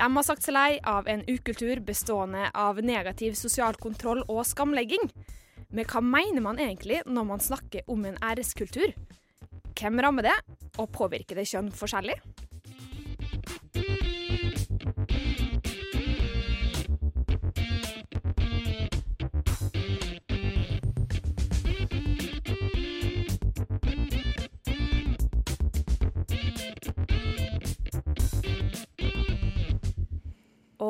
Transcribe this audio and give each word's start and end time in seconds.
De 0.00 0.06
har 0.16 0.24
sagt 0.24 0.46
seg 0.46 0.54
lei 0.56 0.78
av 0.88 1.08
en 1.12 1.20
ukultur 1.28 1.82
bestående 1.84 2.46
av 2.56 2.78
negativ 2.80 3.34
sosial 3.36 3.76
kontroll 3.76 4.22
og 4.32 4.46
skamlegging. 4.48 5.10
Men 5.76 5.84
hva 5.92 6.00
mener 6.00 6.40
man 6.40 6.56
egentlig 6.56 7.02
når 7.04 7.26
man 7.28 7.42
snakker 7.44 7.84
om 7.92 8.06
en 8.08 8.16
æreskultur? 8.24 8.94
Hvem 9.76 10.00
rammer 10.00 10.30
det, 10.30 10.38
og 10.80 10.88
påvirker 10.96 11.36
det 11.36 11.44
kjønn 11.52 11.68
forskjellig? 11.76 12.16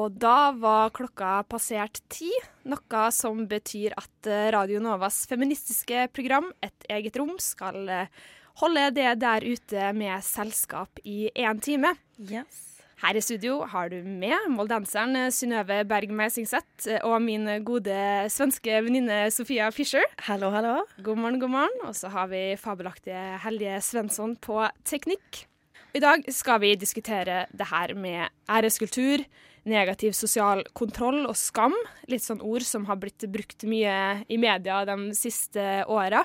Og 0.01 0.17
da 0.17 0.53
var 0.57 0.93
klokka 0.97 1.43
passert 1.51 2.01
ti, 2.13 2.31
noe 2.71 3.05
som 3.13 3.43
betyr 3.51 3.93
at 4.01 4.29
eh, 4.31 4.49
Radio 4.55 4.81
Novas 4.81 5.25
feministiske 5.29 6.07
program 6.15 6.49
Et 6.65 6.87
eget 6.95 7.19
rom 7.21 7.35
skal 7.43 7.89
eh, 7.91 8.21
holde 8.63 8.87
det 8.97 9.11
der 9.21 9.45
ute 9.45 9.91
med 9.97 10.25
selskap 10.25 11.03
i 11.05 11.29
én 11.35 11.61
time. 11.61 11.93
Yes. 12.17 12.79
Her 13.01 13.17
i 13.17 13.23
studio 13.25 13.59
har 13.69 13.89
du 13.93 13.99
med 14.05 14.49
moldenseren 14.55 15.19
eh, 15.19 15.29
Synnøve 15.35 15.83
Berg 15.91 16.15
Meisingseth 16.17 16.89
og 17.05 17.19
min 17.27 17.45
gode 17.67 18.01
svenske 18.33 18.81
venninne 18.87 19.27
Sofia 19.35 19.69
Fischer. 19.75 20.07
Hallo, 20.31 20.49
hallo. 20.55 20.79
God 21.05 21.21
morgen, 21.21 21.43
god 21.45 21.55
morgen. 21.59 21.79
Og 21.91 21.99
så 21.99 22.09
har 22.15 22.33
vi 22.33 22.57
fabelaktige 22.61 23.37
Helje 23.45 23.83
Svensson 23.85 24.39
på 24.41 24.63
teknikk. 24.89 25.45
I 25.93 26.01
dag 26.01 26.25
skal 26.33 26.61
vi 26.63 26.77
diskutere 26.79 27.45
det 27.51 27.67
her 27.67 27.97
med 27.99 28.29
æreskultur, 28.49 29.25
negativ 29.69 30.15
sosial 30.17 30.63
kontroll 30.77 31.25
og 31.27 31.37
skam. 31.39 31.75
Litt 32.11 32.25
sånn 32.25 32.43
ord 32.45 32.65
som 32.67 32.87
har 32.89 33.01
blitt 33.01 33.27
brukt 33.33 33.67
mye 33.69 34.25
i 34.29 34.39
media 34.41 34.83
de 34.89 35.11
siste 35.17 35.85
åra. 35.91 36.25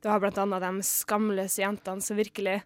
Det 0.00 0.10
var 0.10 0.20
blant 0.20 0.38
annet 0.40 0.64
de 0.64 0.84
skamløse 0.84 1.62
jentene 1.62 2.04
som 2.04 2.18
virkelig 2.18 2.58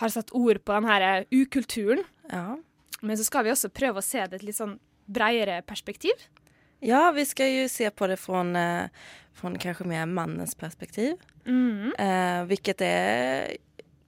har 0.00 0.12
satt 0.12 0.32
ord 0.36 0.60
på 0.62 0.76
denne 0.76 1.24
ukulturen. 1.34 2.04
Ja. 2.30 2.56
Men 3.00 3.18
så 3.18 3.26
skal 3.26 3.46
vi 3.46 3.52
også 3.52 3.72
prøve 3.74 4.00
å 4.00 4.04
se 4.04 4.22
det 4.22 4.38
i 4.38 4.40
et 4.40 4.48
litt 4.50 4.58
sånn 4.58 4.78
bredere 5.06 5.62
perspektiv. 5.66 6.14
ja, 6.80 7.10
vi 7.10 7.24
skal 7.26 7.52
jo 7.52 7.68
se 7.68 7.90
på 7.90 8.06
det 8.06 8.16
fra 8.16 8.42
kanskje 9.58 9.74
från 9.74 9.88
mer 9.88 10.06
mannens 10.06 10.54
perspektiv. 10.54 11.16
Eh, 11.98 12.46
er 12.86 13.56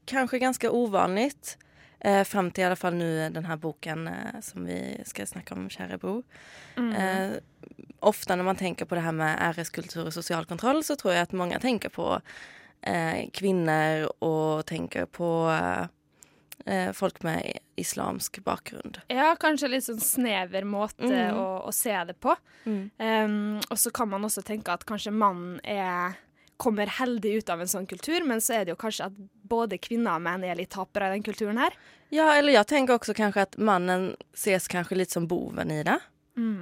kanskje 0.06 0.38
ganske 0.38 0.68
ovanligt. 0.68 1.56
Eh, 2.00 2.22
fram 2.24 2.52
til 2.54 2.62
i 2.62 2.66
alle 2.68 2.78
fall 2.78 2.94
nå 2.94 3.06
denne 3.34 3.56
boken 3.58 4.06
eh, 4.06 4.38
som 4.44 4.66
vi 4.68 4.78
skal 5.06 5.26
snakke 5.26 5.56
om, 5.56 5.66
Kära 5.70 5.98
Mm. 6.76 6.92
Eh, 6.94 7.38
ofte 8.06 8.36
når 8.36 8.44
man 8.44 8.56
tenker 8.56 8.86
på 8.86 8.94
det 8.94 9.02
her 9.02 9.16
med 9.16 9.38
æreskultur 9.42 10.06
og 10.06 10.14
sosial 10.14 10.46
kontroll 10.46 10.84
så 10.86 10.94
tror 10.94 11.16
jeg 11.16 11.26
at 11.26 11.34
mange 11.34 11.58
tenker 11.58 11.90
på 11.90 12.20
eh, 12.86 13.26
og 14.22 14.66
tenker 14.66 14.68
tänker 14.70 15.06
på 15.10 15.50
eh, 15.50 16.92
folk 16.94 17.22
med 17.26 17.58
islamsk 17.76 18.38
bakgrunn. 18.46 18.94
Ja, 19.10 19.34
kanskje 19.40 19.72
litt 19.72 19.86
sånn 19.88 20.00
snever 20.02 20.64
måte 20.66 21.08
mm. 21.08 21.34
å, 21.34 21.46
å 21.66 21.74
se 21.74 21.94
det 22.06 22.14
på. 22.20 22.34
Um, 22.64 23.58
og 23.70 23.78
så 23.78 23.90
kan 23.94 24.10
man 24.10 24.26
også 24.26 24.42
tenke 24.46 24.74
at 24.74 24.84
kanskje 24.86 25.14
mannen 25.14 25.58
er 25.64 26.18
kommer 26.58 26.90
heldig 26.90 27.38
ut 27.38 27.50
av 27.54 27.62
en 27.62 27.70
sånn 27.70 27.86
kultur, 27.86 28.24
men 28.26 28.42
så 28.42 28.58
er 28.58 28.66
det 28.66 28.74
jo 28.74 28.80
kanskje 28.80 29.08
at 29.08 29.18
både 29.48 29.78
kvinner 29.80 30.18
og 30.18 30.24
menn 30.26 30.44
er 30.44 30.58
litt 30.58 30.72
tapere 30.74 31.08
i 31.08 31.16
den 31.16 31.26
kulturen 31.26 31.60
her. 31.62 31.76
Ja, 32.10 32.32
eller 32.34 32.56
jeg 32.56 32.68
tenker 32.68 32.96
også 32.96 33.14
kanskje 33.16 33.46
at 33.46 33.58
mannen 33.62 34.10
ses 34.36 34.66
kanskje 34.70 34.98
litt 34.98 35.14
som 35.14 35.28
boven 35.30 35.70
i 35.72 35.82
det. 35.86 35.98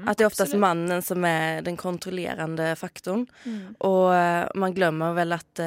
At 0.09 0.17
det 0.17 0.25
er 0.25 0.31
oftest 0.31 0.55
absolutt. 0.55 0.62
mannen 0.62 1.03
som 1.05 1.25
er 1.29 1.61
den 1.65 1.77
kontrollerende 1.77 2.71
faktoren. 2.81 3.27
Mm. 3.45 3.77
Og 3.84 4.57
man 4.57 4.77
glemmer 4.77 5.17
vel 5.17 5.37
at, 5.37 5.61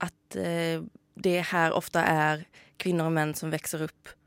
at 0.00 0.38
eh, 0.40 0.80
det 1.14 1.38
her 1.52 1.76
ofte 1.76 2.00
er 2.00 2.46
kvinner 2.82 3.10
og 3.10 3.16
menn 3.16 3.34
som 3.38 3.52
vokser 3.52 3.84
upp 3.88 4.08
eh, 4.08 4.21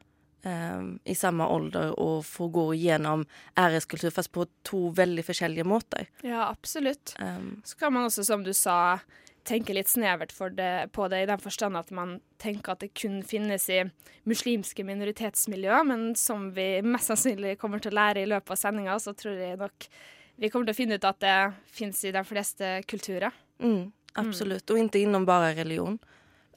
i 1.03 1.15
samme 1.17 1.47
ålder 1.49 1.95
og 1.99 2.19
få 2.25 2.47
gå 2.53 2.67
gjennom 2.77 3.25
æreskultur, 3.57 4.11
fast 4.13 4.31
på 4.35 4.45
to 4.67 4.89
veldig 4.95 5.23
forskjellige 5.25 5.65
måter. 5.65 6.09
Ja, 6.21 6.49
absolutt. 6.49 7.15
Um, 7.19 7.61
Så 7.65 7.77
kan 7.79 7.93
man 7.93 8.05
også, 8.05 8.23
som 8.23 8.43
du 8.43 8.53
sa, 8.53 8.99
tenke 9.45 9.73
litt 9.73 9.89
snevert 9.89 10.33
det, 10.57 10.91
på 10.93 11.07
det 11.07 11.23
i 11.23 11.29
den 11.29 11.41
forstand 11.41 11.77
at 11.77 11.91
man 11.91 12.19
tenker 12.41 12.73
at 12.73 12.81
det 12.81 12.93
kun 12.97 13.21
finnes 13.23 13.69
i 13.69 13.83
muslimske 14.25 14.83
minoritetsmiljøer, 14.83 15.85
men 15.85 16.15
som 16.15 16.51
vi 16.53 16.81
mest 16.81 17.11
sannsynlig 17.11 17.57
kommer 17.61 17.79
til 17.79 17.93
å 17.93 17.99
lære 17.99 18.23
i 18.23 18.29
løpet 18.29 18.51
av 18.51 18.61
sendinga, 18.61 18.97
så 18.99 19.13
tror 19.13 19.37
jeg 19.37 19.59
nok 19.61 19.89
vi 20.35 20.49
kommer 20.49 20.67
til 20.67 20.75
å 20.75 20.79
finne 20.81 20.97
ut 20.97 21.07
at 21.07 21.21
det 21.23 21.37
finnes 21.71 22.01
i 22.03 22.11
de 22.11 22.23
fleste 22.27 22.81
kulturer. 22.89 23.31
mm, 23.59 23.91
absolutt. 24.15 24.65
Mm. 24.69 24.73
Og 24.73 24.83
ikke 24.83 25.03
innom 25.05 25.25
bare 25.25 25.55
religion. 25.55 25.99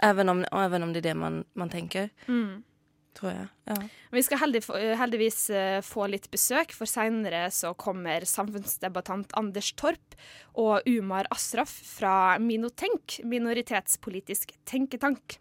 even 0.02 0.28
om, 0.28 0.44
even 0.52 0.82
om 0.82 0.92
det 0.92 1.00
er 1.00 1.10
det 1.10 1.16
man, 1.16 1.44
man 1.54 1.70
tänker, 1.70 2.10
tror 3.18 3.32
jeg. 3.34 3.48
Ja. 3.68 3.76
Vi 4.14 4.22
skal 4.24 4.40
heldig, 4.44 4.62
heldigvis 5.00 5.40
eh, 5.50 5.80
få 5.84 6.06
litt 6.10 6.30
besøk, 6.32 6.72
for 6.76 6.88
seinere 6.88 7.48
kommer 7.80 8.24
samfunnsdebattant 8.28 9.34
Anders 9.38 9.72
Torp 9.78 10.16
og 10.54 10.86
Umar 10.86 11.28
Asraf 11.34 11.72
fra 11.98 12.38
Minotenk, 12.42 13.18
minoritetspolitisk 13.26 14.54
tenketank. 14.68 15.40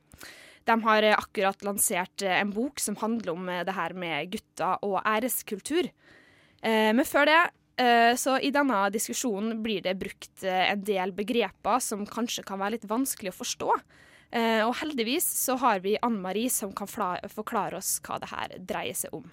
De 0.68 0.76
har 0.84 1.06
eh, 1.06 1.16
akkurat 1.16 1.64
lansert 1.64 2.26
eh, 2.26 2.42
en 2.42 2.52
bok 2.52 2.82
som 2.84 2.98
handler 3.00 3.36
om 3.38 3.48
eh, 3.50 3.64
det 3.68 3.78
her 3.78 3.96
med 3.96 4.34
gutter 4.34 4.84
og 4.84 5.00
æreskultur. 5.06 5.88
Eh, 6.62 6.92
Men 6.92 7.06
før 7.08 7.30
det, 7.30 7.40
eh, 7.84 8.14
så 8.20 8.36
i 8.42 8.52
denne 8.52 8.82
diskusjonen 8.94 9.62
blir 9.64 9.86
det 9.86 9.96
brukt 10.02 10.44
eh, 10.44 10.66
en 10.74 10.84
del 10.84 11.16
begreper 11.16 11.80
som 11.84 12.04
kanskje 12.10 12.44
kan 12.48 12.60
være 12.60 12.76
litt 12.78 12.90
vanskelig 12.90 13.32
å 13.32 13.40
forstå. 13.40 13.80
Eh, 14.32 14.64
Og 14.68 14.76
heldigvis 14.82 15.24
så 15.24 15.56
har 15.58 15.80
vi 15.80 15.98
Anne 16.04 16.20
Marie 16.20 16.50
som 16.50 16.74
kan 16.76 16.88
forklare 16.88 17.78
oss 17.80 17.98
hva 18.04 18.20
det 18.20 18.32
her 18.32 18.58
dreier 18.60 18.98
seg 18.98 19.14
om. 19.16 19.30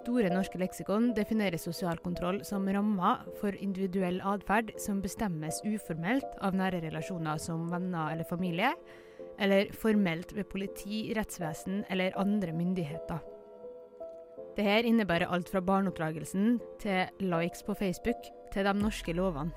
Store 0.00 0.30
norske 0.32 0.58
leksikon 0.58 1.10
definerer 1.14 1.60
sosial 1.60 1.98
kontroll 2.02 2.40
som 2.46 2.64
rammer 2.66 3.20
for 3.40 3.54
individuell 3.62 4.20
atferd 4.24 4.72
som 4.80 5.02
bestemmes 5.04 5.60
uformelt 5.66 6.38
av 6.40 6.56
nære 6.56 6.80
relasjoner 6.86 7.38
som 7.42 7.68
venner 7.70 8.14
eller 8.14 8.24
familie, 8.24 8.72
eller 9.38 9.70
formelt 9.76 10.32
ved 10.36 10.48
politi, 10.50 11.04
rettsvesen 11.16 11.84
eller 11.92 12.16
andre 12.18 12.54
myndigheter. 12.56 13.20
Dette 14.56 14.88
innebærer 14.88 15.30
alt 15.30 15.48
fra 15.48 15.62
barneoppdragelsen 15.62 16.58
til 16.82 17.26
likes 17.30 17.62
på 17.66 17.74
Facebook 17.78 18.30
til 18.52 18.66
de 18.66 18.74
norske 18.74 19.14
lovene. 19.14 19.52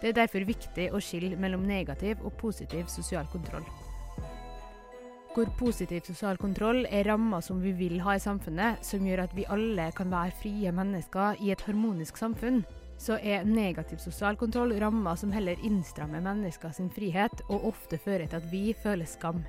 Det 0.00 0.10
er 0.10 0.18
derfor 0.18 0.44
viktig 0.44 0.90
å 0.92 1.00
skille 1.00 1.38
mellom 1.40 1.62
negativ 1.64 2.20
og 2.26 2.34
positiv 2.36 2.90
sosial 2.92 3.24
kontroll. 3.32 3.64
Hvor 5.34 5.48
positiv 5.58 6.04
sosial 6.06 6.36
kontroll 6.38 6.84
er 6.86 7.08
rammer 7.08 7.40
som 7.42 7.62
vi 7.62 7.72
vil 7.74 7.96
ha 8.04 8.14
i 8.14 8.22
samfunnet, 8.22 8.84
som 8.86 9.06
gjør 9.06 9.24
at 9.24 9.32
vi 9.34 9.46
alle 9.50 9.88
kan 9.96 10.12
være 10.12 10.36
frie 10.42 10.70
mennesker 10.74 11.40
i 11.42 11.50
et 11.54 11.64
harmonisk 11.66 12.20
samfunn, 12.20 12.60
så 12.98 13.16
er 13.22 13.48
negativ 13.48 13.98
sosial 13.98 14.36
kontroll 14.38 14.76
rammer 14.78 15.18
som 15.18 15.32
heller 15.34 15.58
innstrammer 15.66 16.22
mennesker 16.22 16.70
sin 16.76 16.90
frihet, 16.90 17.42
og 17.48 17.66
ofte 17.72 17.98
fører 17.98 18.28
til 18.28 18.38
at 18.38 18.46
vi 18.52 18.76
føler 18.84 19.10
skam. 19.10 19.42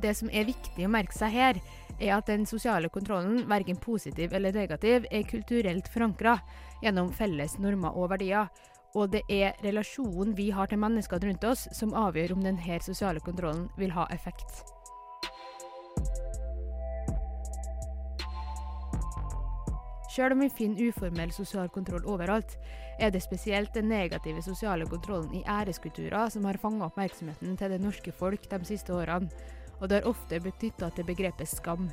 Det 0.00 0.14
som 0.16 0.30
er 0.32 0.48
viktig 0.48 0.86
å 0.86 0.94
merke 0.94 1.16
seg 1.18 1.34
her, 1.34 1.60
er 2.00 2.14
at 2.16 2.30
den 2.30 2.46
sosiale 2.46 2.88
kontrollen, 2.88 3.44
verken 3.50 3.76
positiv 3.82 4.32
eller 4.32 4.52
negativ, 4.52 5.06
er 5.10 5.28
kulturelt 5.28 5.90
forankra 5.92 6.38
gjennom 6.82 7.12
felles 7.12 7.58
normer 7.58 7.96
og 7.96 8.10
verdier. 8.14 8.48
Og 8.96 9.12
det 9.12 9.22
er 9.28 9.58
relasjonen 9.64 10.34
vi 10.36 10.48
har 10.50 10.70
til 10.70 10.80
mennesker 10.80 11.20
rundt 11.20 11.44
oss, 11.44 11.66
som 11.76 11.94
avgjør 11.94 12.38
om 12.38 12.42
denne 12.46 12.80
sosiale 12.80 13.20
kontrollen 13.20 13.68
vil 13.76 13.92
ha 13.92 14.08
effekt. 14.14 14.64
Sjøl 20.08 20.32
om 20.34 20.40
vi 20.42 20.48
finner 20.50 20.88
uformell 20.88 21.30
sosial 21.30 21.68
kontroll 21.70 22.06
overalt, 22.10 22.56
er 22.98 23.12
det 23.14 23.20
spesielt 23.22 23.74
den 23.76 23.86
negative 23.92 24.42
sosiale 24.42 24.88
kontrollen 24.90 25.30
i 25.36 25.44
æreskulturer 25.46 26.32
som 26.34 26.48
har 26.48 26.58
fanga 26.58 26.88
oppmerksomheten 26.88 27.54
til 27.60 27.70
det 27.70 27.78
norske 27.78 28.10
folk 28.10 28.48
de 28.50 28.58
siste 28.66 28.94
årene. 28.96 29.28
Og 29.80 29.88
det 29.88 30.00
har 30.00 30.10
ofte 30.10 30.40
blitt 30.42 30.60
knytta 30.60 30.90
til 30.94 31.06
begrepet 31.08 31.48
skam. 31.50 31.88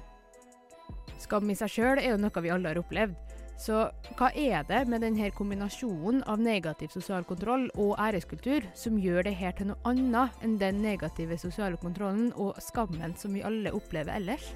Skam 1.21 1.49
i 1.49 1.55
seg 1.57 1.71
sjøl 1.71 2.01
er 2.01 2.11
jo 2.11 2.21
noe 2.21 2.43
vi 2.43 2.51
alle 2.53 2.73
har 2.73 2.81
opplevd. 2.81 3.15
Så 3.55 3.85
hva 4.19 4.29
er 4.35 4.65
det 4.67 4.81
med 4.91 4.99
denne 5.05 5.29
kombinasjonen 5.31 6.25
av 6.27 6.41
negativ 6.43 6.91
sosial 6.91 7.23
kontroll 7.23 7.69
og 7.79 7.95
æreskultur 8.03 8.67
som 8.75 8.99
gjør 8.99 9.23
det 9.29 9.37
her 9.39 9.55
til 9.55 9.69
noe 9.69 9.79
annet 9.87 10.43
enn 10.43 10.57
den 10.59 10.81
negative 10.83 11.37
sosiale 11.39 11.79
kontrollen 11.79 12.33
og 12.35 12.59
skammen 12.59 13.15
som 13.15 13.31
vi 13.37 13.45
alle 13.47 13.71
opplever 13.71 14.17
ellers? 14.17 14.51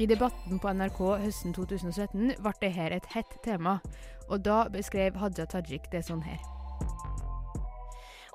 I 0.00 0.06
debatten 0.08 0.60
på 0.60 0.76
NRK 0.76 1.00
høsten 1.24 1.56
2017 1.56 2.36
ble 2.40 2.54
dette 2.60 2.86
et 3.00 3.10
hett 3.16 3.34
tema, 3.44 3.80
og 4.28 4.44
da 4.44 4.62
beskrev 4.72 5.16
Hadia 5.16 5.48
Tajik 5.48 5.90
det 5.92 6.04
sånn 6.06 6.24
her. 6.24 6.59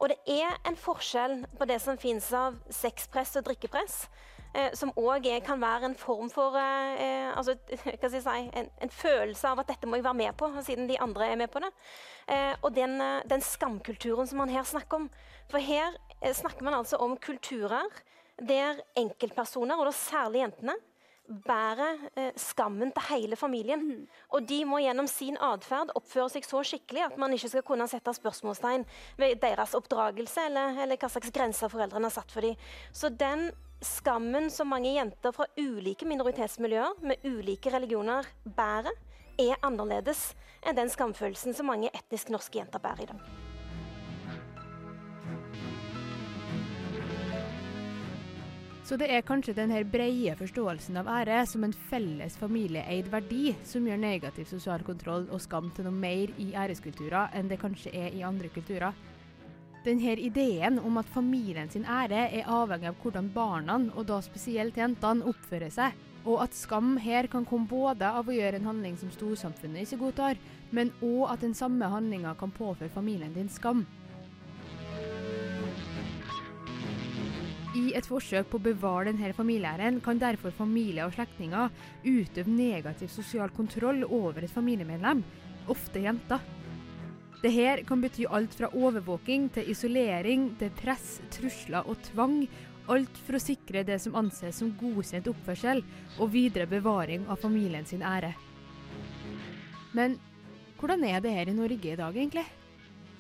Og 0.02 0.12
det 0.12 0.18
er 0.28 0.56
en 0.68 0.78
forskjell 0.80 1.44
på 1.58 1.68
det 1.70 1.80
som 1.84 2.00
finnes 2.00 2.28
av 2.36 2.58
sexpress 2.74 3.36
og 3.40 3.46
drikkepress. 3.48 4.06
Eh, 4.56 4.72
som 4.78 4.94
òg 4.96 5.28
kan 5.44 5.60
være 5.60 5.90
en 5.90 5.98
form 6.00 6.30
for 6.32 6.56
eh, 6.56 6.96
eh 7.04 7.38
altså, 7.38 7.58
si, 8.14 8.36
en, 8.56 8.70
en, 8.82 8.90
følelse 8.90 9.50
av 9.50 9.60
at 9.60 9.68
dette 9.68 9.88
må 9.88 10.00
jeg 10.00 10.06
være 10.06 10.22
med 10.22 10.38
på, 10.40 10.48
siden 10.64 10.88
de 10.88 11.00
andre 11.00 11.28
er 11.28 11.36
med 11.36 11.52
på 11.52 11.60
det. 11.60 11.72
Eh, 12.28 12.54
og 12.62 12.76
den, 12.76 13.02
eh, 13.02 13.22
den, 13.28 13.42
skamkulturen 13.42 14.28
som 14.28 14.38
man 14.38 14.50
her 14.50 14.64
snakker 14.64 15.04
om. 15.04 15.10
For 15.52 15.60
her 15.60 15.98
eh, 16.22 16.34
snakker 16.34 16.64
man 16.64 16.74
altså 16.74 16.98
om 17.04 17.18
kulturer 17.18 17.92
der 18.40 18.80
enkeltpersoner, 18.96 19.76
og 19.76 19.86
da 19.86 19.92
særlig 19.92 20.44
jentene, 20.46 20.76
bærer 21.28 22.06
eh, 22.16 22.32
skammen 22.40 22.92
til 22.96 23.08
hele 23.10 23.36
familien. 23.40 23.82
Mm. 23.82 24.08
Og 24.38 24.48
de 24.50 24.60
må 24.68 24.80
gjennom 24.84 25.08
sin 25.10 25.38
atferd 25.42 25.94
oppføre 25.98 26.30
seg 26.36 26.48
så 26.48 26.64
skikkelig 26.66 27.06
at 27.08 27.20
man 27.22 27.34
ikke 27.36 27.52
skal 27.52 27.66
kunne 27.68 27.88
sette 27.92 28.14
spørsmålstegn 28.18 28.86
ved 29.22 29.40
deres 29.44 29.76
oppdragelse 29.78 30.48
eller, 30.50 30.82
eller 30.86 31.00
hva 31.02 31.12
slags 31.12 31.34
grenser 31.36 31.72
foreldrene 31.72 32.10
har 32.10 32.18
satt 32.18 32.34
for 32.34 32.46
dem. 32.46 32.60
Så 32.94 33.10
den 33.10 33.50
skammen 33.86 34.50
som 34.54 34.72
mange 34.72 34.94
jenter 34.96 35.36
fra 35.36 35.48
ulike 35.60 36.08
minoritetsmiljøer 36.10 37.02
med 37.06 37.26
ulike 37.28 37.74
religioner 37.74 38.28
bærer, 38.58 38.94
er 39.36 39.60
annerledes 39.68 40.30
enn 40.64 40.78
den 40.78 40.92
skamfølelsen 40.92 41.58
som 41.58 41.68
mange 41.68 41.92
etnisk 41.92 42.32
norske 42.32 42.62
jenter 42.62 42.80
bærer 42.80 43.04
i 43.04 43.12
dag. 43.12 43.45
Så 48.86 49.00
det 49.02 49.08
er 49.10 49.24
kanskje 49.26 49.56
denne 49.58 49.80
breie 49.90 50.36
forståelsen 50.38 51.00
av 51.02 51.08
ære 51.10 51.40
som 51.50 51.64
en 51.66 51.72
felles 51.90 52.36
familieeid 52.38 53.08
verdi 53.10 53.56
som 53.66 53.88
gjør 53.88 53.98
negativ 53.98 54.46
sosial 54.46 54.86
kontroll 54.86 55.26
og 55.34 55.42
skam 55.42 55.72
til 55.74 55.88
noe 55.88 55.98
mer 56.04 56.30
i 56.38 56.52
æreskulturer 56.54 57.34
enn 57.34 57.50
det 57.50 57.58
kanskje 57.64 57.96
er 57.98 58.14
i 58.14 58.22
andre 58.28 58.52
kulturer. 58.54 58.94
Denne 59.86 60.14
ideen 60.22 60.78
om 60.78 61.02
at 61.02 61.10
familien 61.10 61.70
sin 61.74 61.86
ære 61.90 62.28
er 62.30 62.46
avhengig 62.46 62.92
av 62.92 63.02
hvordan 63.02 63.34
barna, 63.34 63.80
og 63.98 64.06
da 64.06 64.22
spesielt 64.22 64.78
jentene, 64.78 65.26
oppfører 65.34 65.74
seg, 65.74 65.98
og 66.26 66.46
at 66.46 66.58
skam 66.58 66.96
her 67.02 67.26
kan 67.30 67.46
komme 67.46 67.70
både 67.70 68.06
av 68.06 68.30
å 68.30 68.38
gjøre 68.38 68.62
en 68.62 68.70
handling 68.70 69.02
som 69.02 69.10
storsamfunnet 69.14 69.86
ikke 69.86 70.02
godtar, 70.08 70.42
men 70.70 70.94
òg 71.02 71.34
at 71.34 71.46
den 71.46 71.58
samme 71.58 71.90
handlinga 71.90 72.38
kan 72.38 72.54
påføre 72.54 72.94
familien 72.94 73.34
din 73.34 73.50
skam. 73.50 73.86
I 77.76 77.90
et 77.98 78.08
forsøk 78.08 78.48
på 78.48 78.60
å 78.60 78.66
bevare 78.70 79.10
denne 79.10 79.34
familieæren 79.36 79.98
kan 80.04 80.20
derfor 80.22 80.54
familier 80.56 81.10
og 81.10 81.16
slektninger 81.18 81.74
utøve 82.06 82.52
negativ 82.52 83.10
sosial 83.12 83.52
kontroll 83.52 84.06
over 84.06 84.46
et 84.46 84.54
familiemedlem, 84.54 85.24
ofte 85.68 86.06
jenter. 86.06 86.40
Dette 87.42 87.84
kan 87.86 88.00
bety 88.02 88.24
alt 88.32 88.56
fra 88.56 88.72
overvåking 88.72 89.50
til 89.58 89.68
isolering 89.74 90.54
til 90.60 90.72
press, 90.80 91.20
trusler 91.36 91.84
og 91.84 92.00
tvang. 92.08 92.46
Alt 92.90 93.20
for 93.26 93.36
å 93.36 93.42
sikre 93.42 93.84
det 93.84 93.98
som 94.02 94.16
anses 94.16 94.62
som 94.62 94.72
godkjent 94.80 95.28
oppførsel 95.30 95.82
og 96.16 96.32
videre 96.32 96.70
bevaring 96.70 97.26
av 97.28 97.42
familien 97.42 97.86
sin 97.86 98.06
ære. 98.06 98.32
Men 99.98 100.16
hvordan 100.80 101.04
er 101.10 101.20
det 101.24 101.34
her 101.34 101.50
i 101.52 101.58
Norge 101.58 101.92
i 101.92 101.98
dag, 102.00 102.16
egentlig? 102.16 102.46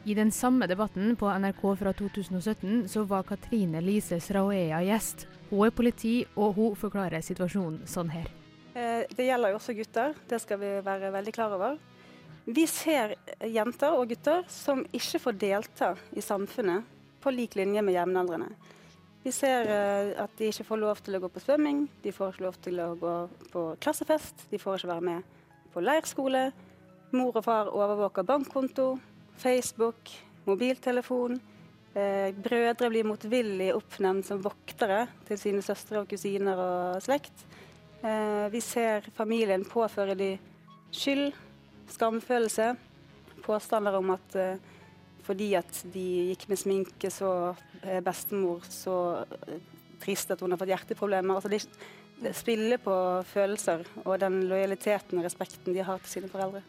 I 0.05 0.13
den 0.13 0.31
samme 0.31 0.67
debatten 0.67 1.15
på 1.15 1.25
NRK 1.25 1.61
fra 1.79 1.91
2017 1.93 2.87
så 2.89 3.03
var 3.09 3.23
Katrine 3.25 3.79
Lise 3.81 4.19
Sraoea 4.21 4.83
gjest. 4.85 5.23
Hun 5.49 5.63
er 5.65 5.71
politi, 5.73 6.19
og 6.37 6.51
hun 6.59 6.75
forklarer 6.77 7.25
situasjonen 7.25 7.87
sånn 7.89 8.11
her. 8.13 8.27
Eh, 8.77 9.07
det 9.17 9.25
gjelder 9.25 9.55
jo 9.55 9.57
også 9.57 9.73
gutter, 9.73 10.13
det 10.29 10.37
skal 10.43 10.59
vi 10.61 10.69
være 10.85 11.09
veldig 11.15 11.33
klar 11.33 11.55
over. 11.57 11.79
Vi 12.45 12.67
ser 12.69 13.15
jenter 13.49 13.97
og 13.97 14.11
gutter 14.11 14.45
som 14.51 14.83
ikke 14.93 15.23
får 15.23 15.39
delta 15.41 15.89
i 16.13 16.21
samfunnet 16.21 16.85
på 17.25 17.33
lik 17.33 17.57
linje 17.57 17.81
med 17.81 17.97
jevnaldrende. 17.97 18.51
Vi 19.25 19.33
ser 19.33 19.73
eh, 19.73 20.11
at 20.21 20.37
de 20.37 20.51
ikke 20.51 20.67
får 20.69 20.81
lov 20.83 21.01
til 21.01 21.17
å 21.17 21.23
gå 21.25 21.31
på 21.33 21.45
svømming, 21.47 21.81
de 22.05 22.13
får 22.13 22.35
ikke 22.35 22.45
lov 22.45 22.61
til 22.61 22.77
å 22.85 22.91
gå 23.01 23.15
på 23.49 23.65
klassefest, 23.81 24.45
de 24.53 24.61
får 24.61 24.83
ikke 24.83 24.93
være 24.93 25.07
med 25.09 25.41
på 25.73 25.81
leirskole. 25.81 26.45
Mor 27.17 27.33
og 27.33 27.49
far 27.49 27.73
overvåker 27.73 28.29
bankkonto, 28.29 28.91
Facebook, 29.41 30.11
mobiltelefon. 30.45 31.39
Eh, 31.95 32.31
brødre 32.35 32.89
blir 32.91 33.07
motvillig 33.07 33.69
oppnevnt 33.75 34.27
som 34.27 34.43
voktere 34.43 35.05
til 35.27 35.39
sine 35.39 35.63
søstre 35.63 36.01
og 36.01 36.09
kusiner 36.11 36.59
og 36.59 37.03
slekt. 37.03 37.45
Eh, 38.03 38.47
vi 38.51 38.59
ser 38.59 39.07
familien 39.15 39.63
påføre 39.65 40.15
de 40.19 40.33
skyld, 40.91 41.31
skamfølelse, 41.95 42.73
påstander 43.45 43.95
om 43.95 44.11
at 44.15 44.35
eh, 44.35 44.57
fordi 45.25 45.53
at 45.57 45.79
de 45.93 46.05
gikk 46.31 46.49
med 46.51 46.59
sminke, 46.61 47.09
så 47.09 47.55
er 47.81 48.03
bestemor 48.05 48.61
så 48.69 49.25
trist 50.03 50.29
at 50.29 50.41
hun 50.43 50.53
har 50.53 50.59
fått 50.61 50.69
hjerteproblemer. 50.69 51.39
Altså 51.39 51.49
de 51.49 52.33
spiller 52.35 52.77
på 52.77 52.93
følelser 53.31 53.88
og 54.03 54.19
den 54.21 54.43
lojaliteten 54.51 55.17
og 55.17 55.25
respekten 55.25 55.73
de 55.73 55.85
har 55.85 56.03
til 56.03 56.19
sine 56.19 56.29
foreldre. 56.29 56.61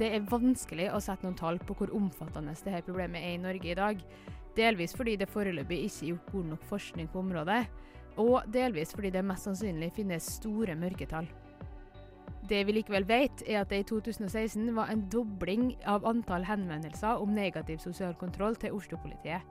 Det 0.00 0.08
er 0.16 0.22
vanskelig 0.24 0.86
å 0.94 0.98
sette 1.04 1.26
noen 1.26 1.36
tall 1.36 1.58
på 1.60 1.74
hvor 1.76 1.90
omfattende 1.92 2.54
dette 2.56 2.86
problemet 2.86 3.20
er 3.20 3.34
i 3.34 3.42
Norge 3.42 3.68
i 3.68 3.76
dag. 3.76 3.98
Delvis 4.56 4.94
fordi 4.96 5.18
det 5.20 5.28
foreløpig 5.28 5.82
ikke 5.84 6.06
er 6.06 6.10
gjort 6.14 6.30
god 6.32 6.46
nok 6.54 6.64
forskning 6.70 7.10
på 7.12 7.20
området, 7.20 7.60
og 8.20 8.48
delvis 8.52 8.94
fordi 8.96 9.10
det 9.12 9.24
mest 9.28 9.44
sannsynlig 9.44 9.90
finnes 9.98 10.30
store 10.38 10.74
mørketall. 10.80 11.28
Det 12.48 12.62
vi 12.66 12.78
likevel 12.78 13.04
vet, 13.06 13.44
er 13.46 13.60
at 13.60 13.70
det 13.70 13.82
i 13.82 13.86
2016 13.92 14.72
var 14.74 14.88
en 14.88 15.04
dobling 15.12 15.74
av 15.86 16.08
antall 16.08 16.48
henvendelser 16.48 17.20
om 17.20 17.36
negativ 17.36 17.78
sosial 17.84 18.16
kontroll 18.18 18.56
til 18.56 18.72
Oslo-politiet. 18.80 19.44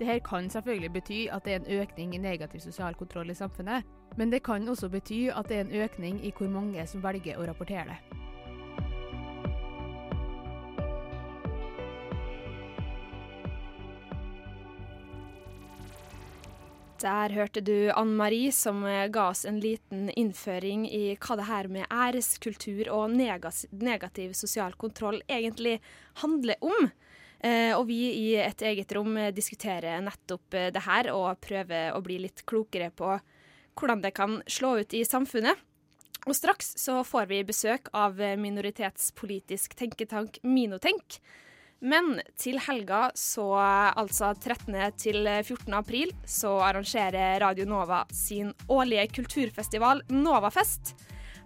Dette 0.00 0.18
kan 0.26 0.48
selvfølgelig 0.50 0.94
bety 0.96 1.20
at 1.30 1.44
det 1.44 1.52
er 1.52 1.60
en 1.60 1.72
økning 1.84 2.16
i 2.16 2.24
negativ 2.24 2.64
sosial 2.64 2.96
kontroll 2.98 3.30
i 3.30 3.36
samfunnet, 3.36 3.84
men 4.16 4.32
det 4.32 4.42
kan 4.48 4.64
også 4.68 4.88
bety 4.88 5.26
at 5.28 5.52
det 5.52 5.60
er 5.60 5.68
en 5.68 5.80
økning 5.84 6.24
i 6.24 6.32
hvor 6.32 6.48
mange 6.48 6.88
som 6.88 7.04
velger 7.04 7.36
å 7.36 7.46
rapportere 7.52 7.92
det. 7.92 8.23
Der 17.04 17.34
hørte 17.36 17.60
du 17.60 17.90
Ann 17.92 18.14
Marie 18.16 18.52
som 18.52 18.78
eh, 18.88 19.10
ga 19.12 19.26
oss 19.28 19.44
en 19.44 19.58
liten 19.60 20.06
innføring 20.16 20.86
i 20.88 21.18
hva 21.20 21.36
det 21.36 21.48
her 21.50 21.68
med 21.68 21.90
æreskultur 21.92 22.88
og 22.94 23.12
negativ 23.12 24.32
sosial 24.32 24.72
kontroll 24.80 25.20
egentlig 25.28 25.82
handler 26.22 26.56
om. 26.64 26.88
Eh, 27.44 27.76
og 27.76 27.90
vi 27.90 27.98
i 28.08 28.24
Et 28.40 28.64
eget 28.70 28.96
rom 28.96 29.18
diskuterer 29.36 30.00
nettopp 30.00 30.56
eh, 30.56 30.70
det 30.72 30.86
her 30.86 31.10
og 31.12 31.42
prøver 31.44 31.92
å 31.92 32.00
bli 32.00 32.22
litt 32.24 32.46
klokere 32.48 32.88
på 32.88 33.12
hvordan 33.76 34.00
det 34.00 34.14
kan 34.16 34.40
slå 34.48 34.78
ut 34.80 34.96
i 34.96 35.04
samfunnet. 35.04 35.60
Og 36.24 36.32
straks 36.32 36.72
så 36.80 37.02
får 37.04 37.28
vi 37.28 37.44
besøk 37.44 37.92
av 37.92 38.16
minoritetspolitisk 38.16 39.74
tenketank 39.76 40.38
Minotenk 40.40 41.20
men 41.84 42.16
til 42.40 42.56
helga, 42.64 43.10
så 43.18 43.44
altså 43.54 44.32
13. 44.32 44.76
til 44.96 45.28
14. 45.44 45.74
april, 45.76 46.12
så 46.24 46.56
arrangerer 46.64 47.42
Radio 47.42 47.66
Nova 47.68 48.04
sin 48.12 48.54
årlige 48.72 49.06
kulturfestival 49.18 50.00
Novafest. 50.08 50.94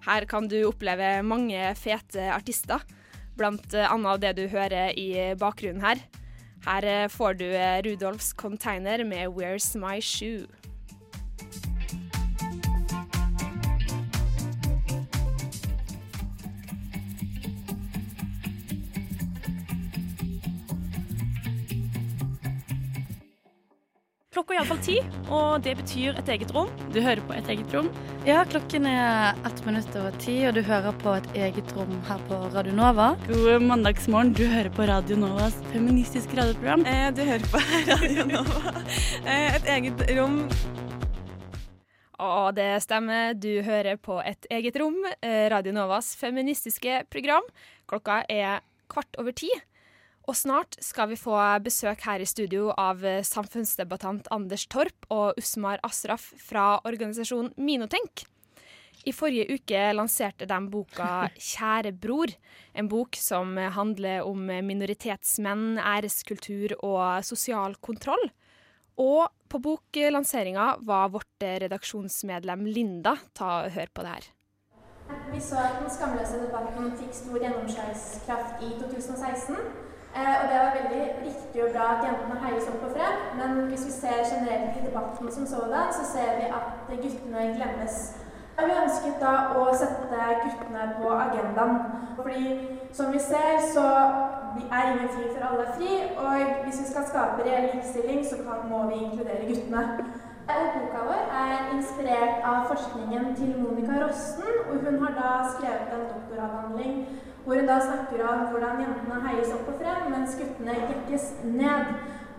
Her 0.06 0.28
kan 0.30 0.46
du 0.48 0.60
oppleve 0.68 1.18
mange 1.26 1.72
fete 1.78 2.28
artister, 2.30 2.84
blant 3.38 3.74
annet 3.74 4.22
det 4.22 4.36
du 4.38 4.44
hører 4.52 4.94
i 4.94 5.34
bakgrunnen 5.38 5.82
her. 5.82 6.02
Her 6.68 7.08
får 7.10 7.38
du 7.38 7.48
Rudolfs 7.86 8.32
Container 8.34 9.04
med 9.04 9.28
'Where's 9.28 9.74
My 9.78 9.98
Shoe'. 9.98 10.57
Klokka 24.38 24.54
er 24.54 24.60
iallfall 24.60 24.82
ti, 24.86 24.96
og 25.34 25.62
det 25.66 25.72
betyr 25.80 26.18
et 26.20 26.28
eget 26.30 26.52
rom. 26.54 26.68
Du 26.94 27.00
hører 27.02 27.18
på 27.26 27.34
Et 27.34 27.48
eget 27.50 27.72
rom. 27.74 27.88
Ja, 28.26 28.44
klokken 28.46 28.84
er 28.86 29.34
ett 29.48 29.62
minutt 29.66 29.96
over 29.98 30.14
ti, 30.22 30.36
og 30.46 30.54
du 30.54 30.60
hører 30.62 30.94
på 31.02 31.16
Et 31.16 31.26
eget 31.34 31.72
rom 31.74 31.96
her 32.06 32.22
på 32.28 32.38
Radio 32.54 32.74
Nova. 32.76 33.08
God 33.26 33.64
mandagsmorgen. 33.66 34.30
Du 34.38 34.44
hører 34.46 34.70
på 34.70 34.86
Radio 34.86 35.18
Novas 35.18 35.56
feministiske 35.72 36.38
radioprogram. 36.38 36.86
Eh, 36.86 37.10
du 37.16 37.24
hører 37.26 37.50
på 37.50 37.62
Radio 37.90 38.28
Nova. 38.30 38.74
Eh, 39.26 39.56
et 39.58 39.66
eget 39.74 40.06
rom. 40.20 40.38
Og 42.22 42.54
det 42.54 42.70
stemmer, 42.86 43.34
du 43.34 43.62
hører 43.66 43.98
på 43.98 44.20
Et 44.22 44.46
eget 44.54 44.78
rom, 44.78 45.02
eh, 45.18 45.48
Radio 45.50 45.74
Novas 45.74 46.14
feministiske 46.20 47.08
program. 47.10 47.42
Klokka 47.90 48.22
er 48.30 48.62
kvart 48.86 49.18
over 49.18 49.34
ti. 49.34 49.50
Og 50.28 50.36
snart 50.36 50.76
skal 50.84 51.08
vi 51.08 51.16
få 51.16 51.36
besøk 51.64 52.02
her 52.04 52.20
i 52.20 52.28
studio 52.28 52.68
av 52.76 53.00
eh, 53.06 53.22
samfunnsdebattant 53.24 54.28
Anders 54.34 54.66
Torp 54.68 55.06
og 55.08 55.38
Usmar 55.40 55.80
Asraf 55.86 56.26
fra 56.42 56.74
organisasjonen 56.84 57.54
Minotenk. 57.56 58.26
I 59.08 59.14
forrige 59.16 59.56
uke 59.56 59.86
lanserte 59.94 60.44
de 60.50 60.58
boka 60.68 61.30
'Kjære 61.32 61.94
bror', 61.96 62.34
en 62.74 62.88
bok 62.92 63.16
som 63.16 63.56
handler 63.56 64.26
om 64.26 64.42
minoritetsmenn, 64.44 65.78
æreskultur 65.78 66.76
og 66.82 67.24
sosial 67.24 67.78
kontroll. 67.80 68.28
Og 68.98 69.30
på 69.48 69.62
boklanseringa 69.64 70.74
var 70.84 71.08
vårt 71.14 71.40
redaksjonsmedlem 71.40 72.66
Linda. 72.66 73.16
Ta 73.32 73.62
og 73.62 73.70
Hør 73.72 73.94
på 73.94 74.04
det 74.04 74.16
her. 74.16 74.26
Vi 75.32 75.40
så 75.40 75.56
at 75.56 75.78
den 75.80 75.88
skamløse 75.88 76.42
debatten 76.42 76.90
fikk 76.98 77.14
stor 77.16 77.38
gjennomslagskraft 77.40 78.66
i 78.66 78.74
2016. 78.82 79.87
Eh, 80.16 80.34
og 80.40 80.44
det 80.50 80.56
var 80.62 80.76
veldig 80.78 81.02
riktig 81.26 81.64
og 81.64 81.70
bra 81.74 81.84
at 81.94 82.04
jentene 82.06 82.40
heies 82.44 82.70
opp 82.70 82.86
og 82.86 82.94
frem. 82.96 83.16
Men 83.40 83.50
hvis 83.70 83.84
vi 83.88 83.92
ser 84.00 84.28
generelt 84.32 84.78
i 84.78 84.86
debatten 84.86 85.32
som 85.32 85.46
sådan, 85.46 85.92
så 85.98 86.04
ser 86.12 86.30
vi 86.38 86.46
at 86.58 86.66
guttene 87.02 87.40
glemmes. 87.56 87.96
Og 88.58 88.64
vi 88.66 88.78
ønsket 88.84 89.20
da 89.22 89.34
å 89.58 89.64
sette 89.80 90.22
guttene 90.44 90.86
på 90.98 91.10
agendaen. 91.24 91.76
Fordi 92.16 92.44
som 92.92 93.12
vi 93.14 93.20
ser, 93.30 93.60
så 93.74 93.86
er 94.76 94.88
ingen 94.92 95.12
fri 95.14 95.28
for 95.34 95.44
alle 95.48 95.66
fri. 95.76 95.92
Og 96.22 96.64
hvis 96.64 96.80
vi 96.82 96.86
skal 96.92 97.06
skape 97.10 97.44
reell 97.46 97.68
likestilling, 97.74 98.24
så 98.26 98.36
må 98.70 98.82
vi 98.88 99.04
inkludere 99.04 99.46
guttene. 99.50 99.84
Og 100.48 100.68
boka 100.74 101.00
vår 101.06 101.22
er 101.44 101.72
inspirert 101.76 102.44
av 102.50 102.66
forskningen 102.70 103.34
til 103.36 103.50
Monica 103.62 103.98
Rossen. 104.02 104.52
og 104.68 104.76
Hun 104.84 105.02
har 105.04 105.12
da 105.20 105.32
skrevet 105.54 105.90
en 105.94 106.06
doktoravhandling 106.14 106.94
hvor 107.48 107.56
hun 107.56 107.66
da 107.66 107.80
snakker 107.80 108.28
om 108.28 108.40
hvordan 108.50 108.80
jentene 108.82 109.18
heies 109.26 109.52
opp 109.56 109.68
og 109.72 109.76
frem, 109.80 110.00
mens 110.12 110.34
guttene 110.40 110.74
jekkes 110.78 111.22
ned. 111.60 111.84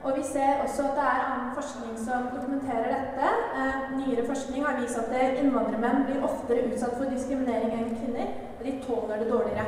Og 0.04 0.12
vi 0.18 0.24
ser 0.34 0.62
også 0.64 0.84
at 0.88 0.98
det 0.98 1.06
er 1.12 1.24
annen 1.30 1.56
forskning 1.60 1.96
som 2.08 2.28
dokumenterer 2.36 2.90
dette. 2.96 3.30
Eh, 3.60 3.80
nyere 3.98 4.28
forskning 4.32 4.66
har 4.66 4.78
vist 4.82 5.00
at 5.02 5.40
innvandrermenn 5.42 6.06
blir 6.06 6.28
oftere 6.30 6.68
utsatt 6.68 6.94
for 7.00 7.10
diskriminering 7.16 7.74
enn 7.80 7.98
kvinner, 8.02 8.30
og 8.60 8.62
de 8.68 8.74
tåler 8.86 9.24
det 9.24 9.32
dårligere. 9.32 9.66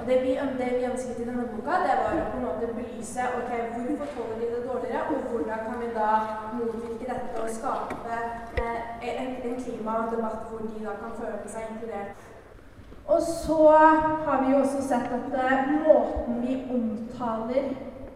Og 0.00 0.04
det 0.08 0.18
vi, 0.24 0.34
det 0.60 0.68
vi 0.76 0.90
ønsket 0.90 1.22
i 1.22 1.26
denne 1.30 1.46
boka, 1.54 1.78
det 1.86 1.96
var 2.02 2.20
å 2.20 2.28
på 2.34 2.38
en 2.38 2.46
måte 2.48 2.70
belyse 2.76 3.26
ok, 3.38 3.50
hvorfor 3.72 4.12
tåler 4.16 4.36
de 4.42 4.50
det 4.54 4.62
dårligere, 4.68 5.06
og 5.08 5.24
hvordan 5.30 5.64
kan 5.68 5.80
vi 5.82 5.88
da 5.96 6.10
motvirke 6.58 7.08
dette 7.12 7.46
og 7.46 7.56
skape 7.56 8.20
eh, 8.60 8.78
en, 9.08 9.34
en 9.48 9.58
klimadebatt 9.64 10.46
hvor 10.50 10.68
de 10.68 10.84
da 10.84 11.00
kan 11.00 11.16
føle 11.22 11.56
seg 11.56 11.72
inkludert. 11.72 12.31
Og 13.06 13.22
så 13.22 13.70
har 14.26 14.44
vi 14.44 14.52
jo 14.52 14.60
også 14.62 14.82
sett 14.88 15.08
at 15.18 15.32
uh, 15.34 15.72
måten 15.86 16.42
vi 16.42 16.58
omtaler 16.70 17.72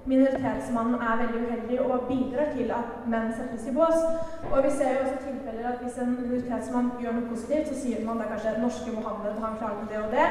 minoritetsmannen 0.06 0.94
er 0.94 1.16
veldig 1.22 1.40
uheldig 1.46 1.80
og 1.80 2.06
bidrar 2.08 2.52
til 2.56 2.70
at 2.70 3.08
menn 3.10 3.32
settes 3.34 3.66
i 3.66 3.74
bås. 3.74 3.98
Og 4.52 4.58
vi 4.64 4.70
ser 4.70 4.92
jo 4.94 5.00
også 5.04 5.16
tilfeller 5.24 5.72
at 5.72 5.82
hvis 5.82 5.98
en 6.02 6.14
minoritetsmann 6.20 6.92
gjør 7.00 7.16
noe 7.18 7.30
positivt, 7.32 7.68
så 7.70 7.80
sier 7.80 8.06
man 8.06 8.22
er 8.22 8.30
kanskje 8.30 8.54
norske 8.62 8.94
Mohammed, 8.94 9.40
han 9.42 9.58
klarte 9.58 9.88
det 9.90 10.02
og 10.04 10.14
det. 10.14 10.28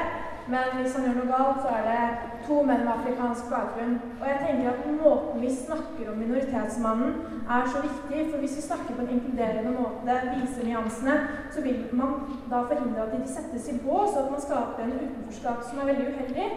Men 0.53 0.75
hvis 0.77 0.93
han 0.93 1.07
gjør 1.07 1.15
noe 1.17 1.29
galt, 1.31 1.63
så 1.63 1.71
er 1.73 1.87
det 1.89 2.01
to 2.45 2.59
menn 2.67 2.83
med 2.85 2.91
afrikansk 2.93 3.47
bakgrunn. 3.49 3.95
Og 4.19 4.25
jeg 4.29 4.41
tenker 4.43 4.67
at 4.71 4.83
måten 4.99 5.41
vi 5.41 5.49
snakker 5.55 6.11
om 6.11 6.19
minoritetsmannen 6.21 7.15
er 7.55 7.65
så 7.73 7.81
viktig, 7.87 8.27
for 8.29 8.43
hvis 8.43 8.57
vi 8.59 8.67
snakker 8.67 8.93
på 8.93 9.01
en 9.05 9.15
inkluderende 9.15 9.73
måte, 9.79 10.19
viser 10.35 10.69
nyansene, 10.69 11.17
så 11.55 11.65
vil 11.65 11.81
man 11.97 12.13
da 12.51 12.61
forhindre 12.69 13.07
at 13.07 13.17
de 13.17 13.33
settes 13.33 13.71
i 13.73 13.79
bås, 13.87 14.13
og 14.13 14.21
at 14.23 14.31
man 14.35 14.45
skaper 14.45 14.85
en 14.85 14.95
utenforskap 15.01 15.65
som 15.65 15.81
er 15.81 15.91
veldig 15.91 16.07
uheldig. 16.13 16.47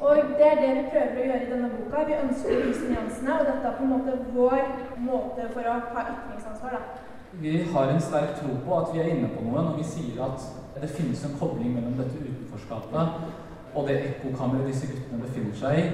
Og 0.00 0.16
det 0.38 0.48
er 0.48 0.58
det 0.64 0.72
vi 0.78 0.88
prøver 0.92 1.20
å 1.20 1.28
gjøre 1.28 1.44
i 1.44 1.52
denne 1.52 1.72
boka. 1.76 2.08
Vi 2.08 2.20
ønsker 2.24 2.56
å 2.56 2.64
vise 2.64 2.90
nyansene, 2.90 3.38
og 3.38 3.46
dette 3.52 3.68
er 3.68 3.76
på 3.76 3.84
en 3.84 3.94
måte 3.94 4.18
vår 4.34 4.60
måte 5.04 5.52
for 5.52 5.68
å 5.68 5.78
ha 5.92 6.08
ytringsansvar. 6.16 6.80
da. 6.80 7.12
Vi 7.44 7.54
har 7.72 7.88
en 7.92 8.00
sterk 8.00 8.36
tro 8.40 8.56
på 8.64 8.76
at 8.80 8.92
vi 8.94 9.00
er 9.04 9.14
inne 9.14 9.28
på 9.36 9.44
noe 9.44 9.62
når 9.68 9.80
vi 9.80 9.86
sier 9.92 10.20
at 10.24 10.44
det 10.80 10.90
finnes 10.90 11.24
en 11.24 11.38
kobling 11.38 11.74
mellom 11.74 11.96
dette 11.98 12.20
utenforskapet 12.20 13.42
og 13.74 13.88
det 13.88 13.96
ekkokammeret 14.08 14.68
disse 14.70 14.88
guttene 14.90 15.22
befinner 15.24 15.56
seg 15.58 15.80
i, 15.80 15.86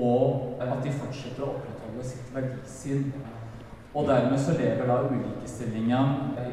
og 0.00 0.56
at 0.62 0.80
de 0.84 0.94
fortsetter 0.94 1.44
å 1.44 1.52
opprettholde 1.54 2.06
sitt 2.06 2.32
verdisyn. 2.34 3.10
Og 3.90 4.06
dermed 4.06 4.38
så 4.38 4.54
lever 4.54 4.86
da 4.86 5.00
ulikestillinga 5.10 6.00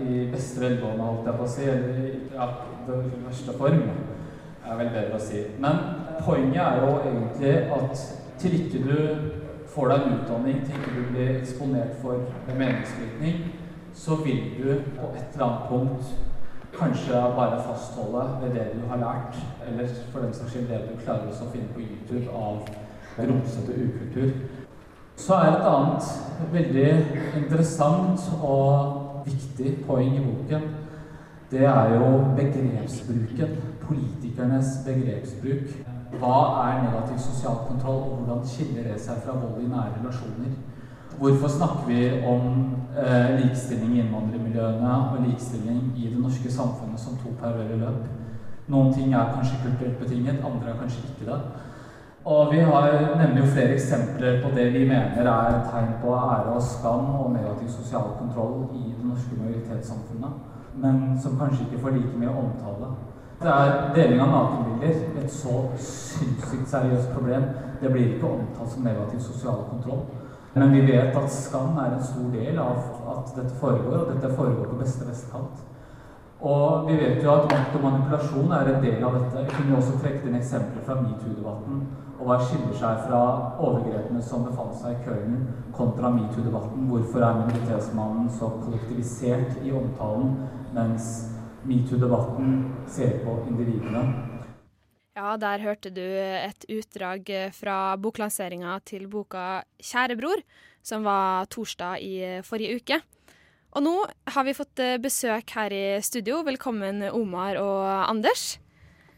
i 0.02 0.26
beste 0.32 0.62
velgående, 0.64 1.06
holdt 1.06 1.30
jeg 1.30 1.40
på 1.40 1.46
å 1.46 1.52
si, 1.54 1.68
eller 1.70 2.08
ja, 2.34 2.48
den 2.88 3.12
verste 3.28 3.56
form 3.60 3.84
er 4.68 4.80
vel 4.82 4.90
bedre 4.96 5.20
å 5.20 5.24
si. 5.24 5.44
Men 5.64 5.84
poenget 6.26 6.64
er 6.66 6.82
jo 6.82 6.96
egentlig 6.98 7.54
at 7.78 8.08
til 8.42 8.58
ikke 8.58 8.84
du 8.84 8.98
får 9.72 9.92
deg 9.92 10.08
en 10.08 10.18
utdanning, 10.18 10.64
til 10.66 10.82
ikke 10.82 10.96
du 10.98 11.12
blir 11.14 11.36
eksponert 11.38 11.96
for 12.02 12.26
meningsbrytning, 12.50 13.46
så 13.98 14.18
vil 14.26 14.44
du 14.58 14.68
på 14.98 15.14
et 15.14 15.38
eller 15.38 15.46
annet 15.46 15.70
punkt 15.70 16.27
kanskje 16.80 17.22
bare 17.36 17.62
fastholde 17.66 18.24
ved 18.42 18.54
det 18.56 18.68
du 18.76 18.88
har 18.90 18.98
lært, 19.02 19.40
eller 19.68 19.88
for 20.12 20.20
den 20.20 20.34
saks 20.34 20.52
skyld 20.52 20.68
det 20.70 20.82
du 20.90 21.02
klarer 21.04 21.32
å 21.32 21.50
finne 21.52 21.74
på 21.74 21.86
YouTube 21.86 22.30
av 22.34 22.68
grumsete 23.18 23.78
ukultur. 23.88 24.32
Så 25.18 25.34
er 25.34 25.56
et 25.56 25.66
annet 25.66 26.12
veldig 26.52 26.90
interessant 27.42 28.28
og 28.42 29.24
viktig 29.26 29.78
poeng 29.88 30.14
i 30.20 30.26
boken, 30.26 30.70
det 31.52 31.64
er 31.66 31.96
jo 31.96 32.08
begrepsbruken 32.36 33.58
politikernes 33.88 34.82
begrepsbruk. 34.86 35.70
Hva 36.20 36.38
er 36.64 36.82
negativ 36.84 37.20
sosial 37.24 37.62
kontroll, 37.68 38.02
og 38.04 38.18
hvordan 38.18 38.44
skiller 38.48 38.90
det 38.92 39.00
seg 39.02 39.22
fra 39.24 39.36
vold 39.40 39.64
i 39.64 39.70
nære 39.72 39.98
relasjoner? 40.00 40.56
Hvorfor 41.18 41.48
snakker 41.48 41.88
vi 41.88 42.02
om 42.28 42.42
eh, 42.98 43.40
likestilling 43.42 43.96
i 43.96 44.02
innvandrermiljøene 44.04 44.92
og 45.12 45.24
likestilling 45.26 45.94
i 45.98 46.12
det 46.12 46.20
norske 46.22 46.52
samfunnet 46.52 47.00
som 47.02 47.18
to 47.18 47.32
parallelle 47.40 47.80
løp? 47.82 48.04
Noen 48.68 48.92
ting 48.94 49.14
er 49.16 49.32
kanskje 49.34 49.64
kulturelt 49.64 49.98
betinget, 50.00 50.44
andre 50.46 50.74
er 50.74 50.78
kanskje 50.82 51.08
ikke 51.08 51.32
det. 51.32 51.40
Og 52.28 52.52
vi 52.52 52.60
har, 52.60 53.16
nemlig 53.18 53.40
jo 53.40 53.52
flere 53.56 53.74
eksempler 53.74 54.42
på 54.44 54.52
det 54.56 54.66
vi 54.74 54.84
mener 54.90 55.30
er 55.32 55.62
tegn 55.72 55.94
på 56.02 56.14
ære 56.14 56.54
og 56.54 56.62
skam 56.62 57.10
og 57.16 57.32
negativ 57.32 57.70
sosial 57.72 58.10
kontroll 58.20 58.68
i 58.76 58.92
det 58.98 59.06
norske 59.08 59.38
majoritetssamfunnet, 59.40 60.34
men 60.76 61.20
som 61.24 61.38
kanskje 61.40 61.66
ikke 61.66 61.82
får 61.82 61.96
like 61.96 62.18
mye 62.20 62.36
omtale. 62.44 62.92
Det 63.42 63.50
er 63.54 63.74
deling 63.96 64.22
av 64.22 64.32
nakenbilder, 64.34 65.02
et 65.22 65.32
så 65.32 65.64
sinnssykt 65.78 66.70
seriøst 66.70 67.12
problem. 67.14 67.44
Det 67.82 67.92
blir 67.92 68.14
ikke 68.14 68.28
omtalt 68.28 68.72
som 68.74 68.84
negativ 68.84 69.20
sosial 69.20 69.64
kontroll. 69.70 70.06
Men 70.58 70.72
vi 70.74 70.82
vet 70.82 71.16
at 71.18 71.32
skam 71.32 71.78
er 71.78 71.96
en 71.96 72.04
stor 72.04 72.30
del 72.34 72.60
av 72.60 72.78
at 73.14 73.34
dette 73.36 73.56
foregår, 73.62 73.98
og 74.04 74.14
dette 74.14 74.36
foregår 74.36 74.72
på 74.72 74.80
beste 74.82 75.06
vestkant. 75.06 75.66
Og 76.42 76.90
vi 76.90 76.98
vet 76.98 77.24
jo 77.24 77.32
at 77.34 77.48
makt 77.50 77.78
og 77.78 77.86
manipulasjon 77.86 78.52
er 78.54 78.70
en 78.74 78.84
del 78.84 79.06
av 79.06 79.16
dette. 79.18 79.46
Vi 79.46 79.56
kunne 79.56 79.78
også 79.80 79.96
trekke 80.02 80.28
inn 80.30 80.38
eksempler 80.38 80.86
fra 80.86 81.00
metoo-debatten. 81.02 81.80
Og 82.18 82.30
hva 82.30 82.38
skiller 82.42 82.78
seg 82.78 83.02
fra 83.08 83.22
overgrepene 83.62 84.22
som 84.26 84.46
befant 84.46 84.78
seg 84.78 84.98
i 84.98 85.04
Köln, 85.06 85.40
kontra 85.78 86.12
metoo-debatten? 86.14 86.86
Hvorfor 86.92 87.26
er 87.26 87.42
minoritetsmannen 87.42 88.30
så 88.38 88.52
kollektivisert 88.62 89.58
i 89.66 89.74
omtalen, 89.74 90.36
mens 90.78 91.12
metoo-debatten 91.66 92.58
ser 92.88 93.20
på 93.26 93.40
individene. 93.50 94.06
Ja, 95.18 95.32
der 95.42 95.64
hørte 95.66 95.90
du 95.90 96.04
et 96.06 96.66
utdrag 96.70 97.26
fra 97.58 97.96
boklanseringa 97.98 98.76
til 98.86 99.08
boka 99.10 99.64
'Kjære 99.82 100.14
bror', 100.20 100.44
som 100.86 101.02
var 101.02 101.50
torsdag 101.50 102.04
i 102.06 102.42
forrige 102.46 102.76
uke. 102.78 103.00
Og 103.74 103.82
nå 103.82 103.96
har 104.06 104.46
vi 104.46 104.54
fått 104.54 104.78
besøk 105.02 105.50
her 105.58 105.74
i 105.74 105.98
studio. 106.06 106.44
Velkommen, 106.46 107.02
Omar 107.10 107.58
og 107.58 108.10
Anders. 108.12 108.60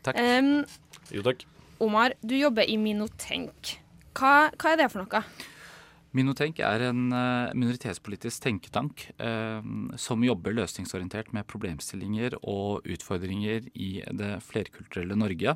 Takk. 0.08 0.16
Um, 0.16 0.64
jo, 1.12 1.22
takk. 1.22 1.44
Omar, 1.84 2.16
du 2.24 2.38
jobber 2.38 2.64
i 2.64 2.80
Minotenk. 2.80 3.76
Hva, 4.16 4.56
hva 4.56 4.72
er 4.72 4.80
det 4.80 4.92
for 4.94 5.04
noe? 5.04 5.24
Minotenk 6.18 6.58
er 6.66 6.88
en 6.88 7.12
eh, 7.14 7.52
minoritetspolitisk 7.54 8.42
tenketank 8.42 9.06
eh, 9.22 9.62
som 10.02 10.26
jobber 10.26 10.56
løsningsorientert 10.58 11.30
med 11.38 11.46
problemstillinger 11.50 12.40
og 12.42 12.88
utfordringer 12.90 13.68
i 13.78 13.92
det 14.18 14.32
flerkulturelle 14.48 15.18
Norge. 15.20 15.54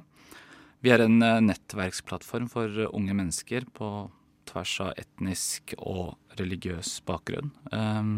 Vi 0.86 0.94
er 0.94 1.06
en 1.06 1.18
eh, 1.26 1.42
nettverksplattform 1.50 2.52
for 2.54 2.86
unge 2.92 3.18
mennesker 3.18 3.66
på 3.74 3.94
tvers 4.50 4.76
av 4.84 4.94
etnisk 5.00 5.74
og 5.80 6.38
religiøs 6.38 7.00
bakgrunn. 7.08 7.50
Eh, 7.74 8.14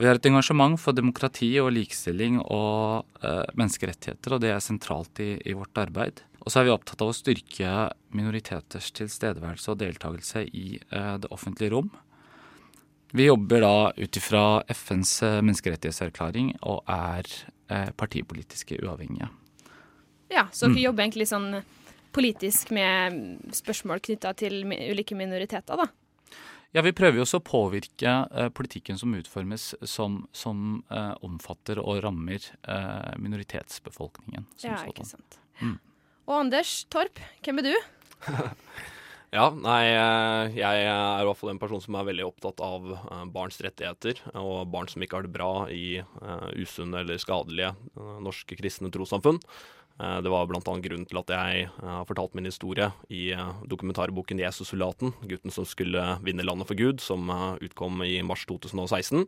vi 0.00 0.08
har 0.08 0.16
et 0.16 0.26
engasjement 0.30 0.78
for 0.80 0.96
demokrati 0.96 1.50
og 1.60 1.74
likestilling 1.76 2.38
og 2.40 3.04
eh, 3.20 3.44
menneskerettigheter, 3.58 4.36
og 4.36 4.40
det 4.44 4.54
er 4.54 4.62
sentralt 4.64 5.20
i, 5.20 5.34
i, 5.44 5.52
vårt 5.58 5.76
arbeid. 5.82 6.22
Og 6.42 6.50
så 6.50 6.60
er 6.60 6.68
vi 6.68 6.74
opptatt 6.74 7.02
av 7.04 7.12
å 7.12 7.16
styrke 7.16 7.74
minoriteters 8.14 8.90
tilstedeværelse 8.98 9.70
og 9.72 9.78
deltakelse 9.82 10.44
i 10.48 10.80
uh, 10.94 11.18
det 11.22 11.30
offentlige 11.34 11.74
rom. 11.76 11.92
Vi 13.12 13.28
jobber 13.28 13.62
da 13.62 13.76
ut 13.92 14.16
ifra 14.18 14.44
FNs 14.72 15.18
menneskerettighetserklæring 15.44 16.54
og 16.64 16.82
er 16.90 17.28
uh, 17.70 17.90
partipolitiske 17.94 18.80
uavhengige. 18.82 19.28
Ja, 20.32 20.46
så 20.50 20.66
dere 20.66 20.78
mm. 20.78 20.84
jobber 20.86 21.04
egentlig 21.04 21.28
sånn 21.28 21.48
politisk 22.12 22.72
med 22.72 23.18
spørsmål 23.56 24.00
knytta 24.04 24.32
til 24.36 24.62
ulike 24.64 25.16
minoriteter, 25.16 25.80
da? 25.80 25.88
Ja, 26.72 26.80
Vi 26.80 26.94
prøver 26.96 27.20
jo 27.20 27.26
også 27.26 27.42
å 27.42 27.44
påvirke 27.44 28.12
eh, 28.32 28.48
politikken 28.48 28.96
som 29.00 29.12
utformes, 29.16 29.74
som, 29.84 30.22
som 30.32 30.82
eh, 30.88 31.12
omfatter 31.24 31.80
og 31.82 32.00
rammer 32.04 32.40
eh, 32.40 33.12
minoritetsbefolkningen. 33.20 34.46
ja, 34.64 34.78
ikke 34.88 35.04
sant. 35.04 35.36
Mm. 35.60 35.76
Og 36.32 36.38
Anders 36.46 36.86
Torp, 36.88 37.18
hvem 37.44 37.60
er 37.60 37.66
du? 37.66 37.74
ja, 39.36 39.50
nei, 39.52 39.82
jeg 40.56 40.86
er 40.88 41.20
i 41.20 41.26
hvert 41.28 41.36
fall 41.36 41.52
en 41.52 41.60
person 41.60 41.82
som 41.84 41.98
er 42.00 42.06
veldig 42.08 42.24
opptatt 42.24 42.62
av 42.64 42.88
barns 43.34 43.60
rettigheter, 43.60 44.22
og 44.40 44.70
barn 44.72 44.88
som 44.88 45.04
ikke 45.04 45.18
har 45.18 45.28
det 45.28 45.34
bra 45.34 45.50
i 45.68 46.00
usunne 46.56 47.02
eller 47.04 47.20
skadelige 47.20 47.74
norske 48.24 48.56
kristne 48.56 48.88
trossamfunn. 48.94 49.42
Eh, 50.00 50.18
det 50.24 50.30
var 50.32 50.48
bl.a. 50.48 50.62
grunnen 50.62 51.04
til 51.08 51.20
at 51.20 51.32
jeg 51.34 51.66
eh, 51.66 51.88
har 51.88 52.08
fortalt 52.08 52.36
min 52.38 52.48
historie 52.48 52.88
i 53.08 53.32
dokumentarboken 53.32 53.68
dokumentarboken 53.72 54.40
'Jesusulaten', 54.40 55.12
gutten 55.28 55.52
som 55.52 55.66
skulle 55.68 56.16
vinne 56.24 56.46
landet 56.46 56.68
for 56.68 56.78
Gud, 56.78 57.00
som 57.00 57.28
utkom 57.60 58.02
i 58.06 58.22
mars 58.22 58.46
2016. 58.46 59.26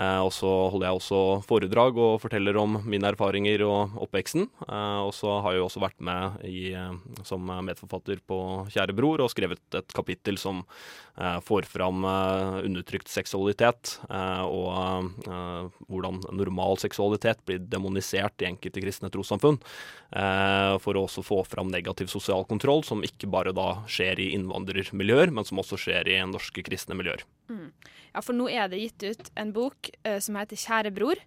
Eh, 0.00 0.20
og 0.24 0.30
så 0.32 0.48
holder 0.72 0.88
jeg 0.88 0.98
også 0.98 1.20
foredrag 1.44 1.98
og 2.00 2.20
forteller 2.22 2.56
om 2.60 2.78
mine 2.88 3.10
erfaringer 3.12 3.64
og 3.66 3.98
oppveksten. 4.06 4.46
Eh, 4.64 5.00
og 5.04 5.12
så 5.16 5.36
har 5.44 5.56
jeg 5.56 5.66
også 5.66 5.82
vært 5.84 6.00
med 6.00 6.46
i, 6.48 6.72
eh, 6.72 6.94
som 7.28 7.52
medforfatter 7.66 8.22
på 8.24 8.38
Kjære 8.72 8.96
bror 8.96 9.20
og 9.20 9.32
skrevet 9.32 9.60
et 9.76 9.92
kapittel 9.92 10.38
som 10.40 10.64
får 11.12 11.66
fram 11.68 12.06
undertrykt 12.06 13.10
seksualitet, 13.12 13.98
og 14.08 15.10
hvordan 15.84 16.22
normal 16.32 16.78
seksualitet 16.80 17.42
blir 17.44 17.60
demonisert 17.68 18.40
i 18.40 18.48
enkelte 18.48 18.80
kristne 18.80 19.10
trossamfunn. 19.12 19.58
For 20.80 20.96
å 20.96 21.04
også 21.04 21.20
få 21.26 21.42
fram 21.44 21.68
negativ 21.68 22.08
sosial 22.08 22.46
kontroll, 22.48 22.80
som 22.88 23.04
ikke 23.04 23.28
bare 23.28 23.52
da 23.52 23.82
skjer 23.84 24.24
i 24.24 24.30
innvandrermiljøer, 24.38 25.34
men 25.36 25.44
som 25.44 25.60
også 25.60 25.76
skjer 25.84 26.08
i 26.08 26.16
norske 26.24 26.64
kristne 26.64 26.96
miljøer. 26.96 27.26
Mm. 27.52 27.68
Ja, 28.12 28.20
for 28.20 28.36
nå 28.36 28.48
er 28.52 28.68
det 28.68 28.80
gitt 28.82 29.04
ut 29.04 29.30
en 29.40 29.52
bok 29.56 29.88
uh, 30.06 30.18
som 30.20 30.36
heter 30.40 30.60
Kjære 30.60 30.92
bror. 30.94 31.20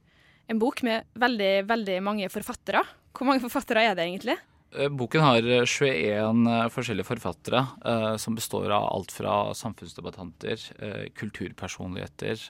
En 0.48 0.62
bok 0.62 0.84
med 0.86 1.08
veldig, 1.18 1.66
veldig 1.70 2.02
mange 2.06 2.30
forfattere. 2.30 2.84
Hvor 3.16 3.30
mange 3.30 3.42
forfattere 3.42 3.88
er 3.90 3.98
det 3.98 4.06
egentlig? 4.06 4.38
Eh, 4.76 4.90
boken 4.90 5.24
har 5.24 5.42
21 5.66 6.48
eh, 6.52 6.68
forskjellige 6.74 7.08
forfattere, 7.08 7.62
uh, 7.86 8.16
som 8.22 8.36
består 8.36 8.70
av 8.76 8.88
alt 8.92 9.14
fra 9.14 9.54
samfunnsdebattanter, 9.56 10.66
uh, 10.82 11.06
kulturpersonligheter. 11.16 12.50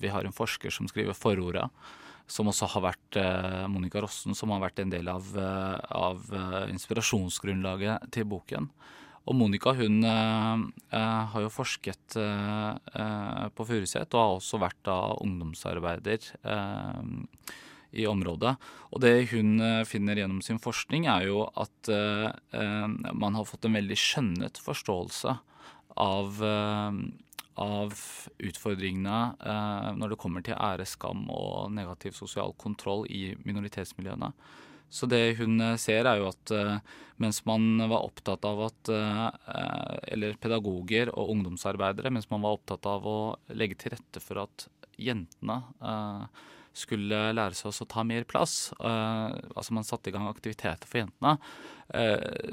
vi 0.00 0.08
har 0.08 0.24
en 0.24 0.32
forsker 0.32 0.70
som 0.70 0.88
skriver 0.88 1.14
forordet, 1.14 1.68
som 2.26 2.48
også 2.48 2.66
har 2.72 2.82
vært 2.86 3.16
Monica 3.68 4.00
Rossen, 4.00 4.34
som 4.34 4.50
har 4.50 4.62
vært 4.62 4.80
en 4.80 4.90
del 4.90 5.08
av, 5.12 5.26
av 5.36 6.22
inspirasjonsgrunnlaget 6.72 8.08
til 8.16 8.24
boken. 8.24 8.70
Og 9.24 9.36
Monica 9.38 9.72
hun 9.76 10.04
eh, 10.04 10.64
eh, 10.92 11.22
har 11.32 11.44
jo 11.44 11.52
forsket 11.52 12.16
eh, 12.20 13.44
på 13.56 13.66
Furuset 13.68 14.16
og 14.16 14.20
har 14.20 14.32
også 14.36 14.60
vært 14.60 14.80
da 14.84 14.98
ungdomsarbeider 15.24 16.28
i 17.94 18.04
området. 18.10 18.56
Og 18.90 19.00
det 19.04 19.30
hun 19.30 19.56
finner 19.86 20.18
gjennom 20.18 20.40
sin 20.42 20.58
forskning, 20.58 21.06
er 21.06 21.28
jo 21.28 21.44
at 21.46 21.90
man 23.14 23.36
har 23.38 23.46
fått 23.46 23.68
en 23.68 23.78
veldig 23.78 23.98
skjønnet 23.98 24.58
forståelse 24.58 25.36
av, 26.02 26.42
av 27.62 27.94
utfordringene 28.50 29.94
når 29.94 30.10
det 30.10 30.18
kommer 30.24 30.42
til 30.42 30.58
æreskam 30.58 31.22
og 31.30 31.70
negativ 31.76 32.18
sosial 32.18 32.56
kontroll 32.58 33.06
i 33.06 33.28
minoritetsmiljøene. 33.46 34.32
Så 34.94 35.08
det 35.10 35.36
hun 35.40 35.58
eh, 35.60 35.76
ser, 35.80 36.06
er 36.06 36.20
jo 36.20 36.30
at 36.30 36.54
uh, 36.54 36.78
mens 37.22 37.40
man 37.48 37.82
var 37.90 38.06
opptatt 38.06 38.46
av 38.46 38.64
at 38.68 38.90
uh, 38.90 39.26
Eller 40.10 40.38
pedagoger 40.38 41.10
og 41.14 41.32
ungdomsarbeidere, 41.34 42.12
mens 42.14 42.30
man 42.30 42.42
var 42.44 42.58
opptatt 42.58 42.86
av 42.90 43.06
å 43.06 43.18
legge 43.54 43.78
til 43.80 43.94
rette 43.94 44.22
for 44.22 44.44
at 44.46 44.68
jentene 44.94 45.56
skulle 46.74 47.18
lære 47.34 47.54
seg 47.58 47.70
å 47.82 47.86
ta 47.90 48.02
mer 48.06 48.22
plass, 48.26 48.70
altså 48.78 49.74
man 49.74 49.86
satte 49.86 50.10
i 50.10 50.14
gang 50.14 50.28
aktiviteter 50.30 50.86
for 50.86 51.00
jentene, 51.00 51.32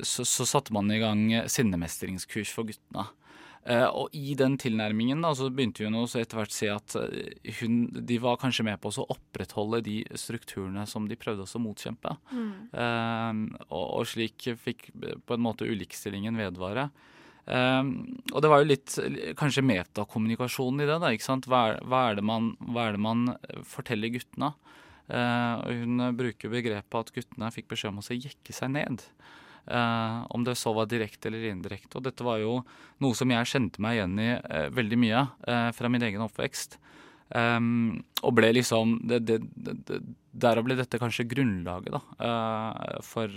så, 0.06 0.26
så 0.26 0.48
satte 0.50 0.74
man 0.74 0.90
i 0.94 0.98
gang 1.02 1.22
sinnemestringskurs 1.50 2.54
for 2.54 2.70
guttene. 2.70 3.06
Uh, 3.62 3.86
og 3.94 4.16
i 4.18 4.34
den 4.34 4.56
tilnærmingen 4.58 5.22
da, 5.22 5.36
så 5.38 5.52
begynte 5.54 5.86
hun 5.86 6.00
også 6.00 6.24
etter 6.24 6.40
hvert 6.40 6.54
å 6.54 6.56
se 6.56 6.70
at 6.74 6.96
eh, 6.98 7.52
hun, 7.60 7.84
de 7.94 8.16
var 8.24 8.40
kanskje 8.42 8.66
med 8.66 8.80
på 8.82 8.90
å 8.90 9.06
opprettholde 9.14 9.84
de 9.86 10.00
strukturene 10.18 10.88
som 10.90 11.06
de 11.06 11.18
prøvde 11.20 11.46
å 11.46 11.62
motkjempe. 11.62 12.16
Mm. 12.34 12.50
Uh, 12.74 13.62
og, 13.68 13.86
og, 13.86 14.08
slik 14.10 14.50
fikk 14.64 14.90
på 14.98 15.38
en 15.38 15.46
måte 15.46 15.70
ulikestillingen 15.70 16.42
vedvare. 16.42 16.90
Um, 17.46 17.94
og 18.32 18.42
det 18.42 18.50
var 18.50 18.62
jo 18.62 18.70
litt 18.70 18.96
kanskje 19.38 19.66
metakommunikasjonen 19.66 20.82
i 20.82 20.90
det. 20.90 20.98
da, 21.04 21.14
ikke 21.14 21.30
sant? 21.30 21.50
Hva 21.50 21.62
er, 21.70 21.80
hva 21.86 22.02
er, 22.10 22.18
det, 22.18 22.26
man, 22.26 22.52
hva 22.66 22.88
er 22.88 22.98
det 22.98 23.04
man 23.06 23.28
forteller 23.68 24.14
guttene? 24.14 24.56
Uh, 25.06 25.70
hun 25.70 26.02
bruker 26.18 26.50
begrepet 26.50 26.98
at 26.98 27.14
guttene 27.14 27.54
fikk 27.54 27.70
beskjed 27.76 27.94
om 27.94 28.02
å 28.02 28.10
jekke 28.10 28.58
seg 28.58 28.74
ned. 28.74 29.06
Uh, 29.70 30.26
om 30.34 30.44
det 30.44 30.56
så 30.58 30.74
var 30.74 30.90
direkte 30.90 31.30
eller 31.30 31.52
indirekte. 31.52 32.00
Og 32.00 32.06
dette 32.06 32.26
var 32.26 32.42
jo 32.42 32.62
noe 33.04 33.18
som 33.18 33.30
jeg 33.30 33.50
kjente 33.52 33.84
meg 33.84 34.00
igjen 34.00 34.16
i 34.20 34.32
uh, 34.40 34.70
veldig 34.74 34.98
mye 35.00 35.28
uh, 35.46 35.70
fra 35.76 35.92
min 35.92 36.06
egen 36.08 36.24
oppvekst. 36.26 36.80
Um, 37.32 38.02
og 38.26 38.34
ble 38.36 38.50
liksom 38.58 38.98
det, 39.08 39.22
det, 39.30 39.38
det, 39.56 40.02
Derav 40.36 40.66
ble 40.66 40.76
dette 40.76 41.00
kanskje 41.00 41.24
grunnlaget 41.32 41.94
da, 41.94 42.00
for, 43.04 43.32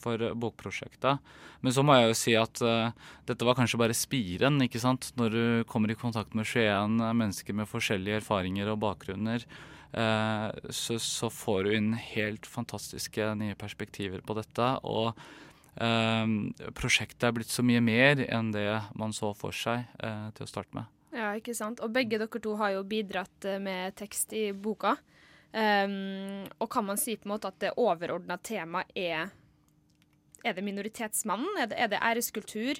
for, 0.00 0.22
bokprosjektet. 0.32 1.24
Men 1.60 1.74
så 1.76 1.84
må 1.84 1.96
jeg 1.96 2.06
jo 2.06 2.14
si 2.16 2.34
at 2.40 2.62
dette 3.28 3.44
var 3.44 3.56
kanskje 3.58 3.80
bare 3.80 3.96
spiren. 3.96 4.56
ikke 4.64 4.80
sant? 4.80 5.10
Når 5.20 5.34
du 5.34 5.42
kommer 5.68 5.92
i 5.92 5.96
kontakt 6.00 6.32
med 6.32 6.48
21 6.48 6.96
mennesker 7.20 7.56
med 7.56 7.68
forskjellige 7.68 8.22
erfaringer 8.22 8.72
og 8.72 8.80
bakgrunner, 8.80 9.44
så, 9.92 10.96
så 10.96 11.28
får 11.28 11.68
du 11.68 11.76
inn 11.76 11.92
helt 12.14 12.48
fantastiske 12.48 13.28
nye 13.44 13.58
perspektiver 13.60 14.24
på 14.24 14.40
dette. 14.40 14.72
og 14.88 15.20
prosjektet 16.74 17.28
er 17.28 17.34
blitt 17.36 17.52
så 17.52 17.62
mye 17.66 17.82
mer 17.84 18.22
enn 18.26 18.52
det 18.54 18.70
man 18.98 19.14
så 19.14 19.32
for 19.38 19.54
seg 19.54 19.84
eh, 20.02 20.28
til 20.34 20.46
å 20.46 20.50
starte 20.50 20.74
med. 20.78 20.88
Ja, 21.14 21.32
ikke 21.38 21.54
sant. 21.56 21.80
Og 21.84 21.92
begge 21.94 22.18
dere 22.20 22.42
to 22.42 22.56
har 22.60 22.74
jo 22.74 22.86
bidratt 22.88 23.46
eh, 23.48 23.60
med 23.62 23.96
tekst 23.98 24.34
i 24.36 24.50
boka. 24.52 24.96
Um, 25.48 26.44
og 26.60 26.68
kan 26.68 26.84
man 26.84 26.98
si 27.00 27.14
på 27.16 27.24
en 27.24 27.32
måte 27.32 27.48
at 27.48 27.56
det 27.62 27.70
overordna 27.80 28.36
temaet 28.44 28.90
er 28.92 29.30
Er 30.44 30.52
det 30.54 30.62
minoritetsmannen? 30.62 31.56
Er 31.58 31.66
det, 31.66 31.78
er 31.78 31.88
det 31.88 31.98
æreskultur? 32.04 32.78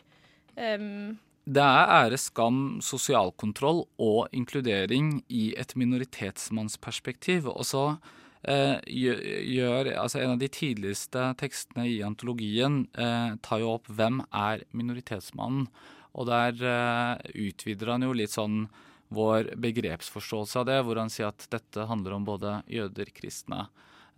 Um, 0.55 1.17
det 1.49 1.65
er 1.65 1.91
ære, 2.05 2.19
skam, 2.21 2.79
sosial 2.85 3.33
kontroll 3.33 3.87
og 3.99 4.29
inkludering 4.37 5.25
i 5.33 5.55
et 5.57 5.73
minoritetsmannsperspektiv. 5.75 7.49
Og 7.49 7.65
så 7.65 7.97
gjør 8.47 9.89
Altså 9.99 10.21
en 10.23 10.37
av 10.37 10.39
de 10.39 10.49
tidligste 10.49 11.25
tekstene 11.41 11.89
i 11.91 11.97
antologien 12.07 12.85
eh, 12.95 13.35
tar 13.43 13.61
jo 13.61 13.73
opp 13.75 13.89
'Hvem 13.91 14.23
er 14.31 14.63
minoritetsmannen?' 14.73 15.67
Og 16.15 16.27
der 16.27 16.55
eh, 16.63 17.19
utvider 17.49 17.93
han 17.93 18.03
jo 18.03 18.15
litt 18.17 18.35
sånn 18.35 18.69
vår 19.15 19.55
begrepsforståelse 19.57 20.61
av 20.61 20.67
det, 20.69 20.79
hvor 20.85 21.01
han 21.01 21.13
sier 21.13 21.31
at 21.31 21.47
dette 21.53 21.87
handler 21.89 22.17
om 22.17 22.27
både 22.29 22.59
jøder, 22.69 23.11
kristne, 23.15 23.69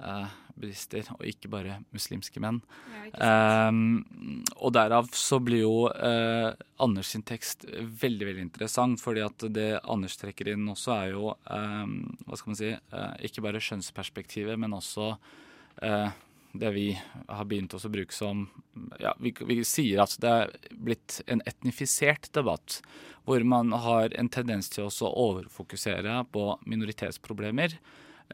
eh, 0.03 0.27
buddhister, 0.61 1.09
og 1.17 1.27
ikke 1.27 1.51
bare 1.53 1.81
muslimske 1.95 2.43
menn. 2.43 2.61
Ja, 3.11 3.69
um, 3.71 4.01
og 4.61 4.75
derav 4.77 5.11
så 5.17 5.41
blir 5.43 5.65
jo 5.65 5.75
uh, 5.91 6.53
Anders 6.81 7.11
sin 7.15 7.25
tekst 7.27 7.67
veldig 7.67 8.29
veldig 8.31 8.47
interessant, 8.47 9.03
fordi 9.03 9.25
at 9.27 9.47
det 9.53 9.69
Anders 9.83 10.17
trekker 10.21 10.53
inn 10.53 10.69
også 10.71 10.95
er 10.97 11.13
jo 11.15 11.35
um, 11.35 11.95
hva 12.27 12.39
skal 12.39 12.53
man 12.53 12.61
si, 12.61 12.73
uh, 12.95 13.15
ikke 13.27 13.45
bare 13.45 13.63
skjønnsperspektivet, 13.65 14.61
men 14.61 14.77
også 14.79 15.13
uh, 15.17 16.11
det 16.53 16.71
vi 16.75 16.87
har 17.29 17.47
begynt 17.47 17.75
å 17.75 17.93
bruke 17.93 18.15
som 18.15 18.49
ja, 18.99 19.15
vi, 19.23 19.33
vi, 19.47 19.61
sier 19.67 20.03
at 20.03 20.17
det 20.23 20.31
er 20.31 20.55
blitt 20.75 21.21
en 21.31 21.43
etnifisert 21.47 22.31
debatt, 22.35 22.81
hvor 23.25 23.45
man 23.47 23.73
har 23.85 24.15
en 24.19 24.31
tendens 24.33 24.71
til 24.73 24.89
å 24.89 25.11
overfokusere 25.11 26.25
på 26.35 26.47
minoritetsproblemer. 26.67 27.77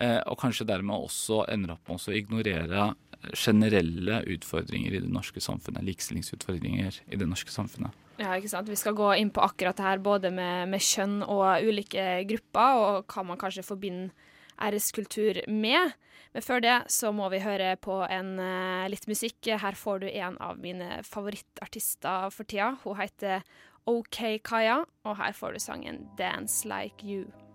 Eh, 0.00 0.20
og 0.28 0.38
kanskje 0.40 0.66
dermed 0.68 1.06
også 1.08 1.44
ender 1.52 1.76
opp 1.76 1.88
med 1.88 2.00
å 2.00 2.16
ignorere 2.16 2.88
generelle 3.32 4.20
utfordringer 4.28 4.94
i 4.94 5.02
det 5.02 5.10
norske 5.10 5.40
samfunnet, 5.42 5.84
likestillingsutfordringer 5.86 7.00
i 7.08 7.18
det 7.18 7.28
norske 7.28 7.52
samfunnet. 7.52 7.94
Ja, 8.20 8.32
ikke 8.36 8.50
sant. 8.52 8.70
Vi 8.70 8.78
skal 8.78 8.96
gå 8.96 9.10
inn 9.20 9.32
på 9.34 9.44
akkurat 9.44 9.76
det 9.76 9.84
her 9.84 10.00
både 10.04 10.30
med, 10.32 10.70
med 10.72 10.84
kjønn 10.84 11.20
og 11.24 11.64
ulike 11.64 12.06
grupper, 12.28 12.80
og 12.80 13.12
hva 13.12 13.24
man 13.28 13.40
kanskje 13.40 13.66
forbinder 13.66 14.12
æreskultur 14.56 15.42
med. 15.52 15.92
Men 16.32 16.44
før 16.44 16.62
det 16.64 16.76
så 16.92 17.12
må 17.12 17.28
vi 17.32 17.42
høre 17.44 17.74
på 17.80 17.98
en 18.08 18.36
uh, 18.40 18.88
litt 18.92 19.04
musikk. 19.08 19.40
Her 19.44 19.76
får 19.76 20.04
du 20.04 20.10
en 20.10 20.36
av 20.40 20.60
mine 20.60 21.02
favorittartister 21.04 22.30
for 22.32 22.48
tida. 22.48 22.74
Hun 22.84 22.96
heter 23.00 23.44
OK 23.86 24.40
Kaya, 24.44 24.82
og 25.04 25.18
her 25.20 25.36
får 25.36 25.56
du 25.56 25.62
sangen 25.62 26.06
'Dance 26.16 26.64
Like 26.68 27.04
You'. 27.04 27.45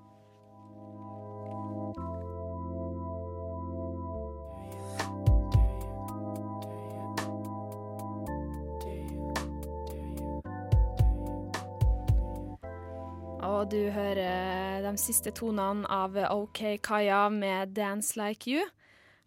Og 13.61 13.67
du 13.69 13.91
hører 13.93 14.81
de 14.81 14.91
siste 14.97 15.29
tonene 15.37 15.85
av 15.85 16.15
OK 16.33 16.79
Kaya 16.81 17.27
med 17.29 17.75
'Dance 17.75 18.17
Like 18.17 18.49
You'. 18.49 18.63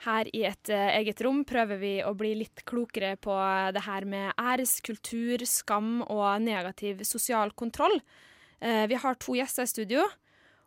Her 0.03 0.27
i 0.35 0.41
et 0.49 0.71
uh, 0.75 0.91
eget 0.99 1.21
rom 1.23 1.45
prøver 1.47 1.79
vi 1.79 1.93
å 2.03 2.11
bli 2.19 2.33
litt 2.41 2.65
klokere 2.67 3.13
på 3.15 3.31
det 3.71 3.85
her 3.85 4.03
med 4.11 4.33
æreskultur, 4.35 5.45
skam 5.47 6.03
og 6.03 6.43
negativ 6.43 7.05
sosial 7.07 7.53
kontroll. 7.55 7.95
Vi 8.59 8.97
har 8.97 9.15
to 9.21 9.37
gjester 9.37 9.69
i 9.69 9.71
studio. 9.71 10.03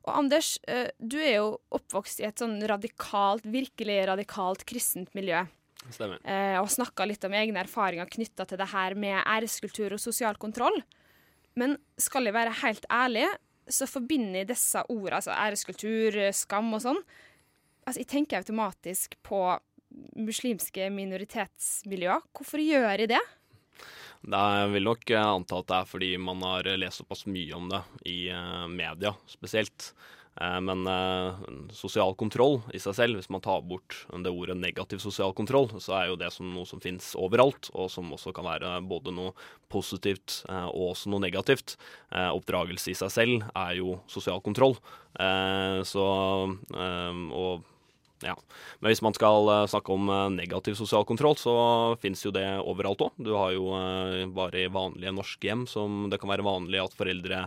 Og 0.05 0.13
Anders, 0.15 0.53
du 1.01 1.17
er 1.17 1.39
jo 1.41 1.57
oppvokst 1.73 2.21
i 2.21 2.27
et 2.29 2.39
sånn 2.39 2.61
radikalt, 2.69 3.43
virkelig 3.43 3.97
radikalt 4.07 4.63
kristent 4.69 5.11
miljø. 5.17 5.43
Stemmer. 5.89 6.21
og 6.61 6.69
snakka 6.69 7.07
litt 7.07 7.25
om 7.25 7.33
egne 7.33 7.63
erfaringer 7.63 8.07
knytta 8.11 8.45
til 8.45 8.61
det 8.61 8.69
her 8.71 8.95
med 8.95 9.17
æreskultur 9.25 9.97
og 9.97 10.03
sosial 10.03 10.37
kontroll. 10.37 10.77
Men 11.57 11.77
skal 11.97 12.29
jeg 12.29 12.37
være 12.37 12.53
helt 12.61 12.85
ærlig, 12.93 13.25
så 13.69 13.87
forbinder 13.89 14.41
jeg 14.41 14.51
disse 14.51 14.83
ordene, 14.87 15.19
altså 15.19 15.33
æreskultur, 15.35 16.19
skam 16.35 16.73
og 16.77 16.85
sånn 16.85 17.01
Altså, 17.87 18.01
jeg 18.01 18.09
tenker 18.11 18.41
automatisk 18.41 19.13
på 19.23 19.37
muslimske 20.19 20.89
minoritetsmiljøer. 20.91 22.25
Hvorfor 22.35 22.59
gjør 22.59 22.89
jeg 22.99 23.07
det? 23.13 23.21
Jeg 24.27 24.71
vil 24.73 24.83
nok 24.83 25.13
anta 25.15 25.61
at 25.61 25.69
det 25.69 25.77
er 25.77 25.87
fordi 25.87 26.09
man 26.19 26.43
har 26.43 26.67
lest 26.81 26.99
såpass 26.99 27.23
mye 27.31 27.55
om 27.55 27.69
det 27.71 27.79
i 28.11 28.17
media 28.73 29.13
spesielt. 29.31 29.93
Men 30.37 30.85
eh, 30.87 31.37
sosial 31.73 32.13
kontroll 32.19 32.59
i 32.75 32.81
seg 32.81 32.95
selv, 32.97 33.17
hvis 33.17 33.29
man 33.33 33.41
tar 33.41 33.63
bort 33.65 34.03
det 34.11 34.29
ordet 34.29 34.57
negativ 34.59 35.01
sosial 35.01 35.33
kontroll, 35.37 35.69
så 35.81 35.95
er 35.97 36.11
jo 36.11 36.19
det 36.19 36.29
som 36.35 36.51
noe 36.53 36.67
som 36.69 36.81
finnes 36.83 37.09
overalt, 37.17 37.71
og 37.73 37.89
som 37.89 38.11
også 38.13 38.33
kan 38.37 38.45
være 38.45 38.75
både 38.87 39.13
noe 39.15 39.33
positivt 39.73 40.43
eh, 40.49 40.67
og 40.69 40.91
også 40.91 41.13
noe 41.13 41.23
negativt. 41.25 41.77
Eh, 42.11 42.29
oppdragelse 42.29 42.93
i 42.93 42.99
seg 42.99 43.13
selv 43.13 43.47
er 43.53 43.79
jo 43.79 43.97
sosial 44.11 44.43
kontroll. 44.45 44.77
Så 45.87 46.03
og 46.05 47.63
ja. 48.25 48.33
Men 48.79 48.89
hvis 48.89 49.01
man 49.05 49.13
skal 49.13 49.49
uh, 49.49 49.67
snakke 49.69 49.93
om 49.93 50.09
uh, 50.09 50.29
negativ 50.33 50.77
sosial 50.79 51.05
kontroll, 51.05 51.35
så 51.37 51.53
finnes 52.01 52.23
jo 52.25 52.31
det 52.33 52.45
overalt 52.63 53.03
òg. 53.05 53.19
Du 53.21 53.33
har 53.37 53.51
jo 53.53 53.69
uh, 53.73 54.25
bare 54.33 54.63
i 54.63 54.71
vanlige 54.73 55.13
norske 55.13 55.49
hjem 55.49 55.67
som 55.69 56.07
det 56.11 56.19
kan 56.21 56.31
være 56.31 56.45
vanlig 56.47 56.81
at 56.81 56.97
foreldre 56.97 57.45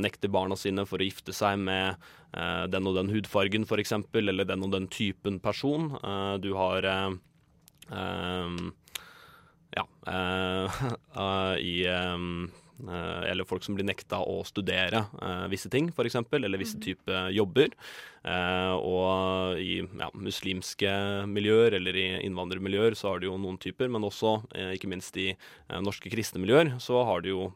nekter 0.00 0.32
barna 0.32 0.56
sine 0.58 0.82
for 0.88 0.98
å 1.00 1.06
gifte 1.06 1.32
seg 1.36 1.58
med 1.62 2.00
den 2.70 2.86
og 2.88 2.96
den 2.96 3.10
hudfargen 3.12 3.64
f.eks., 3.66 3.92
eller 4.18 4.46
den 4.46 4.64
og 4.66 4.72
den 4.74 4.88
typen 4.90 5.38
person. 5.42 5.92
du 6.42 6.50
har 6.58 6.86
ja 9.70 9.84
i 11.70 11.76
Eh, 11.90 12.18
eller 12.88 13.48
folk 13.48 13.64
som 13.66 13.76
blir 13.76 13.88
nekta 13.88 14.22
å 14.22 14.40
studere 14.48 15.04
eh, 15.20 15.46
visse 15.52 15.70
ting, 15.72 15.90
f.eks., 15.92 16.18
eller 16.20 16.60
visse 16.60 16.78
typer 16.80 16.90
type 16.90 17.20
jobber. 17.34 17.74
Eh, 18.24 18.74
og 18.76 19.60
i 19.60 19.80
ja, 19.80 20.10
muslimske 20.14 20.92
miljøer 21.30 21.78
eller 21.78 21.96
i 21.96 22.06
innvandrermiljøer 22.26 22.96
så 22.98 23.12
har 23.12 23.20
det 23.20 23.30
jo 23.30 23.38
noen 23.40 23.58
typer, 23.60 23.88
men 23.88 24.04
også, 24.04 24.40
ikke 24.74 24.90
minst 24.90 25.16
i 25.16 25.32
norske 25.80 26.10
kristne 26.12 26.42
miljøer, 26.42 26.76
så 26.82 27.04
har 27.08 27.24
det 27.24 27.34
jo 27.34 27.50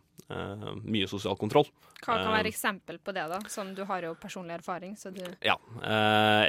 mye 0.85 1.09
sosial 1.11 1.37
kontroll. 1.37 1.67
Hva 2.05 2.19
kan 2.21 2.33
være 2.35 2.51
eksempel 2.51 2.99
på 3.01 3.13
det, 3.17 3.25
da? 3.31 3.39
Som 3.49 3.71
du 3.77 3.83
har 3.89 4.05
jo 4.05 4.13
personlig 4.21 4.59
erfaring. 4.59 4.97
så 4.97 5.11
du... 5.13 5.23
Ja. 5.45 5.55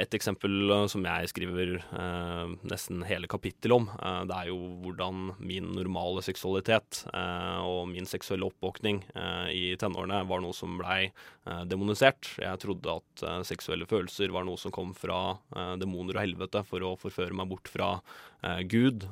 Et 0.00 0.14
eksempel 0.16 0.72
som 0.92 1.04
jeg 1.04 1.30
skriver 1.32 1.76
nesten 2.66 3.04
hele 3.08 3.28
kapittel 3.30 3.72
om, 3.76 3.88
det 4.28 4.36
er 4.36 4.50
jo 4.50 4.58
hvordan 4.84 5.34
min 5.40 5.70
normale 5.76 6.24
seksualitet 6.24 7.04
og 7.12 7.88
min 7.92 8.08
seksuelle 8.08 8.48
oppvåkning 8.50 9.00
i 9.52 9.64
tenårene 9.80 10.22
var 10.28 10.44
noe 10.44 10.56
som 10.56 10.76
blei 10.80 11.08
demonisert. 11.68 12.34
Jeg 12.42 12.60
trodde 12.60 12.98
at 13.00 13.26
seksuelle 13.48 13.88
følelser 13.88 14.32
var 14.34 14.44
noe 14.48 14.60
som 14.60 14.74
kom 14.74 14.92
fra 14.96 15.38
demoner 15.80 16.18
og 16.18 16.24
helvete 16.26 16.64
for 16.68 16.84
å 16.84 16.96
forføre 17.00 17.36
meg 17.36 17.52
bort 17.52 17.72
fra 17.72 17.94
Gud. 18.68 19.08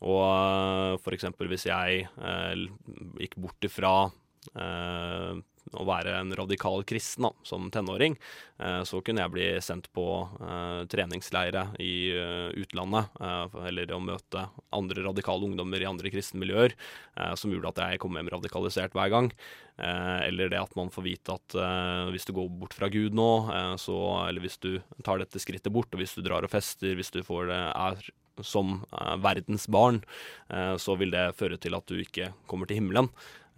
Og 0.00 1.00
for 1.04 1.12
eksempel 1.12 1.50
hvis 1.50 1.66
jeg 1.68 2.06
gikk 3.20 3.36
bort 3.36 3.68
ifra 3.68 3.94
Eh, 4.56 5.38
å 5.76 5.84
være 5.86 6.14
en 6.18 6.32
radikal 6.34 6.80
kristen 6.88 7.28
da, 7.28 7.28
som 7.46 7.68
tenåring, 7.70 8.16
eh, 8.58 8.80
så 8.88 8.98
kunne 9.04 9.22
jeg 9.22 9.32
bli 9.34 9.44
sendt 9.62 9.86
på 9.94 10.04
uh, 10.40 10.82
treningsleire 10.90 11.66
i 11.78 12.10
utlandet, 12.58 13.12
eller 13.68 13.92
å 13.94 14.00
møte 14.02 14.48
andre 14.74 15.04
radikale 15.04 15.46
ungdommer 15.46 15.84
i 15.84 15.86
andre 15.86 16.10
kristne 16.10 16.40
miljøer, 16.42 16.74
som 17.38 17.52
gjorde 17.52 17.70
at 17.70 17.82
jeg 17.84 18.00
kom 18.02 18.16
hjem 18.18 18.32
radikalisert 18.32 18.96
hver 18.96 19.12
gang. 19.12 19.30
eller 19.76 20.50
det 20.50 20.58
at 20.60 20.74
man 20.76 20.90
får 20.90 21.04
vite 21.04 21.36
at 21.36 21.54
hvis 22.12 22.26
du 22.26 22.32
går 22.36 22.48
bort 22.50 22.74
fra 22.74 22.88
Gud 22.92 23.14
nå, 23.14 23.30
så, 23.78 23.96
eller 24.26 24.40
hvis 24.40 24.58
du 24.58 24.80
tar 25.04 25.22
dette 25.22 25.40
skrittet 25.40 25.72
bort, 25.72 25.92
og 25.94 26.02
hvis 26.02 26.16
du 26.16 26.22
drar 26.22 26.44
og 26.44 26.50
fester, 26.50 26.96
hvis 26.98 27.12
du 27.14 27.22
får 27.22 27.46
det 27.52 27.60
er 27.60 28.10
som 28.46 28.80
verdens 29.22 29.66
barn, 29.70 30.00
så 30.80 30.96
vil 30.98 31.12
det 31.14 31.34
føre 31.38 31.58
til 31.60 31.76
at 31.76 31.86
du 31.86 32.00
ikke 32.00 32.32
kommer 32.50 32.68
til 32.68 32.80
himmelen. 32.80 33.10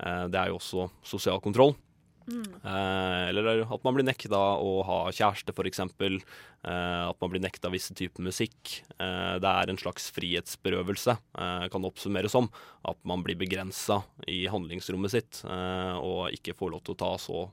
Eh, 0.03 0.27
det 0.33 0.39
er 0.39 0.53
jo 0.53 0.61
også 0.61 0.91
sosial 1.07 1.41
kontroll. 1.43 1.75
Mm. 2.23 2.47
Eh, 2.63 3.29
eller 3.33 3.65
at 3.65 3.83
man 3.83 3.97
blir 3.97 4.07
nekta 4.07 4.39
å 4.63 4.75
ha 4.87 4.99
kjæreste, 5.11 5.55
f.eks. 5.55 5.83
Eh, 5.83 7.03
at 7.09 7.19
man 7.19 7.33
blir 7.33 7.43
nekta 7.43 7.73
visse 7.73 7.95
typer 7.99 8.25
musikk. 8.27 8.77
Eh, 8.97 9.35
det 9.43 9.53
er 9.53 9.73
en 9.73 9.81
slags 9.81 10.09
frihetsberøvelse, 10.15 11.17
eh, 11.39 11.67
kan 11.73 11.89
oppsummeres 11.89 12.35
som. 12.37 12.51
At 12.87 13.01
man 13.09 13.25
blir 13.27 13.39
begrensa 13.41 14.03
i 14.31 14.45
handlingsrommet 14.51 15.15
sitt 15.15 15.43
eh, 15.49 15.97
og 15.99 16.31
ikke 16.37 16.57
får 16.59 16.77
lov 16.77 16.87
til 16.87 16.97
å 16.97 17.03
ta 17.03 17.13
så 17.23 17.49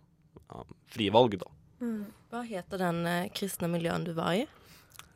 frie 0.89 1.13
valg, 1.13 1.36
da. 1.42 1.50
Mm. 1.80 2.06
Hva 2.30 2.46
heter 2.46 2.82
den 2.82 3.04
eh, 3.10 3.30
kristne 3.34 3.70
miljøen 3.72 4.06
du 4.06 4.13
var 4.18 4.38
i? 4.38 4.46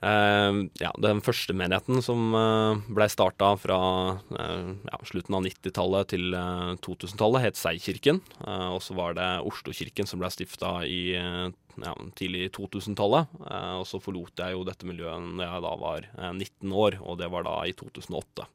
Uh, 0.04 0.68
ja, 0.82 0.90
den 1.00 1.22
første 1.24 1.54
menigheten 1.56 2.02
som 2.04 2.34
uh, 2.36 2.80
ble 2.92 3.06
starta 3.08 3.54
fra 3.56 3.78
uh, 4.20 4.72
ja, 4.90 4.98
slutten 5.08 5.38
av 5.38 5.46
90-tallet 5.46 6.10
til 6.12 6.36
2000-tallet, 6.84 7.46
het 7.46 7.60
Seikirken. 7.60 8.20
og 8.44 8.82
så 8.84 8.98
var 8.98 9.16
det 9.16 9.30
Oslokirken 9.48 10.10
som 10.10 10.20
ble 10.20 10.28
stifta 10.34 10.82
i 10.84 11.16
ja, 11.16 11.94
tidlig 12.20 12.50
2000-tallet. 12.58 13.32
og 13.80 13.86
så 13.88 14.02
forlot 14.04 14.44
jeg 14.44 14.58
jo 14.58 14.66
dette 14.68 14.88
miljøet 14.90 15.32
da 15.40 15.48
jeg 15.48 15.64
da 15.64 15.74
var 15.80 16.10
19 16.34 16.76
år, 16.84 17.00
og 17.00 17.22
det 17.22 17.32
var 17.32 17.48
da 17.48 17.56
i 17.64 17.76
2008. 17.78 18.50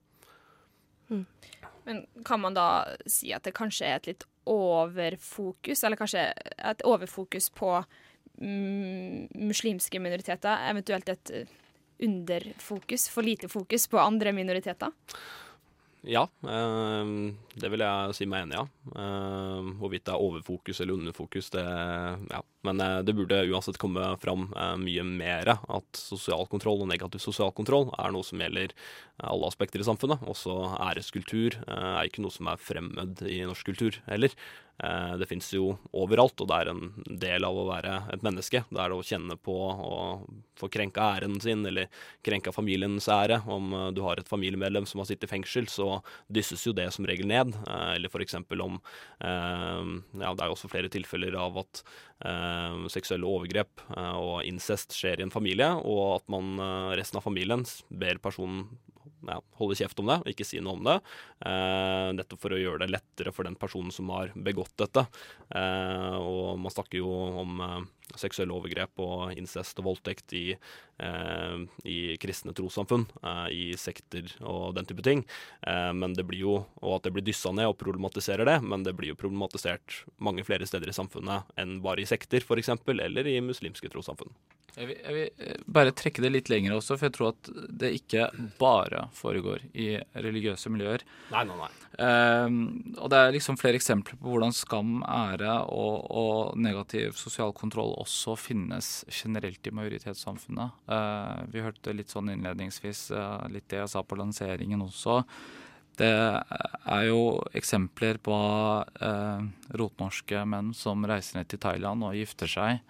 Mm. 1.08 1.24
Men 1.88 2.02
kan 2.28 2.42
man 2.44 2.56
da 2.56 2.68
si 3.08 3.32
at 3.32 3.48
det 3.48 3.56
kanskje 3.56 3.88
er 3.88 3.96
et 3.96 4.10
litt 4.10 4.28
overfokus, 4.48 5.80
eller 5.84 5.96
kanskje 5.96 6.28
et 6.58 6.84
overfokus 6.84 7.48
på 7.56 7.72
muslimske 8.40 10.00
minoriteter, 10.02 10.68
eventuelt 10.70 11.08
et 11.12 11.34
eh, 11.34 11.52
underfokus, 12.04 13.08
for 13.10 13.26
lite 13.26 13.50
fokus 13.50 13.88
på 13.90 14.00
andre 14.00 14.32
minoriteter? 14.36 14.94
Ja, 16.06 16.22
eh, 16.46 17.12
det 17.58 17.72
vil 17.72 17.82
jeg 17.84 18.14
si 18.16 18.28
meg 18.30 18.46
enig 18.46 18.58
i. 18.58 18.60
Ja. 18.60 18.66
Eh, 19.02 19.72
hvorvidt 19.80 20.06
det 20.06 20.14
er 20.14 20.26
overfokus 20.28 20.80
eller 20.80 21.00
underfokus, 21.00 21.50
det 21.54 21.64
ja. 21.64 22.42
Men 22.68 22.84
eh, 22.84 23.00
det 23.06 23.16
burde 23.16 23.40
uansett 23.48 23.80
komme 23.80 24.12
fram 24.22 24.48
eh, 24.52 24.76
mye 24.84 25.04
mer 25.08 25.54
at 25.56 26.00
sosial 26.00 26.46
kontroll 26.52 26.84
og 26.84 26.92
negativ 26.92 27.22
sosial 27.24 27.52
kontroll 27.56 27.88
er 27.96 28.12
noe 28.14 28.26
som 28.26 28.40
gjelder 28.44 28.76
alle 29.18 29.48
aspekter 29.50 29.82
i 29.82 29.88
samfunnet. 29.88 30.22
Også 30.30 30.54
æreskultur 30.78 31.58
eh, 31.64 31.90
er 31.96 32.08
ikke 32.08 32.24
noe 32.24 32.34
som 32.34 32.50
er 32.52 32.62
fremmed 32.62 33.24
i 33.26 33.42
norsk 33.48 33.72
kultur 33.72 34.02
heller. 34.06 34.34
Eh, 34.82 35.16
det 35.18 35.26
fins 35.26 35.48
jo 35.50 35.72
overalt, 35.96 36.38
og 36.38 36.48
det 36.50 36.58
er 36.60 36.68
en 36.70 36.82
del 37.18 37.46
av 37.46 37.56
å 37.58 37.66
være 37.66 37.96
et 38.14 38.22
menneske. 38.22 38.62
Det 38.70 38.78
er 38.78 38.92
det 38.92 38.98
å 38.98 39.06
kjenne 39.06 39.34
på 39.42 39.56
å 39.74 39.96
få 40.58 40.68
krenka 40.70 41.08
æren 41.16 41.38
sin, 41.42 41.64
eller 41.66 41.88
krenka 42.26 42.52
familiens 42.54 43.08
ære. 43.10 43.40
Om 43.50 43.74
eh, 43.74 43.88
du 43.96 44.04
har 44.06 44.20
et 44.20 44.30
familiemedlem 44.30 44.86
som 44.86 45.02
har 45.02 45.10
sittet 45.10 45.26
i 45.26 45.32
fengsel, 45.32 45.66
så 45.72 45.98
dysses 46.30 46.62
jo 46.68 46.76
det 46.78 46.86
som 46.94 47.08
regel 47.10 47.26
ned. 47.30 47.56
Eh, 47.64 47.96
eller 47.96 48.12
f.eks. 48.12 48.38
om 48.38 48.78
Ja, 49.18 50.30
det 50.34 50.42
er 50.42 50.46
jo 50.46 50.54
også 50.54 50.70
flere 50.70 50.90
tilfeller 50.92 51.34
av 51.38 51.58
at 51.64 51.80
seksuelle 52.92 53.28
overgrep 53.28 53.82
og 53.96 54.44
incest 54.46 54.96
skjer 54.96 55.20
i 55.20 55.26
en 55.26 55.34
familie, 55.34 55.68
og 55.82 56.18
at 56.18 56.28
man 56.32 56.58
resten 56.98 57.20
av 57.20 57.26
familien 57.26 57.64
ber 57.88 58.20
personen 58.22 58.66
ja, 59.26 59.38
holde 59.58 59.76
kjeft 59.78 59.98
om 60.02 60.10
det, 60.10 60.18
ikke 60.32 60.46
si 60.46 60.60
noe 60.62 60.78
om 60.78 60.86
det. 60.86 60.96
Eh, 61.48 62.08
nettopp 62.18 62.42
for 62.42 62.54
å 62.54 62.60
gjøre 62.60 62.84
det 62.84 62.92
lettere 62.92 63.32
for 63.34 63.48
den 63.48 63.58
personen 63.58 63.94
som 63.94 64.10
har 64.14 64.32
begått 64.34 64.74
dette. 64.80 65.06
Eh, 65.50 66.16
og 66.18 66.58
man 66.62 66.74
snakker 66.74 67.00
jo 67.00 67.12
om 67.42 67.62
eh, 67.64 67.78
seksuelle 68.16 68.54
overgrep 68.56 69.02
og 69.04 69.34
incest 69.36 69.80
og 69.80 69.88
voldtekt 69.90 70.34
i, 70.38 70.44
eh, 70.54 71.56
i 71.84 71.98
kristne 72.20 72.54
trossamfunn, 72.56 73.06
eh, 73.22 73.46
i 73.52 73.64
sekter 73.76 74.30
og 74.42 74.74
den 74.78 74.88
type 74.88 75.04
ting. 75.04 75.24
Eh, 75.62 75.92
men 75.92 76.14
det 76.14 76.26
blir 76.28 76.44
jo, 76.44 76.66
og 76.82 76.98
at 76.98 77.08
det 77.08 77.14
blir 77.16 77.26
dyssa 77.26 77.52
ned 77.52 77.68
og 77.68 77.78
problematiserer 77.78 78.48
det, 78.48 78.60
men 78.62 78.84
det 78.86 78.96
blir 78.96 79.12
jo 79.12 79.20
problematisert 79.20 80.04
mange 80.18 80.44
flere 80.44 80.66
steder 80.66 80.88
i 80.88 80.96
samfunnet 80.96 81.44
enn 81.58 81.80
bare 81.82 82.02
i 82.02 82.08
sekter, 82.08 82.44
f.eks., 82.44 82.70
eller 82.88 83.26
i 83.26 83.40
muslimske 83.40 83.90
trossamfunn. 83.92 84.32
Jeg 84.78 84.86
vil, 84.86 84.98
jeg 85.02 85.14
vil, 85.16 85.30
eh, 85.42 85.62
bare 85.66 85.92
trekke 85.96 86.22
det 86.22 86.30
litt 86.30 86.48
lenger 86.52 86.76
også, 86.76 86.94
for 86.98 87.08
jeg 87.08 87.14
tror 87.16 87.32
at 87.32 87.48
det 87.82 87.90
ikke 87.96 88.28
bare 88.60 89.08
foregår 89.16 89.64
i 89.74 89.88
religiøse 90.14 90.70
miljøer. 90.70 91.02
Nei, 91.32 91.42
nei, 91.48 91.56
nei. 91.58 91.70
Um, 91.98 92.58
og 92.94 93.10
det 93.10 93.18
er 93.18 93.32
liksom 93.34 93.58
flere 93.58 93.78
eksempler 93.80 94.20
på 94.20 94.30
hvordan 94.30 94.54
skam, 94.54 95.00
ære 95.02 95.56
og, 95.74 96.04
og 96.14 96.60
negativ 96.62 97.16
sosial 97.18 97.50
kontroll 97.58 97.96
også 97.98 98.36
finnes 98.38 99.00
generelt 99.10 99.66
i 99.66 99.74
majoritetssamfunnet. 99.74 100.76
Uh, 100.86 101.42
vi 101.50 101.64
hørte 101.64 101.96
litt 101.96 102.14
sånn 102.14 102.30
innledningsvis, 102.36 103.08
uh, 103.16 103.48
litt 103.50 103.66
det 103.72 103.82
jeg 103.82 103.90
sa 103.96 104.04
på 104.06 104.20
lanseringen 104.20 104.86
også. 104.86 105.24
Det 105.98 106.14
er 106.14 107.04
jo 107.08 107.40
eksempler 107.58 108.22
på 108.22 108.38
uh, 108.86 109.42
rotnorske 109.74 110.46
menn 110.46 110.70
som 110.76 111.02
reiser 111.02 111.40
ned 111.40 111.50
til 111.50 111.58
Thailand 111.66 112.06
og 112.06 112.14
gifter 112.14 112.54
seg. 112.54 112.84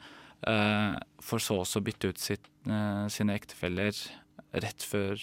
Uh, 0.46 0.94
for 1.18 1.42
så 1.42 1.57
også 1.64 1.83
bytte 1.83 2.12
ut 2.12 2.20
sitt, 2.22 2.44
uh, 2.70 3.07
sine 3.11 3.35
ektefeller 3.35 3.96
rett 4.55 4.85
før 4.87 5.18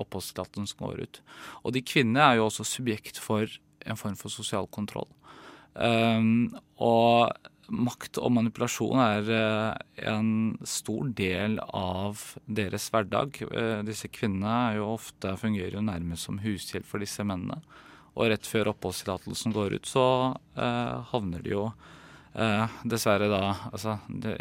oppholdstillatelsen 0.00 0.78
går 0.80 1.02
ut. 1.04 1.18
Og 1.62 1.74
de 1.76 1.82
kvinnene 1.84 2.24
er 2.24 2.38
jo 2.38 2.48
også 2.48 2.64
subjekt 2.66 3.20
for 3.20 3.44
en 3.84 4.00
form 4.00 4.16
for 4.18 4.32
sosial 4.32 4.66
kontroll. 4.72 5.10
Um, 5.74 6.54
og 6.80 7.34
makt 7.68 8.18
og 8.20 8.32
manipulasjon 8.34 9.00
er 9.00 9.28
en 10.10 10.32
stor 10.68 11.06
del 11.16 11.56
av 11.64 12.20
deres 12.44 12.90
hverdag. 12.92 13.38
disse 13.86 14.10
kvinnene 14.12 14.56
er 14.68 14.80
jo 14.80 14.90
ofte, 14.98 15.32
fungerer 15.40 15.78
jo 15.78 15.84
nærmest 15.84 16.28
som 16.28 16.42
hushjelp 16.42 16.84
for 16.88 17.00
disse 17.00 17.24
mennene. 17.24 17.62
Og 18.14 18.28
rett 18.30 18.46
før 18.46 18.74
oppholdstillatelsen 18.74 19.56
går 19.56 19.78
ut, 19.78 19.88
så 19.88 20.04
havner 21.14 21.46
de 21.46 21.54
jo 21.54 21.64
Eh, 22.34 22.68
dessverre 22.82 23.28
da 23.30 23.42
Altså, 23.70 23.98
de, 24.08 24.34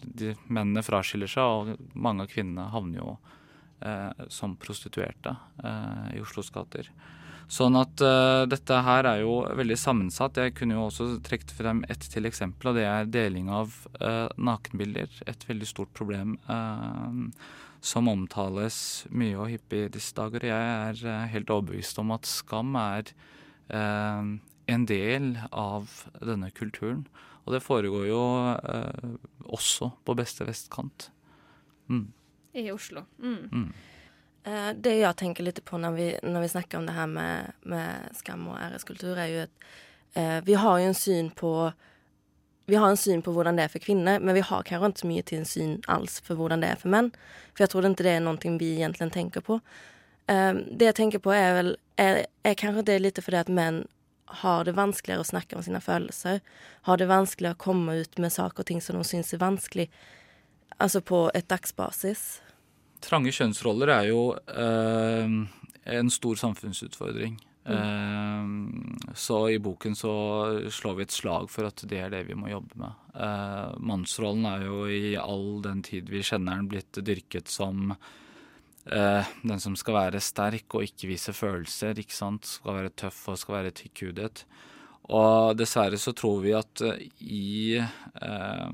de, 0.00 0.34
mennene 0.46 0.84
fraskiller 0.86 1.30
seg, 1.30 1.42
og 1.42 1.96
mange 1.98 2.22
av 2.24 2.30
kvinnene 2.30 2.68
havner 2.70 3.00
jo 3.00 3.14
eh, 3.82 4.26
som 4.30 4.54
prostituerte 4.60 5.34
eh, 5.64 6.18
i 6.18 6.20
Oslos 6.22 6.52
gater. 6.54 6.92
Sånn 7.50 7.74
at 7.74 7.98
uh, 8.06 8.46
dette 8.46 8.76
her 8.86 9.08
er 9.10 9.24
jo 9.24 9.40
veldig 9.58 9.74
sammensatt. 9.74 10.36
Jeg 10.38 10.52
kunne 10.54 10.76
jo 10.76 10.84
også 10.84 11.06
trukket 11.26 11.50
frem 11.50 11.80
ett 11.90 12.04
til 12.12 12.28
eksempel, 12.28 12.70
og 12.70 12.76
det 12.78 12.84
er 12.86 13.08
deling 13.10 13.48
av 13.50 13.72
uh, 13.98 14.28
nakenbilder. 14.38 15.16
Et 15.26 15.46
veldig 15.48 15.66
stort 15.66 15.90
problem 15.98 16.36
uh, 16.46 17.10
som 17.82 18.06
omtales 18.12 18.78
mye 19.10 19.34
og 19.34 19.50
hyppig 19.50 19.80
i 19.88 19.90
disse 19.96 20.14
dager. 20.14 20.46
Jeg 20.46 21.02
er 21.10 21.26
helt 21.34 21.50
overbevist 21.50 21.98
om 21.98 22.14
at 22.14 22.30
skam 22.30 22.76
er 22.78 23.10
en 23.70 24.84
del 24.86 25.32
av 25.50 25.90
denne 26.18 26.50
kulturen. 26.54 27.04
Og 27.44 27.54
det 27.54 27.62
foregår 27.64 28.08
jo 28.08 28.22
eh, 28.54 29.12
også 29.50 29.90
på 30.04 30.16
beste 30.18 30.46
vestkant. 30.48 31.10
Mm. 31.90 32.08
I 32.52 32.70
Oslo. 32.72 33.04
Mm. 33.18 33.48
Mm. 33.52 33.70
Eh, 34.44 34.72
det 34.76 34.96
jeg 35.00 35.16
tenker 35.20 35.46
litt 35.46 35.62
på 35.64 35.78
når 35.80 35.96
vi, 35.96 36.08
når 36.22 36.46
vi 36.46 36.52
snakker 36.54 36.78
om 36.78 36.88
det 36.88 36.96
her 36.96 37.06
med, 37.10 37.52
med 37.62 38.16
skam 38.16 38.48
og 38.52 38.58
æreskultur, 38.60 39.18
er 39.18 39.30
jo 39.32 39.46
at 39.46 39.70
eh, 40.14 40.38
vi 40.46 40.58
har 40.58 40.80
jo 40.80 40.90
en 40.90 40.98
syn 40.98 41.30
på 41.36 41.54
vi 42.70 42.78
har 42.78 42.90
en 42.90 42.96
syn 42.96 43.22
på 43.22 43.32
hvordan 43.34 43.56
det 43.58 43.64
er 43.64 43.72
for 43.72 43.82
kvinner, 43.82 44.20
men 44.22 44.36
vi 44.36 44.44
har 44.46 44.62
kanskje 44.62 44.90
ikke 44.90 45.02
så 45.02 45.08
mye 45.10 45.22
til 45.26 45.40
en 45.40 45.48
syn 45.48 45.72
alls 45.90 46.20
for 46.22 46.38
hvordan 46.38 46.62
det 46.62 46.68
er 46.70 46.78
for 46.78 46.92
menn. 46.92 47.08
For 47.50 47.64
jeg 47.64 47.72
tror 47.72 47.88
ikke 47.88 48.04
det 48.06 48.12
er 48.14 48.20
noe 48.22 48.52
vi 48.60 48.68
egentlig 48.76 49.08
tenker 49.10 49.42
på. 49.42 49.56
Um, 50.30 50.60
det 50.78 50.86
jeg 50.86 50.94
tenker 51.00 51.18
på, 51.18 51.32
er 51.34 51.56
vel 51.56 51.72
er, 51.98 52.20
er 52.46 52.54
kanskje 52.54 52.86
det 52.86 53.00
litt 53.02 53.18
fordi 53.18 53.40
at 53.40 53.50
menn 53.50 53.80
har 54.42 54.64
det 54.64 54.76
vanskeligere 54.78 55.24
å 55.24 55.30
snakke 55.30 55.58
om 55.58 55.64
sine 55.66 55.80
følelser. 55.82 56.40
Har 56.88 57.00
det 57.00 57.10
vanskeligere 57.10 57.58
å 57.58 57.64
komme 57.64 58.00
ut 58.02 58.18
med 58.22 58.32
saker 58.32 58.62
og 58.62 58.70
ting 58.70 58.82
som 58.84 58.98
de 58.98 59.04
syns 59.06 59.34
er 59.34 59.42
vanskelig, 59.42 59.88
altså 60.78 61.02
på 61.04 61.26
et 61.34 61.48
dagsbasis. 61.50 62.40
Trange 63.04 63.32
kjønnsroller 63.32 63.92
er 63.94 64.10
jo 64.10 64.24
øh, 64.36 65.38
en 65.96 66.12
stor 66.12 66.40
samfunnsutfordring. 66.40 67.38
Mm. 67.70 67.76
Uh, 67.76 69.14
så 69.14 69.42
i 69.52 69.58
boken 69.60 69.94
så 69.96 70.12
slår 70.72 70.94
vi 70.96 71.04
et 71.04 71.12
slag 71.14 71.50
for 71.52 71.68
at 71.68 71.82
det 71.88 72.00
er 72.00 72.12
det 72.12 72.22
vi 72.30 72.36
må 72.38 72.48
jobbe 72.50 72.80
med. 72.80 73.02
Uh, 73.14 73.76
mannsrollen 73.84 74.48
er 74.48 74.64
jo 74.64 74.80
i 74.88 75.14
all 75.20 75.60
den 75.64 75.82
tid 75.86 76.08
vi 76.12 76.24
kjenner 76.24 76.56
den 76.56 76.70
blitt 76.72 77.02
dyrket 77.04 77.52
som 77.52 77.92
Uh, 78.88 79.26
den 79.44 79.60
som 79.60 79.74
skal 79.76 79.96
være 79.98 80.22
sterk 80.24 80.72
og 80.72 80.86
ikke 80.86 81.10
vise 81.10 81.34
følelser, 81.36 81.98
ikke 82.00 82.16
sant. 82.16 82.48
Skal 82.48 82.78
være 82.78 82.94
tøff 83.04 83.26
og 83.28 83.38
skal 83.40 83.58
være 83.58 83.74
tykkhudet. 83.76 84.44
Og 85.10 85.56
dessverre 85.58 85.98
så 86.00 86.14
tror 86.16 86.40
vi 86.44 86.56
at 86.56 86.84
uh, 86.86 86.96
i, 87.20 87.76
uh, 87.76 88.72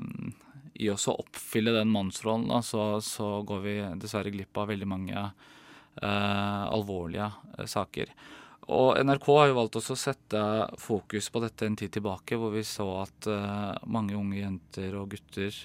i 0.79 0.89
å 0.93 0.99
oppfylle 1.17 1.75
den 1.75 1.91
mannsrollen, 1.91 2.49
da, 2.53 2.63
så, 2.63 2.97
så, 3.03 3.41
går 3.49 3.63
vi 3.67 3.77
dessverre 3.99 4.35
glipp 4.35 4.63
av 4.63 4.73
veldig 4.73 4.91
mange 4.95 5.29
alvorlige 5.97 7.31
saker. 7.73 8.11
Og 8.77 8.99
NRK 9.01 9.31
har 9.33 9.47
jo 9.49 9.55
valgt 9.57 9.79
også 9.81 9.95
å 9.95 10.01
sette 10.03 10.43
fokus 10.77 11.31
på 11.33 11.41
dette 11.41 11.65
en 11.65 11.79
tid 11.81 11.95
tilbake, 11.95 12.37
hvor 12.37 12.53
vi 12.53 12.61
så 12.69 12.85
at 13.01 13.29
mange 13.89 14.13
unge 14.19 14.43
jenter 14.43 14.99
og 15.01 15.15
gutter 15.15 15.57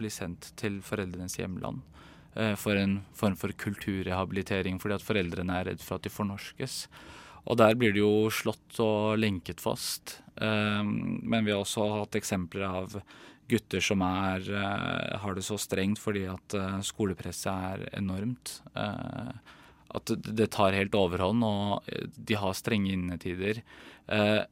blir 0.00 0.10
sendt 0.10 0.50
til 0.58 0.80
foreldrenes 0.82 1.38
hjemland 1.38 1.78
Eh, 1.84 2.08
for 2.30 2.78
en 2.78 3.00
form 3.18 3.34
for 3.34 3.50
kulturrehabilitering 3.58 4.76
fordi 4.78 4.94
at 4.94 5.02
foreldrene 5.02 5.56
er 5.56 5.64
redd 5.72 5.80
for 5.82 5.98
at 5.98 6.04
de 6.06 6.12
fornorskes. 6.14 6.84
Og 7.48 7.58
der 7.60 7.76
blir 7.78 7.94
det 7.94 8.02
jo 8.02 8.28
slått 8.32 8.80
og 8.82 9.18
lenket 9.20 9.62
fast. 9.62 10.18
Eh, 10.36 10.82
men 10.84 11.44
vi 11.46 11.54
har 11.54 11.62
også 11.62 11.88
hatt 12.00 12.18
eksempler 12.20 12.66
av 12.68 12.98
gutter 13.50 13.82
som 13.82 14.02
er, 14.06 14.44
eh, 14.44 15.18
har 15.18 15.34
det 15.34 15.44
så 15.46 15.58
strengt 15.58 15.98
fordi 15.98 16.26
at 16.30 16.54
skolepresset 16.86 17.50
er 17.50 17.88
enormt. 17.98 18.60
At 19.90 20.06
det 20.06 20.52
tar 20.54 20.76
helt 20.76 20.94
overhånd, 20.94 21.42
og 21.42 21.82
de 22.14 22.34
har 22.38 22.52
strenge 22.54 22.92
innetider. 22.92 23.62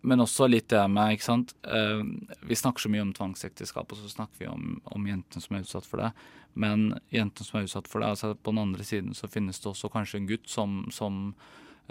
Men 0.02 0.18
også 0.18 0.48
litt 0.50 0.66
det 0.68 0.82
med 0.90 1.14
ikke 1.14 1.28
sant? 1.28 1.54
Vi 1.62 2.58
snakker 2.58 2.82
så 2.82 2.90
mye 2.90 3.04
om 3.04 3.12
tvangsekteskap, 3.14 3.86
og 3.86 3.98
så 3.98 4.10
snakker 4.10 4.42
vi 4.42 4.48
om, 4.50 4.80
om 4.90 5.06
jentene 5.06 5.42
som 5.42 5.54
er 5.54 5.62
utsatt 5.62 5.86
for 5.86 6.02
det. 6.02 6.10
Men 6.58 6.90
jentene 7.14 7.46
som 7.46 7.60
er 7.60 7.68
utsatt 7.68 7.88
for 7.90 8.02
det, 8.02 8.10
altså 8.12 8.34
på 8.34 8.52
den 8.54 8.62
andre 8.64 8.86
siden 8.86 9.14
så 9.16 9.30
finnes 9.30 9.60
det 9.62 9.70
også 9.70 9.90
kanskje 9.92 10.22
en 10.22 10.30
gutt 10.30 10.48
som, 10.50 10.80
som 10.94 11.20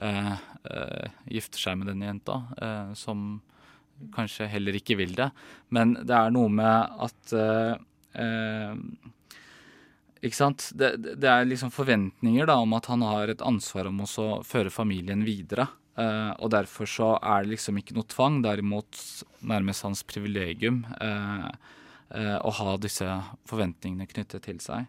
eh, 0.03 0.33
eh, 0.67 1.19
gifter 1.37 1.63
seg 1.63 1.79
med 1.79 1.91
denne 1.91 2.09
jenta, 2.09 2.41
eh, 2.59 2.91
som 2.99 3.39
kanskje 4.13 4.49
heller 4.51 4.77
ikke 4.77 4.97
vil 4.99 5.15
det. 5.17 5.29
Men 5.73 5.95
det 6.03 6.15
er 6.17 6.33
noe 6.35 6.51
med 6.53 6.99
at 7.07 7.35
eh, 7.37 7.77
eh, 8.19 9.13
ikke 10.27 10.37
sant? 10.37 10.69
Det, 10.75 10.93
det, 11.07 11.29
er 11.29 11.47
liksom 11.47 11.71
forventninger 11.73 12.49
da, 12.49 12.59
om 12.61 12.75
at 12.77 12.89
han 12.91 13.03
har 13.05 13.31
et 13.31 13.43
ansvar 13.45 13.89
om 13.89 14.03
å 14.03 14.29
føre 14.47 14.73
familien 14.73 15.23
videre. 15.27 15.67
Eh, 15.97 16.31
og 16.41 16.51
derfor 16.53 16.89
så 16.89 17.13
er 17.21 17.45
det 17.45 17.55
liksom 17.55 17.79
ikke 17.79 17.97
noe 17.97 18.09
tvang, 18.09 18.41
derimot 18.45 19.01
nærmest 19.47 19.85
hans 19.85 20.03
privilegium. 20.07 20.83
Eh, 21.01 21.49
å 22.15 22.51
ha 22.59 22.77
disse 22.79 23.05
forventningene 23.49 24.07
knyttet 24.07 24.45
til 24.47 24.61
seg. 24.63 24.87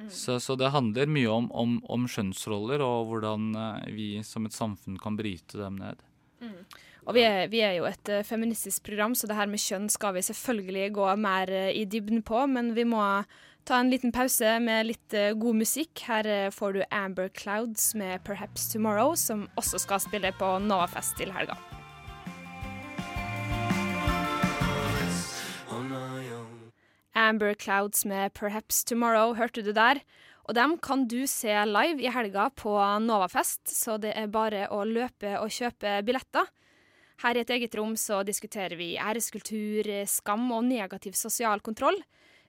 Mm. 0.00 0.10
Så, 0.10 0.40
så, 0.40 0.56
det 0.56 0.72
handler 0.72 1.10
mye 1.12 1.28
om, 1.28 1.50
om, 1.52 1.74
om 1.92 2.06
skjønnsroller 2.08 2.80
og 2.84 3.10
hvordan 3.10 3.50
eh, 3.52 3.90
vi 3.92 4.06
som 4.24 4.46
et 4.48 4.56
samfunn 4.56 4.96
kan 5.00 5.18
bryte 5.18 5.60
dem 5.60 5.76
ned. 5.80 6.00
Mm. 6.40 6.62
Og 7.04 7.16
vi 7.16 7.24
er, 7.26 7.50
vi 7.52 7.60
er, 7.64 7.74
jo 7.76 7.88
et 7.88 8.12
uh, 8.12 8.22
feministisk 8.24 8.84
program, 8.86 9.16
så 9.16 9.28
det 9.28 9.36
her 9.36 9.50
med 9.50 9.60
kjønn 9.60 9.88
skal 9.92 10.14
vi 10.16 10.24
selvfølgelig 10.24 10.90
gå 10.96 11.08
mer 11.20 11.52
i 11.72 11.84
dybden 11.88 12.22
på. 12.24 12.44
Men 12.48 12.72
vi 12.76 12.86
må 12.88 13.02
ta 13.68 13.80
en 13.80 13.90
liten 13.92 14.12
pause 14.14 14.54
med 14.62 14.88
litt 14.88 15.16
god 15.40 15.60
musikk. 15.60 16.04
Her 16.06 16.52
får 16.54 16.76
du 16.76 16.80
Amber 16.88 17.28
Clouds 17.28 17.92
med 17.94 18.20
'Perhaps 18.24 18.70
Tomorrow', 18.72 19.16
som 19.16 19.48
også 19.56 19.80
skal 19.84 20.00
spille 20.00 20.32
på 20.38 20.54
Novafest 20.64 21.16
til 21.20 21.32
helga. 21.32 21.58
Amber 27.14 27.54
Clouds 27.54 28.04
med 28.04 28.32
'Perhaps 28.32 28.84
Tomorrow' 28.84 29.36
hørte 29.36 29.62
du 29.62 29.72
der. 29.72 30.00
Og 30.48 30.54
dem 30.54 30.78
kan 30.78 31.06
du 31.06 31.26
se 31.26 31.52
live 31.66 32.02
i 32.02 32.10
helga 32.10 32.48
på 32.50 32.72
Novafest, 33.02 33.68
så 33.68 33.98
det 34.00 34.12
er 34.16 34.26
bare 34.26 34.68
å 34.70 34.84
løpe 34.84 35.38
og 35.38 35.50
kjøpe 35.50 36.02
billetter. 36.02 36.46
Her 37.22 37.36
i 37.36 37.40
et 37.40 37.50
eget 37.50 37.74
rom 37.76 37.96
så 37.96 38.22
diskuterer 38.24 38.76
vi 38.76 38.96
æreskultur, 38.96 40.06
skam 40.06 40.50
og 40.52 40.64
negativ 40.64 41.12
sosial 41.12 41.60
kontroll. 41.60 41.98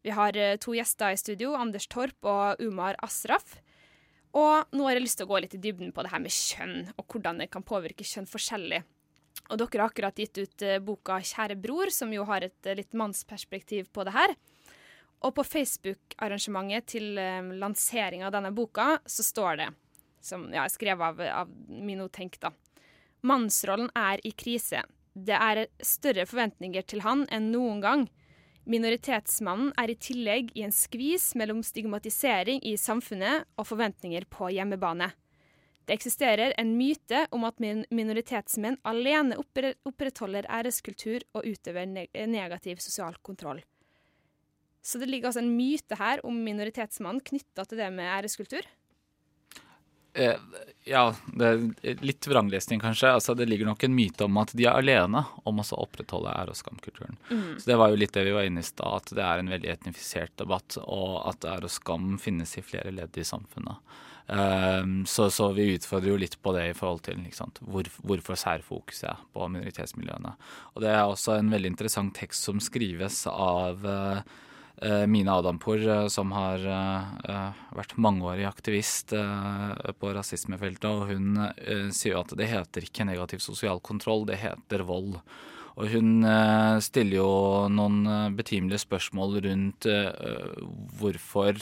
Vi 0.02 0.10
har 0.10 0.38
eh, 0.38 0.58
to 0.58 0.74
gjester 0.74 1.12
i 1.12 1.20
studio, 1.20 1.54
Anders 1.54 1.88
Torp 1.88 2.26
og 2.26 2.62
Umar 2.64 2.96
Asraf. 3.04 3.60
Og 4.34 4.72
nå 4.72 4.88
har 4.88 4.96
jeg 4.96 5.04
lyst 5.04 5.20
til 5.20 5.28
å 5.28 5.34
gå 5.34 5.42
litt 5.44 5.58
i 5.58 5.62
dybden 5.62 5.92
på 5.92 6.06
det 6.06 6.14
her 6.14 6.24
med 6.24 6.32
kjønn, 6.32 6.94
og 6.96 7.06
hvordan 7.12 7.44
det 7.44 7.52
kan 7.52 7.66
påvirke 7.68 8.08
kjønn 8.08 8.30
forskjellig. 8.32 8.82
Og 9.52 9.60
dere 9.60 9.84
har 9.84 9.92
akkurat 9.92 10.18
gitt 10.18 10.40
ut 10.40 10.64
uh, 10.64 10.80
boka 10.80 11.20
'Kjære 11.20 11.60
bror', 11.60 11.92
som 11.92 12.12
jo 12.14 12.24
har 12.30 12.48
et 12.48 12.70
uh, 12.70 12.76
litt 12.78 12.96
mannsperspektiv 12.96 13.92
på 13.92 14.06
det 14.08 14.16
her. 14.16 14.36
Og 15.22 15.36
på 15.36 15.44
Facebook-arrangementet 15.46 16.88
til 16.96 17.20
um, 17.20 17.52
av 17.62 18.32
denne 18.32 18.52
boka, 18.56 19.02
så 19.06 19.24
står 19.24 19.60
det, 19.60 19.70
som 20.22 20.48
ja, 20.54 20.66
skrevet 20.70 21.04
av, 21.04 21.22
av 21.44 21.52
Mino 21.68 22.08
Tenk, 22.08 22.40
da. 22.40 22.54
Mannsrollen 23.22 23.92
er 23.94 24.24
i 24.26 24.32
krise. 24.32 24.82
Det 25.14 25.36
er 25.36 25.68
større 25.84 26.26
forventninger 26.26 26.82
til 26.88 27.04
han 27.06 27.28
enn 27.30 27.52
noen 27.52 27.82
gang. 27.84 28.08
Minoritetsmannen 28.66 29.74
er 29.78 29.92
i 29.92 29.98
tillegg 29.98 30.52
i 30.56 30.64
en 30.66 30.74
skvis 30.74 31.32
mellom 31.38 31.62
stigmatisering 31.66 32.62
i 32.66 32.78
samfunnet 32.78 33.48
og 33.58 33.68
forventninger 33.68 34.26
på 34.30 34.52
hjemmebane. 34.56 35.12
Det 35.86 35.98
eksisterer 35.98 36.54
en 36.62 36.76
myte 36.78 37.26
om 37.34 37.44
at 37.48 37.60
minoritetsmenn 37.62 38.78
alene 38.88 39.38
opprettholder 39.42 40.48
æreskultur 40.50 41.26
og 41.34 41.48
utøver 41.48 41.90
negativ 41.90 42.84
sosial 42.84 43.18
kontroll. 43.22 43.64
Så 44.82 44.98
det 44.98 45.10
ligger 45.10 45.30
altså 45.30 45.42
en 45.44 45.56
myte 45.58 45.98
her 45.98 46.22
om 46.26 46.38
minoritetsmannen 46.46 47.22
knytta 47.26 47.66
til 47.66 47.82
det 47.82 47.90
med 47.94 48.10
æreskultur? 48.10 48.66
Eh, 50.14 50.36
ja, 50.84 51.04
det 51.38 51.48
er 51.48 52.02
litt 52.04 52.28
vranglesning, 52.28 52.82
kanskje. 52.84 53.14
Altså, 53.16 53.36
det 53.38 53.46
ligger 53.48 53.70
nok 53.70 53.84
en 53.88 53.96
myte 53.96 54.26
om 54.26 54.40
at 54.42 54.52
de 54.58 54.66
er 54.68 54.76
alene 54.76 55.24
om 55.48 55.62
å 55.62 55.66
opprettholde 55.86 56.34
ære- 56.34 56.52
og 56.52 56.60
skamkulturen. 56.60 57.18
Mm. 57.30 57.60
Så 57.60 57.72
Det 57.72 57.78
var 57.80 57.90
jo 57.90 58.00
litt 58.02 58.14
det 58.14 58.26
vi 58.28 58.36
var 58.36 58.44
inne 58.44 58.60
i 58.60 58.68
stad, 58.68 58.92
at 58.92 59.14
det 59.16 59.24
er 59.24 59.40
en 59.40 59.54
veldig 59.54 59.72
etnifisert 59.72 60.36
debatt, 60.42 60.78
og 60.84 61.22
at 61.30 61.48
ære 61.48 61.70
og 61.70 61.72
skam 61.72 62.18
finnes 62.20 62.58
i 62.58 62.66
flere 62.66 62.92
ledd 62.92 63.18
i 63.18 63.24
samfunnet. 63.24 63.80
Um, 64.32 65.06
så, 65.06 65.26
så, 65.30 65.50
vi 65.52 65.74
utfordrer 65.76 66.14
jo 66.14 66.20
litt 66.22 66.38
på 66.40 66.54
det 66.56 66.70
i 66.70 66.76
forhold 66.76 67.02
til 67.04 67.20
Hvor, 67.68 67.88
hvorfor 68.00 68.38
særfokuset 68.40 69.10
er 69.10 69.26
på 69.34 69.48
minoritetsmiljøene. 69.52 70.32
Og 70.76 70.82
Det 70.82 70.88
er 70.88 71.04
også 71.04 71.36
en 71.36 71.52
veldig 71.52 71.74
interessant 71.74 72.16
tekst 72.16 72.48
som 72.48 72.62
skrives 72.64 73.26
av 73.28 73.84
uh, 73.84 74.24
Mine 75.06 75.30
Adampour, 75.36 75.84
eh, 75.84 76.08
som 76.10 76.32
har 76.34 76.64
uh, 76.64 77.52
vært 77.76 77.98
mangeårig 78.02 78.48
aktivist 78.48 79.12
på 79.12 80.14
rasismefeltet, 80.16 80.88
og 80.90 81.12
hun 81.12 81.36
sier 81.94 82.16
jo 82.16 82.24
at 82.24 82.34
det 82.40 82.48
heter 82.50 82.88
ikke 82.88 83.06
negativ 83.06 83.44
sosial 83.44 83.84
kontroll, 83.84 84.26
det 84.26 84.40
heter 84.42 84.82
vold. 84.88 85.20
Og 85.76 85.86
hun 85.92 86.26
stiller 86.82 87.20
jo 87.20 87.30
noen 87.70 88.34
betimelige 88.36 88.82
spørsmål 88.88 89.38
rundt 89.46 89.86
hvorfor 90.98 91.62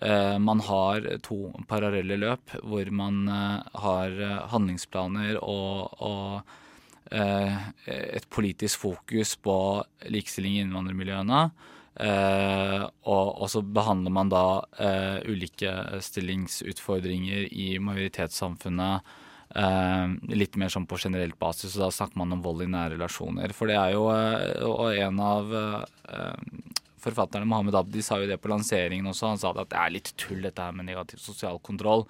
man 0.00 0.60
har 0.62 1.06
to 1.26 1.50
parallelle 1.66 2.18
løp, 2.20 2.52
hvor 2.62 2.90
man 2.94 3.26
har 3.28 4.14
handlingsplaner 4.52 5.40
og, 5.42 5.90
og 5.98 6.42
et 7.10 8.26
politisk 8.30 8.84
fokus 8.84 9.34
på 9.42 9.56
likestilling 10.12 10.58
i 10.58 10.62
innvandrermiljøene. 10.66 11.40
Og, 11.98 13.26
og, 13.26 13.46
så 13.50 13.62
behandler 13.64 14.14
man 14.14 14.30
da 14.30 14.44
ulike 15.26 15.72
stillingsutfordringer 16.04 17.48
i 17.50 17.72
majoritetssamfunnet 17.82 19.16
litt 20.36 20.58
mer 20.60 20.68
sånn 20.68 20.86
på 20.86 20.98
generelt 21.00 21.38
basis, 21.40 21.74
og 21.76 21.86
da 21.86 21.90
snakker 21.96 22.20
man 22.20 22.36
om 22.36 22.44
vold 22.44 22.66
i 22.66 22.70
nære 22.70 22.98
relasjoner. 22.98 23.54
For 23.56 23.70
det 23.70 23.78
er 23.80 23.96
jo 23.96 24.04
Og 24.68 24.92
en 24.92 25.20
av 25.24 25.54
forfatterne, 27.02 27.48
Mohammed 27.48 27.78
Abdi, 27.78 28.02
sa 28.04 28.18
jo 28.20 28.28
det 28.30 28.40
på 28.42 28.50
lanseringen 28.52 29.10
også. 29.10 29.32
Han 29.32 29.40
sa 29.40 29.52
at 29.54 29.70
det 29.70 29.78
er 29.78 29.94
litt 29.94 30.12
tull, 30.20 30.42
dette 30.44 30.64
her 30.64 30.76
med 30.76 30.88
negativ 30.90 31.22
sosial 31.22 31.60
kontroll. 31.64 32.06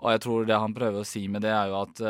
Og 0.00 0.10
jeg 0.12 0.24
tror 0.24 0.48
det 0.48 0.60
han 0.60 0.76
prøver 0.76 1.02
å 1.02 1.08
si 1.08 1.24
med 1.32 1.44
det, 1.46 1.54
er 1.54 1.70
jo 1.70 1.80
at 1.80 2.04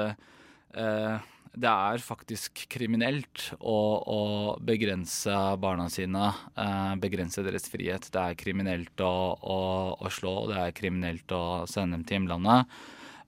det 1.55 1.71
er 1.71 2.03
faktisk 2.03 2.65
kriminelt 2.73 3.49
å, 3.61 3.79
å 4.11 4.21
begrense 4.65 5.35
barna 5.63 5.87
sine, 5.93 6.31
eh, 6.59 6.95
begrense 6.99 7.45
deres 7.47 7.69
frihet. 7.71 8.09
Det 8.11 8.21
er 8.21 8.39
kriminelt 8.39 9.03
å, 9.05 9.15
å, 9.39 9.59
å, 9.95 10.11
slå, 10.11 10.35
det 10.51 10.59
er 10.61 10.77
kriminelt 10.77 11.35
å 11.35 11.65
sende 11.71 11.99
dem 11.99 12.07
til 12.07 12.19
hjemlandet. 12.19 12.75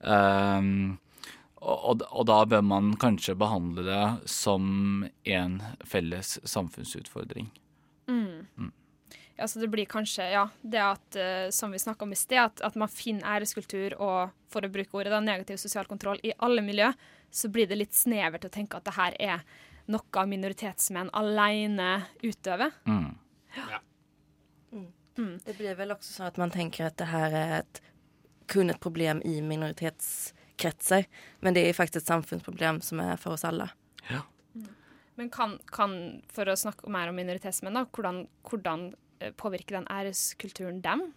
Um, 0.03 0.97
og, 1.63 2.03
og, 2.11 2.25
da 2.29 2.41
bør 2.51 2.67
man 2.67 2.91
kanskje 3.01 3.37
behandle 3.39 3.87
det 3.87 4.03
som 4.31 5.07
en 5.25 5.61
felles 5.87 6.37
samfunnsutfordring. 6.47 7.49
Mm. 8.11 8.47
Mm. 8.59 8.75
Ja, 9.37 9.49
så 9.49 9.61
det 9.61 9.69
blir 9.69 9.85
kanskje 9.85 10.31
ja, 10.33 10.47
det 10.63 10.81
at, 10.81 11.17
uh, 11.17 11.51
som 11.53 11.75
vi 11.75 11.79
snakka 11.79 12.07
om 12.07 12.13
i 12.13 12.17
sted, 12.17 12.41
at, 12.41 12.61
at, 12.65 12.77
man 12.81 12.89
finner 12.89 13.37
æreskultur 13.37 13.99
og, 14.01 14.33
for 14.49 14.65
å 14.65 14.71
bruke 14.73 14.97
ordet, 14.97 15.13
da, 15.13 15.21
negativ 15.21 15.61
sosial 15.61 15.89
kontroll 15.91 16.21
i 16.25 16.33
alle 16.41 16.65
miljø 16.65 16.89
så 17.31 17.51
blir 17.53 17.69
det 17.69 17.77
litt 17.77 17.95
snevert 17.95 18.47
å 18.49 18.53
tenke 18.53 18.79
at 18.79 18.87
det 18.87 18.95
her 18.97 19.17
er 19.21 19.43
noe 19.93 20.25
minoritetsmenn 20.27 21.13
alene 21.15 22.07
utøver. 22.23 22.73
Mm. 22.89 23.13
Ja. 23.57 23.83
Mm. 24.73 24.89
mm. 25.19 25.35
Det 25.45 25.57
blir 25.59 25.77
vel 25.79 25.95
også 25.95 26.17
sånn 26.17 26.31
at 26.31 26.41
man 26.41 26.55
tenker 26.55 26.89
at 26.89 26.97
det 27.01 27.11
her 27.13 27.37
er 27.37 27.55
et, 27.61 27.83
kun 28.51 28.73
et 28.73 28.81
problem 28.83 29.21
i 29.27 29.39
minoritetskretser, 29.45 31.07
men 31.45 31.57
det 31.57 31.67
er 31.67 31.77
faktisk 31.77 32.05
et 32.05 32.15
samfunnsproblem 32.15 32.81
som 32.85 33.05
er 33.05 33.21
for 33.21 33.37
oss 33.37 33.45
alle. 33.47 33.69
Ja. 34.09 34.25
Mm. 34.55 34.71
Men 35.21 35.33
kan, 35.33 35.59
kan, 35.73 35.97
for 36.33 36.49
å 36.49 36.59
snakke 36.59 36.91
mer 36.93 37.13
om 37.13 37.21
minoritetsmenn, 37.21 37.77
da, 37.79 37.87
hvordan, 37.93 38.25
hvordan 38.49 38.91
påvirker 39.41 39.79
den 39.81 39.89
æreskulturen 39.93 40.83
dem? 40.85 41.09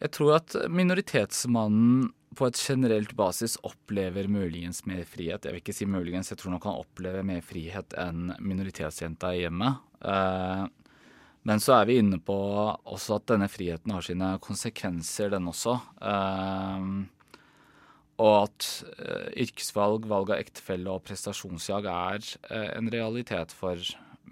Jeg 0.00 0.14
tror 0.16 0.38
at 0.38 0.56
minoritetsmannen 0.72 2.08
på 2.38 2.46
et 2.46 2.58
generelt 2.62 3.12
basis 3.18 3.56
opplever 3.66 4.28
muligens 4.30 4.84
mer 4.88 5.02
frihet. 5.08 5.44
Jeg 5.44 5.52
vil 5.52 5.62
ikke 5.62 5.74
si 5.76 5.88
muligens, 5.88 6.30
jeg 6.30 6.40
tror 6.40 6.54
nok 6.54 6.68
han 6.68 6.82
opplever 6.84 7.26
mer 7.26 7.42
frihet 7.44 7.96
enn 7.98 8.30
minoritetsjenta 8.38 9.34
i 9.34 9.42
hjemmet. 9.42 9.80
Eh, 10.00 10.66
men 11.48 11.62
så 11.62 11.80
er 11.80 11.88
vi 11.88 11.98
inne 12.00 12.20
på 12.22 12.36
også 12.36 13.18
at 13.18 13.26
denne 13.32 13.48
friheten 13.50 13.92
har 13.92 14.04
sine 14.06 14.34
konsekvenser, 14.44 15.32
den 15.34 15.50
også. 15.50 15.76
Eh, 16.00 16.86
og 18.20 18.34
at 18.36 18.68
eh, 18.94 19.28
yrkesvalg, 19.44 20.06
valg 20.08 20.32
av 20.32 20.44
ektefelle 20.44 20.92
og 20.94 21.02
prestasjonsjag 21.08 21.90
er 21.90 22.30
en 22.78 22.92
realitet 22.94 23.52
for 23.56 23.80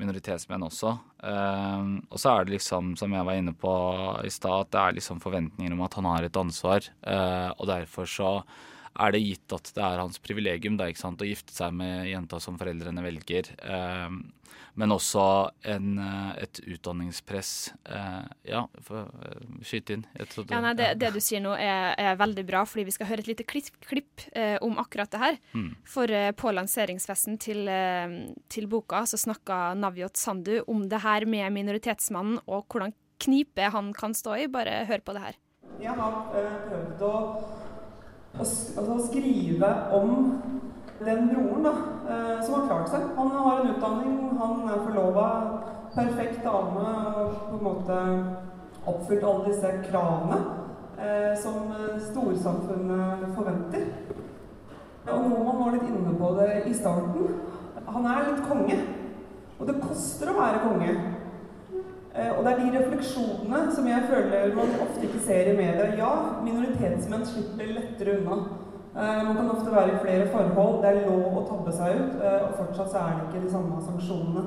minoritetsmenn 0.01 0.67
også. 0.67 0.95
Uh, 1.23 1.99
og 2.09 2.21
så 2.21 2.33
er 2.33 2.47
det 2.47 2.57
liksom, 2.57 2.95
som 2.99 3.15
jeg 3.15 3.27
var 3.27 3.39
inne 3.39 3.55
på 3.57 3.75
i 4.25 4.33
stad, 4.33 4.67
at 4.67 4.73
det 4.75 4.81
er 4.83 4.99
liksom 4.99 5.23
forventninger 5.23 5.75
om 5.75 5.85
at 5.87 5.99
han 5.99 6.09
har 6.11 6.27
et 6.27 6.41
ansvar. 6.41 6.91
Uh, 7.03 7.51
og 7.59 7.69
derfor 7.71 8.09
så 8.09 8.33
er 8.99 9.15
det 9.15 9.23
gitt 9.23 9.55
at 9.55 9.71
det 9.77 9.85
er 9.85 10.03
hans 10.03 10.19
privilegium 10.23 10.79
da, 10.79 10.89
ikke 10.91 11.05
sant, 11.05 11.23
å 11.23 11.29
gifte 11.29 11.55
seg 11.55 11.75
med 11.77 12.09
jenta 12.11 12.41
som 12.43 12.59
foreldrene 12.61 13.05
velger. 13.05 13.53
Uh, 13.63 14.19
men 14.79 14.95
også 14.95 15.23
en, 15.67 15.99
eh, 15.99 16.43
et 16.45 16.61
utdanningspress. 16.63 17.73
Eh, 17.85 18.27
ja, 18.53 18.63
skyt 19.67 19.91
inn. 19.91 20.05
Trodde, 20.31 20.55
ja, 20.55 20.61
nei, 20.63 20.75
det, 20.79 20.93
det, 21.01 21.11
du 21.17 21.19
sier 21.23 21.43
nå 21.43 21.57
er, 21.59 21.97
er, 21.99 22.15
veldig 22.21 22.45
bra, 22.47 22.63
fordi 22.69 22.87
vi 22.87 22.95
skal 22.95 23.11
høre 23.11 23.25
et 23.25 23.31
lite 23.33 23.47
klipp, 23.49 23.73
klipp 23.89 24.23
eh, 24.39 24.55
om 24.63 24.79
akkurat 24.79 25.11
det 25.11 25.23
her. 25.23 25.41
Mm. 25.51 25.73
For 25.89 26.15
eh, 26.15 26.31
på 26.31 26.55
lanseringsfesten 26.55 27.41
til, 27.43 27.65
eh, 27.73 28.15
til 28.53 28.71
boka 28.71 29.03
så 29.09 29.19
snakka 29.19 29.75
Naviot 29.79 30.21
Sandu 30.21 30.61
om 30.71 30.87
det 30.91 31.03
her 31.03 31.27
med 31.27 31.51
minoritetsmannen 31.59 32.39
og 32.47 32.69
hvordan 32.71 32.95
knipe 33.19 33.73
han 33.75 33.91
kan 33.99 34.15
stå 34.15 34.39
i. 34.45 34.47
Bare 34.53 34.85
hør 34.87 35.03
på 35.03 35.19
det 35.19 35.27
her. 35.27 35.43
Jeg 35.83 35.95
har 35.99 36.21
prøvd 36.31 37.03
å, 37.03 37.17
å, 38.35 38.43
altså, 38.43 38.99
skrive 39.09 39.71
om 39.97 40.13
den 40.99 41.29
broren 41.31 41.67
da, 41.67 41.73
eh, 42.11 42.45
som 42.45 42.55
har 42.55 42.67
klart 42.67 42.93
seg. 42.93 43.07
Han 43.17 43.31
har 43.31 43.61
en 43.61 43.73
utdanning, 43.75 44.19
han 44.39 44.63
er 44.69 44.85
forlova, 44.85 45.29
perfekt 45.95 46.45
dame 46.45 46.87
og 47.17 47.37
på 47.49 47.59
en 47.59 47.65
måte 47.65 47.99
oppfylt 48.89 49.25
alle 49.25 49.49
disse 49.49 49.73
kravene 49.89 50.39
eh, 50.99 51.33
som 51.41 51.73
storsamfunnet 52.11 53.29
forventer. 53.37 53.89
Og 55.09 55.25
Noman 55.25 55.63
var 55.63 55.77
litt 55.77 55.89
inne 55.89 56.15
på 56.19 56.33
det 56.37 56.51
i 56.69 56.75
starten. 56.77 57.39
Han 57.89 58.09
er 58.13 58.27
litt 58.29 58.43
konge. 58.49 58.79
Og 59.59 59.67
det 59.67 59.79
koster 59.81 60.31
å 60.31 60.37
være 60.37 60.61
konge. 60.67 60.97
Eh, 62.15 62.39
og 62.39 62.45
det 62.45 62.53
er 62.53 62.63
de 62.63 62.79
refleksjonene 62.79 63.59
som 63.75 63.89
jeg 63.89 64.07
føler 64.09 64.55
man 64.57 64.73
ofte 64.85 65.05
ikke 65.07 65.21
ser 65.27 65.51
i 65.53 65.57
media. 65.57 65.91
Ja, 65.99 66.13
minoritetsmenn 66.45 67.27
slipper 67.29 67.75
lettere 67.77 68.17
unna. 68.21 68.39
Eh, 68.97 69.21
man 69.27 69.37
kan 69.37 69.51
ofte 69.51 69.75
være 69.75 69.93
i 69.93 70.01
flere 70.05 70.31
forhold. 70.33 70.81
Det 70.83 70.91
er 70.91 71.11
lov 71.11 71.37
å 71.43 71.45
tabbe 71.51 71.75
seg 71.77 72.01
ut, 72.01 72.17
eh, 72.23 72.41
og 72.49 72.57
fortsatt 72.63 72.91
så 72.95 73.03
er 73.03 73.13
det 73.13 73.29
ikke 73.29 73.45
de 73.45 73.53
samme 73.53 73.83
sanksjonene. 73.91 74.47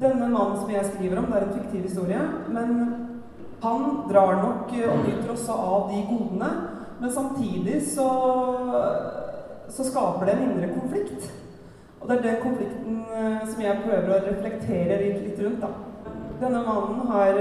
Denne 0.00 0.28
mannen 0.28 0.60
som 0.60 0.70
jeg 0.70 0.92
skriver 0.92 1.18
om, 1.18 1.26
det 1.32 1.40
er 1.40 1.46
en 1.48 1.58
fiktiv 1.58 1.82
historie, 1.82 2.20
men 2.48 2.70
han 3.62 3.82
drar 4.08 4.38
nok 4.40 4.70
og 4.72 5.02
nyter 5.04 5.32
også 5.32 5.52
av 5.52 5.90
de 5.90 6.06
godene. 6.08 6.52
Men 7.00 7.12
samtidig 7.12 7.82
så, 7.84 8.08
så 9.68 9.84
skaper 9.84 10.26
det 10.26 10.34
en 10.36 10.46
indre 10.46 10.70
konflikt. 10.72 11.28
Og 12.00 12.08
det 12.08 12.16
er 12.16 12.22
den 12.22 12.40
konflikten 12.42 13.04
som 13.44 13.60
jeg 13.60 13.84
prøver 13.84 14.14
å 14.14 14.24
reflektere 14.24 15.00
litt, 15.02 15.22
litt 15.26 15.44
rundt. 15.44 15.60
da. 15.60 15.89
Denne 16.40 16.62
mannen 16.64 17.06
har 17.12 17.36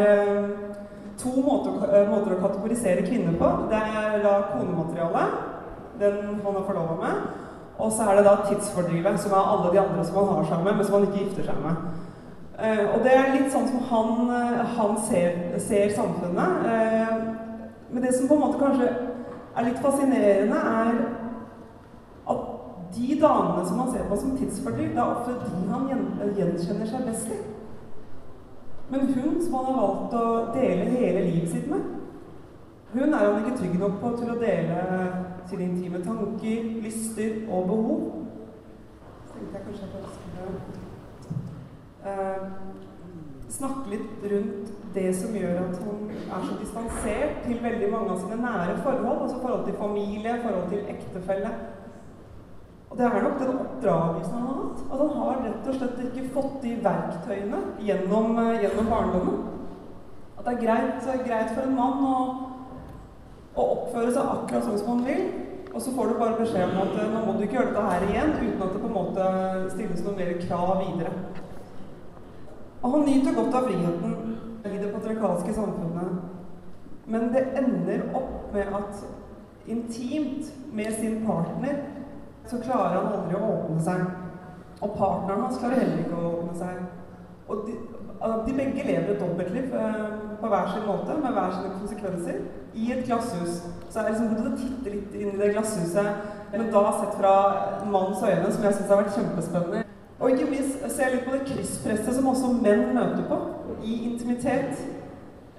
to 1.19 1.41
måter, 1.41 2.01
eh, 2.01 2.09
måter, 2.09 2.35
å 2.35 2.41
kategorisere 2.41 3.05
kvinner 3.07 3.35
på. 3.39 3.47
Det 3.69 3.79
er 3.79 4.23
da 4.23 4.33
konematerialet, 4.53 5.29
den 5.99 6.41
han 6.43 6.55
er 6.55 6.67
forlova 6.67 6.95
med. 6.99 7.15
Og 7.77 7.91
så 7.91 8.03
er 8.03 8.15
det 8.15 8.25
da 8.25 8.35
tidsfordrivet, 8.47 9.19
som 9.19 9.31
er 9.31 9.49
alle 9.51 9.71
de 9.71 9.79
andre 9.79 10.05
som 10.05 10.15
han 10.15 10.35
har 10.35 10.45
sammen 10.45 10.65
med, 10.65 10.75
men 10.75 10.85
som 10.85 10.93
han 10.93 11.07
ikke 11.07 11.23
gifter 11.23 11.43
seg 11.43 11.55
med. 11.63 11.75
Uh, 12.59 12.85
og 12.93 13.03
det 13.03 13.13
er 13.15 13.35
litt 13.35 13.51
sånn 13.53 13.69
som 13.71 13.79
han, 13.87 14.31
han 14.77 14.97
ser, 15.07 15.59
ser, 15.63 15.93
samfunnet. 15.95 16.49
Men 17.89 18.03
det 18.03 18.11
som 18.15 18.27
på 18.27 18.35
en 18.35 18.41
måte 18.41 18.59
kanskje 18.59 18.89
er 19.55 19.63
litt 19.63 19.79
fascinerende, 19.79 20.59
er 20.59 20.99
at 22.29 22.43
de 22.95 23.15
damene 23.21 23.63
som 23.67 23.79
han 23.79 23.93
ser 23.93 24.03
på 24.09 24.19
som 24.19 24.35
tidsfordriv, 24.37 24.91
det 24.91 24.99
er 24.99 25.15
ofte 25.15 25.39
de 25.39 25.71
han 25.71 25.87
gjenkjenner 26.35 26.91
seg 26.91 27.07
best 27.07 27.31
i. 27.31 27.39
Men 28.89 29.13
hun 29.13 29.41
som 29.41 29.53
han 29.53 29.65
har 29.65 29.79
valgt 29.81 30.13
å 30.17 30.25
dele 30.55 30.85
hele 30.95 31.25
livet 31.27 31.51
sitt 31.51 31.67
med, 31.69 31.83
hun 32.93 33.13
er 33.13 33.25
han 33.25 33.43
ikke 33.43 33.57
trygg 33.59 33.75
nok 33.77 33.99
på 34.01 34.11
til 34.17 34.31
å 34.33 34.39
dele 34.41 34.79
sine 35.49 35.67
intime 35.67 36.01
tanker, 36.05 36.69
lyster 36.85 37.35
og 37.45 37.67
behov. 37.69 37.99
Så 39.27 39.35
tenkte 39.35 39.57
jeg 39.57 39.65
kanskje 39.67 39.85
at 39.85 39.93
jeg 39.99 40.05
skulle 40.17 40.47
uh, 42.05 42.41
snakke 43.49 43.93
litt 43.93 44.25
rundt 44.33 44.73
det 44.93 45.09
som 45.19 45.35
gjør 45.37 45.59
at 45.67 45.83
hun 45.85 46.09
er 46.17 46.47
så 46.47 46.57
distansert 46.61 47.43
til 47.45 47.61
veldig 47.61 47.91
mange 47.93 48.15
av 48.15 48.23
sine 48.23 48.39
nære 48.41 48.79
forhold. 48.81 49.21
Altså 49.25 49.41
forhold 49.43 49.67
til 49.67 49.77
familie, 49.77 50.39
forhold 50.45 50.69
til 50.73 50.89
ektefelle. 50.95 51.53
Og 52.89 52.97
det 52.97 53.05
er 53.05 53.23
nok 53.23 53.39
den 53.39 53.55
oppdragelsen 53.55 54.35
han 54.35 54.47
har 54.47 54.59
hatt. 54.63 54.83
At 54.89 55.01
han 55.03 55.17
har 55.21 55.41
rett 55.45 55.67
og 55.69 55.75
slett 55.77 56.03
ikke 56.07 56.29
fått 56.33 56.55
de 56.63 56.75
verktøyene 56.83 57.63
gjennom, 57.85 58.37
uh, 58.37 58.55
gjennom 58.63 58.89
barndommen. 58.89 59.41
At 60.39 60.47
det 60.47 60.55
er 60.55 60.63
greit, 60.63 61.11
greit 61.27 61.51
for 61.53 61.67
en 61.67 61.75
mann 61.77 62.05
å 62.09 62.15
å 63.59 63.67
oppføre 63.75 64.11
seg 64.13 64.33
akkurat 64.33 64.65
sånn 64.65 64.79
som 64.79 64.91
han 64.93 65.05
vil. 65.07 65.23
Og 65.69 65.83
så 65.83 65.93
får 65.93 66.09
du 66.09 66.17
bare 66.17 66.39
beskjed 66.39 66.71
om 66.71 66.81
at 66.81 66.95
eh, 66.97 67.11
nå 67.13 67.21
må 67.25 67.35
du 67.37 67.45
ikke 67.45 67.59
gjøre 67.59 67.73
dette 67.75 67.85
her 67.85 68.05
igjen, 68.07 68.33
uten 68.39 68.63
at 68.65 68.73
det 68.73 68.81
på 68.81 68.89
en 68.89 68.95
måte 68.95 69.27
stilles 69.75 70.03
noen 70.05 70.17
mer 70.17 70.33
krav 70.41 70.71
videre. 70.81 71.13
Og 72.79 72.95
han 72.95 73.05
nyter 73.05 73.35
godt 73.37 73.57
av 73.59 73.67
friheten 73.67 74.15
i 74.65 74.79
det 74.79 74.91
patriarkalske 74.93 75.55
samfunnet. 75.55 76.19
Men 77.09 77.31
det 77.33 77.45
ender 77.59 78.05
opp 78.17 78.53
med 78.53 78.73
at 78.79 79.03
intimt 79.69 80.49
med 80.73 80.95
sin 80.97 81.21
partner 81.27 81.83
så 82.49 82.61
klarer 82.63 82.97
han 82.97 83.13
aldri 83.13 83.37
å 83.37 83.51
åpne 83.53 83.83
seg. 83.85 84.05
Og 84.79 84.95
partneren 84.95 85.45
hans 85.45 85.59
klarer 85.61 85.83
heller 85.83 86.03
ikke 86.03 86.19
å 86.19 86.31
åpne 86.33 86.57
seg. 86.59 86.79
Og 87.49 87.65
de, 87.67 87.75
de 88.45 88.55
begge 88.57 88.85
lever 88.85 89.13
et 89.13 89.21
dobbeltliv 89.21 89.75
eh, 89.75 90.01
på 90.39 90.51
hver 90.51 90.71
sin 90.73 90.87
måte, 90.87 91.17
med 91.23 91.35
hver 91.35 91.55
sine 91.55 91.75
konsekvenser, 91.79 92.41
i 92.73 92.91
et 92.93 93.05
glasshus. 93.05 93.61
Så 93.89 93.99
er 93.99 94.11
liksom 94.11 94.33
godt 94.35 94.51
å 94.51 94.57
titte 94.59 94.93
litt 94.93 95.15
inn 95.17 95.33
i 95.33 95.41
det 95.41 95.51
glasshuset, 95.55 96.27
men 96.53 96.69
da 96.73 96.83
sett 96.99 97.17
fra 97.19 97.33
mannens 97.85 98.23
øyne, 98.23 98.51
som 98.53 98.65
jeg 98.65 98.77
syns 98.77 98.93
har 98.93 99.01
vært 99.03 99.17
kjempespennende. 99.17 99.83
Og 100.19 100.31
ikke 100.31 100.49
minst 100.51 100.85
se 100.91 101.09
litt 101.13 101.25
på 101.25 101.35
det 101.35 101.45
krysspresset 101.47 102.15
som 102.15 102.27
også 102.27 102.53
menn 102.59 102.89
møter 102.95 103.23
på 103.29 103.37
i 103.83 104.01
intimitet. 104.11 104.81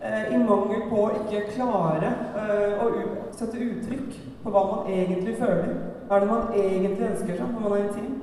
Eh, 0.01 0.35
I 0.35 0.41
mangel 0.41 0.87
på 0.89 1.01
å 1.05 1.15
ikke 1.23 1.47
klare 1.55 2.11
eh, 2.41 2.81
å 2.81 2.91
sette 3.37 3.61
uttrykk 3.61 4.15
på 4.45 4.53
hva 4.53 4.63
man 4.71 4.93
egentlig 4.93 5.37
føler. 5.41 5.75
Er 6.11 6.21
det 6.21 6.29
man 6.29 6.49
egentlig 6.59 7.07
ønsker 7.07 7.37
seg 7.39 7.51
når 7.55 7.61
man 7.63 7.73
er 7.77 7.83
intim? 7.87 8.15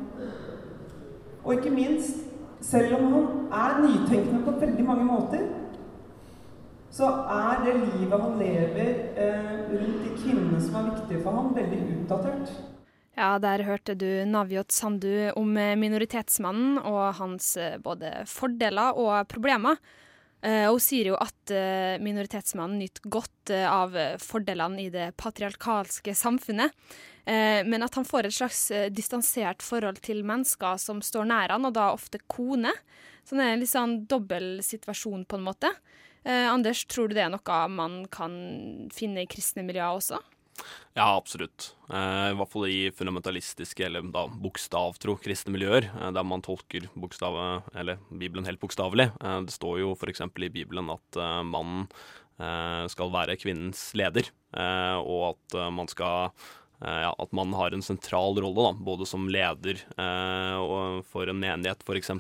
Og 1.44 1.54
ikke 1.56 1.72
minst 1.72 2.18
selv 2.62 2.98
om 2.98 3.06
han 3.14 3.28
er 3.54 3.78
nytenkende 3.86 4.42
på 4.44 4.56
veldig 4.60 4.86
mange 4.86 5.06
måter, 5.08 5.46
så 6.92 7.12
er 7.32 7.62
det 7.64 7.76
livet 7.78 8.24
han 8.24 8.40
lever 8.42 8.90
eh, 9.22 9.54
rundt 9.72 10.02
de 10.04 10.16
kvinnene 10.18 10.60
som 10.64 10.76
er 10.80 10.90
viktige 10.90 11.22
for 11.24 11.38
ham, 11.38 11.54
veldig 11.56 11.80
utdatert. 12.02 12.52
Ja, 13.18 13.38
der 13.42 13.64
hørte 13.64 13.96
du 13.96 14.10
Naviot 14.28 14.74
Sandu 14.74 15.30
om 15.38 15.56
minoritetsmannen 15.56 16.82
og 16.82 17.16
hans 17.22 17.56
eh, 17.58 17.80
både 17.84 18.12
fordeler 18.28 19.00
og 19.00 19.30
problemer. 19.32 19.80
Uh, 20.46 20.70
hun 20.70 20.82
sier 20.82 21.10
jo 21.10 21.18
at 21.18 21.50
uh, 21.50 21.98
minoritetsmannen 22.04 22.78
nyter 22.78 23.10
godt 23.10 23.52
uh, 23.54 23.66
av 23.66 23.96
fordelene 24.22 24.84
i 24.84 24.90
det 24.94 25.10
patriarkalske 25.18 26.14
samfunnet. 26.16 26.74
men 27.28 27.84
at 27.84 27.96
han 28.00 28.06
får 28.08 28.24
et 28.24 28.34
slags 28.38 28.60
distansert 28.96 29.60
forhold 29.60 29.98
til 30.00 30.22
mennesker 30.24 30.78
som 30.80 31.02
står 31.04 31.26
nær 31.28 31.52
han, 31.52 31.66
og 31.68 31.74
da 31.76 31.90
ofte 31.92 32.22
kone. 32.24 32.72
Så 33.28 33.36
det 33.36 33.44
er 33.44 33.52
en 33.52 33.60
litt 33.60 33.72
sånn 33.74 33.96
dobbel 34.08 34.62
situasjon, 34.64 35.26
på 35.28 35.36
en 35.36 35.44
måte. 35.44 35.74
Anders, 36.24 36.86
tror 36.88 37.12
du 37.12 37.18
det 37.18 37.26
er 37.26 37.34
noe 37.34 37.58
man 37.68 38.06
kan 38.08 38.32
finne 38.96 39.26
i 39.26 39.28
kristne 39.28 39.66
miljøer 39.68 40.00
også? 40.00 40.22
Ja, 40.98 41.16
absolutt. 41.16 41.76
Eh, 41.94 42.32
I 42.32 42.36
hvert 42.38 42.52
fall 42.52 42.68
i 42.72 42.92
fundamentalistiske, 42.96 43.86
eller 43.86 44.06
da 44.14 44.26
bokstavtro 44.28 45.18
kristne 45.22 45.54
miljøer, 45.54 45.90
eh, 45.92 46.12
der 46.16 46.26
man 46.26 46.42
tolker 46.46 46.88
eller 47.76 48.00
Bibelen 48.10 48.46
helt 48.46 48.60
bokstavelig. 48.60 49.12
Eh, 49.22 49.42
det 49.46 49.54
står 49.54 49.82
jo 49.84 49.92
f.eks. 49.94 50.22
i 50.26 50.50
Bibelen 50.50 50.90
at 50.90 51.20
eh, 51.22 51.42
mannen 51.46 51.86
eh, 52.40 52.86
skal 52.90 53.14
være 53.14 53.38
kvinnens 53.38 53.92
leder, 53.94 54.32
eh, 54.58 54.98
og 54.98 55.36
at 55.36 55.60
man 55.74 55.88
skal 55.88 56.32
ja, 56.78 57.10
at 57.10 57.32
man 57.34 57.56
har 57.58 57.74
en 57.74 57.82
sentral 57.82 58.38
rolle, 58.38 58.62
da, 58.68 58.84
både 58.86 59.08
som 59.10 59.24
leder 59.34 59.80
for 61.10 61.32
en 61.32 61.40
menighet 61.42 61.82
f.eks., 61.82 62.12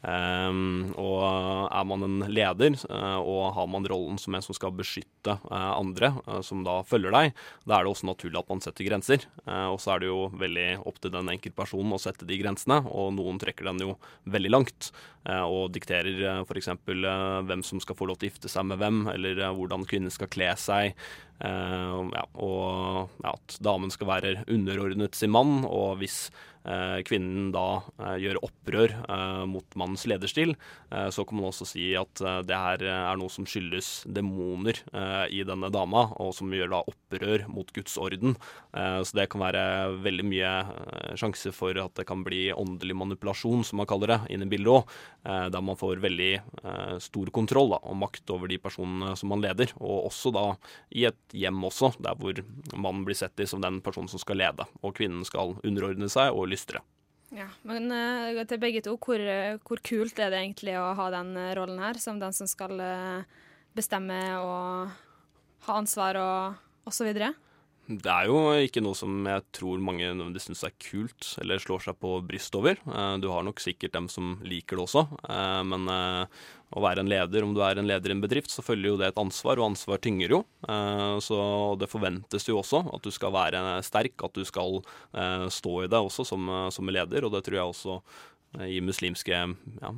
Um, 0.00 0.94
og 0.96 1.20
er 1.68 1.84
man 1.84 2.04
en 2.06 2.22
leder, 2.32 2.76
uh, 2.88 3.20
og 3.20 3.50
har 3.52 3.66
man 3.68 3.84
rollen 3.90 4.16
som 4.20 4.32
en 4.36 4.44
som 4.44 4.56
skal 4.56 4.72
beskytte 4.72 5.34
uh, 5.50 5.74
andre, 5.76 6.14
uh, 6.24 6.38
som 6.44 6.62
da 6.64 6.78
følger 6.88 7.12
deg, 7.12 7.34
da 7.68 7.76
er 7.76 7.84
det 7.84 7.92
også 7.92 8.08
naturlig 8.08 8.40
at 8.40 8.48
man 8.48 8.64
setter 8.64 8.88
grenser. 8.88 9.26
og 9.44 9.76
så 9.82 9.94
er 9.94 10.00
det 10.00 10.08
jo 10.08 10.30
veldig 10.40 10.68
opp 10.88 11.00
til 11.02 11.12
den 11.12 11.28
enkeltpersonen 11.34 11.92
å 11.92 12.00
sette 12.00 12.28
de 12.28 12.38
grensene, 12.40 12.80
og 12.88 13.12
noen 13.18 13.40
trekker 13.40 13.68
den 13.68 13.82
jo 13.84 13.96
veldig 14.24 14.52
langt. 14.52 14.90
og 15.28 15.72
dikterer 15.74 16.40
uh, 16.40 16.44
f.eks. 16.48 16.70
hvem 16.80 17.62
som 17.66 17.80
skal 17.80 17.96
få 17.96 18.08
lov 18.08 18.20
til 18.20 18.30
å 18.30 18.32
gifte 18.32 18.48
seg 18.48 18.70
med 18.70 18.80
hvem, 18.80 19.02
eller 19.12 19.50
hvordan 19.52 19.84
kvinner 19.84 20.12
skal 20.14 20.32
kle 20.32 20.54
seg. 20.56 20.96
Ja, 21.40 22.24
og 22.36 23.24
at 23.24 23.56
damen 23.64 23.92
skal 23.92 24.10
være 24.10 24.32
underordnet 24.50 25.16
sin 25.16 25.32
mann, 25.32 25.62
og 25.64 26.00
hvis 26.02 26.26
Eh, 26.60 26.98
kvinnen 27.08 27.48
da 27.54 27.80
eh, 28.02 28.16
gjør 28.20 28.42
opprør 28.44 28.92
eh, 28.92 29.44
mot 29.48 29.64
mannens 29.80 30.04
lederstil, 30.10 30.52
så 30.90 31.22
kan 31.24 31.38
man 31.38 31.46
også 31.48 31.64
si 31.68 31.84
at 31.94 32.20
det 32.42 32.56
her 32.58 32.82
er 32.82 33.18
noe 33.18 33.30
som 33.30 33.44
skyldes 33.46 34.08
demoner 34.10 34.80
i 35.30 35.44
denne 35.46 35.68
dama, 35.70 36.00
og 36.18 36.32
som 36.34 36.50
gjør 36.50 36.72
da 36.72 36.80
opprør 36.90 37.44
mot 37.46 37.68
Guds 37.76 37.94
orden. 38.02 38.34
Så 38.74 39.14
det 39.14 39.28
kan 39.30 39.44
være 39.44 39.62
veldig 40.02 40.26
mye 40.26 40.50
sjanse 41.20 41.52
for 41.54 41.78
at 41.78 41.94
det 42.00 42.08
kan 42.10 42.24
bli 42.26 42.48
åndelig 42.50 42.96
manipulasjon, 42.98 43.62
som 43.68 43.78
man 43.78 43.88
kaller 43.90 44.16
det, 44.16 44.18
inn 44.34 44.42
i 44.42 44.50
bildet 44.50 44.80
òg. 44.80 44.98
Der 45.54 45.62
man 45.62 45.78
får 45.78 46.02
veldig 46.02 46.32
stor 47.06 47.30
kontroll 47.38 47.70
da, 47.76 47.78
og 47.86 48.00
makt 48.02 48.34
over 48.34 48.50
de 48.50 48.58
personene 48.58 49.14
som 49.20 49.30
man 49.30 49.46
leder. 49.46 49.70
Og 49.78 50.10
også 50.10 50.34
da 50.34 50.46
i 50.90 51.06
et 51.12 51.29
hjem 51.36 51.60
også, 51.66 51.92
der 52.02 52.16
hvor 52.18 52.40
mannen 52.74 53.04
blir 53.06 53.18
sett 53.18 53.40
i 53.40 53.48
som 53.48 53.62
den 53.62 53.80
personen 53.84 54.10
som 54.10 54.22
skal 54.22 54.40
lede, 54.40 54.66
og 54.82 54.94
kvinnen 54.96 55.26
skal 55.28 55.56
underordne 55.66 56.10
seg 56.12 56.34
og 56.34 56.48
lystre. 56.50 56.82
Ja, 57.30 57.46
men 57.62 57.86
uh, 57.94 58.40
til 58.50 58.58
begge 58.58 58.82
to, 58.82 58.96
hvor, 58.98 59.22
hvor, 59.62 59.82
kult 59.86 60.18
er 60.18 60.32
det 60.32 60.40
egentlig 60.40 60.74
å 60.80 60.90
ha 60.98 61.10
den 61.14 61.36
uh, 61.38 61.52
rollen 61.58 61.78
her, 61.82 62.00
som 62.02 62.18
den 62.18 62.34
som 62.34 62.48
skal 62.50 62.74
uh, 62.82 63.22
bestemme 63.76 64.18
og 64.42 64.90
ha 65.68 65.78
ansvar 65.78 66.18
og 66.18 66.90
osv.? 66.90 67.12
Det 67.90 68.10
er 68.10 68.26
jo 68.30 68.42
ikke 68.62 68.82
noe 68.82 68.98
som 68.98 69.14
jeg 69.26 69.44
tror 69.54 69.82
mange 69.82 70.08
nødvendigvis 70.10 70.50
syns 70.50 70.66
er 70.66 70.74
kult 70.78 71.30
eller 71.42 71.62
slår 71.62 71.86
seg 71.88 71.96
på 71.98 72.12
brystet 72.22 72.58
over. 72.60 72.78
Du 73.18 73.26
har 73.32 73.42
nok 73.42 73.58
sikkert 73.58 73.96
dem 73.96 74.06
som 74.06 74.36
liker 74.46 74.78
det 74.78 74.84
også, 74.84 75.02
men 75.66 75.90
å 76.70 76.82
være 76.84 77.02
en 77.02 77.10
leder. 77.10 77.44
Om 77.44 77.52
du 77.56 77.62
er 77.66 77.80
en 77.80 77.88
leder 77.88 78.12
i 78.12 78.14
en 78.14 78.22
bedrift, 78.22 78.52
så 78.52 78.62
følger 78.62 78.92
jo 78.92 78.98
det 79.00 79.10
et 79.10 79.20
ansvar, 79.20 79.58
og 79.58 79.72
ansvar 79.72 80.00
tynger 80.02 80.36
jo. 80.36 80.40
Eh, 80.68 81.16
så 81.24 81.38
det 81.80 81.90
forventes 81.90 82.46
jo 82.46 82.60
også 82.60 82.84
at 82.94 83.06
du 83.06 83.10
skal 83.14 83.34
være 83.34 83.62
sterk, 83.86 84.16
at 84.26 84.36
du 84.36 84.44
skal 84.46 84.80
eh, 84.80 85.46
stå 85.50 85.76
i 85.84 85.90
det 85.90 86.00
også 86.00 86.26
som, 86.28 86.50
som 86.74 86.90
leder, 86.92 87.26
og 87.26 87.34
det 87.34 87.42
tror 87.46 87.58
jeg 87.58 87.74
også 87.74 87.96
eh, 88.60 88.68
i 88.78 88.80
muslimske, 88.84 89.44
ja, 89.82 89.94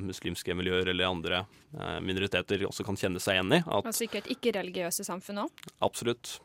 muslimske 0.00 0.56
miljøer 0.56 0.92
eller 0.92 1.10
andre 1.10 1.44
minoriteter 2.04 2.62
også 2.68 2.84
kan 2.86 2.98
kjenne 3.00 3.22
seg 3.22 3.38
igjen 3.38 3.56
i. 3.56 3.62
At, 3.64 3.88
og 3.88 3.96
sikkert 3.96 4.28
ikke-religiøse 4.30 5.06
samfunn 5.08 5.46
òg? 5.46 5.64
Absolutt. 5.84 6.36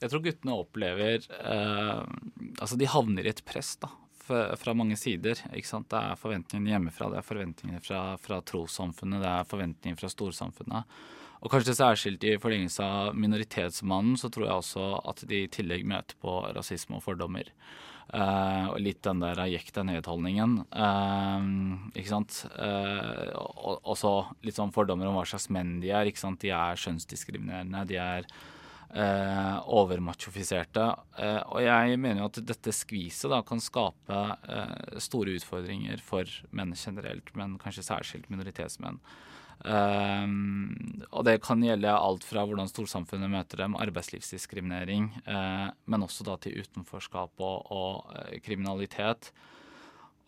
Jeg 0.00 0.08
tror 0.08 0.22
guttene 0.24 0.56
opplever 0.56 1.26
eh, 1.28 2.04
Altså, 2.60 2.76
de 2.80 2.88
havner 2.88 3.26
i 3.26 3.32
et 3.34 3.42
press, 3.44 3.74
da 3.80 3.90
fra 4.24 4.74
mange 4.76 4.98
sider. 5.00 5.40
ikke 5.52 5.68
sant? 5.68 5.88
Det 5.90 5.98
er 6.00 6.20
forventningene 6.20 6.74
hjemmefra, 6.74 7.10
det 7.12 7.20
er 7.20 7.26
forventningene 7.26 7.82
fra, 7.84 8.02
fra 8.20 8.40
trossamfunnet, 8.46 9.22
det 9.22 9.32
er 9.32 9.48
forventninger 9.50 9.98
fra 10.00 10.12
storsamfunnet. 10.12 11.00
Og 11.40 11.52
kanskje 11.52 11.76
særskilt 11.76 12.24
i 12.28 12.34
forlengelse 12.40 12.84
av 12.84 13.14
minoritetsmannen, 13.16 14.18
så 14.20 14.28
tror 14.28 14.46
jeg 14.46 14.60
også 14.60 14.88
at 15.08 15.22
de 15.28 15.44
i 15.46 15.52
tillegg 15.52 15.86
møter 15.88 16.18
på 16.20 16.34
rasisme 16.52 16.98
og 16.98 17.06
fordommer. 17.06 17.48
Uh, 18.10 18.74
og 18.74 18.80
litt 18.82 18.98
den 19.06 19.22
der 19.22 19.38
jekk 19.46 19.70
ned-holdningen. 19.86 20.56
Uh, 20.74 21.90
ikke 21.94 22.10
sant. 22.10 22.40
Uh, 22.58 23.30
og 23.86 23.94
så 23.96 24.12
litt 24.44 24.58
sånn 24.58 24.74
fordommer 24.74 25.08
om 25.08 25.16
hva 25.16 25.24
slags 25.30 25.48
menn 25.54 25.78
de 25.80 25.92
er. 25.94 26.10
ikke 26.10 26.24
sant? 26.24 26.42
De 26.42 26.50
er 26.52 26.80
skjønnsdiskriminerende. 26.80 27.86
De 27.88 28.00
er 28.02 28.26
uh, 28.94 29.58
overmachofiserte. 29.70 30.86
og 31.52 31.60
jeg 31.62 31.98
mener 32.00 32.22
jo 32.22 32.28
at 32.30 32.40
dette 32.46 32.74
skviset 32.74 33.30
da 33.30 33.40
kan 33.46 33.60
skape 33.62 34.20
store 35.02 35.36
utfordringer 35.38 36.02
for 36.04 36.28
menn 36.50 36.74
generelt, 36.74 37.34
men 37.38 37.58
kanskje 37.62 37.86
særskilt 37.86 38.30
minoritetsmenn. 38.32 39.00
Um, 39.60 41.02
og 41.12 41.26
det 41.28 41.42
kan 41.44 41.60
gjelde 41.60 41.92
alt 41.92 42.24
fra 42.24 42.46
hvordan 42.48 42.70
storsamfunnet 42.70 43.28
møter 43.28 43.60
dem, 43.60 43.76
arbeidslivsdiskriminering, 43.76 45.10
uh, 45.28 45.68
men 45.84 46.06
også 46.06 46.24
da 46.24 46.38
til 46.40 46.62
utenforskap 46.62 47.42
og, 47.44 47.68
og 47.68 48.14
uh, 48.14 48.38
kriminalitet. 48.44 49.32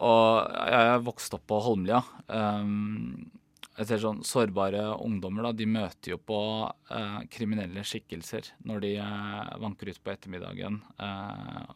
Og 0.03 0.51
jeg 0.69 0.91
er 0.91 1.07
vokst 1.07 1.33
opp 1.37 1.47
på 1.49 1.61
Holmlia. 1.65 2.03
Um, 2.27 3.31
jeg 3.79 3.89
ser 3.89 4.03
sånn 4.03 4.21
Sårbare 4.27 4.83
ungdommer 5.01 5.49
da, 5.49 5.53
de 5.57 5.69
møter 5.69 6.13
jo 6.13 6.19
på 6.21 6.41
eh, 6.93 7.21
kriminelle 7.33 7.85
skikkelser 7.87 8.51
når 8.69 8.85
de 8.85 8.91
vanker 9.63 9.93
ut 9.93 10.03
på 10.03 10.13
ettermiddagen. 10.13 10.83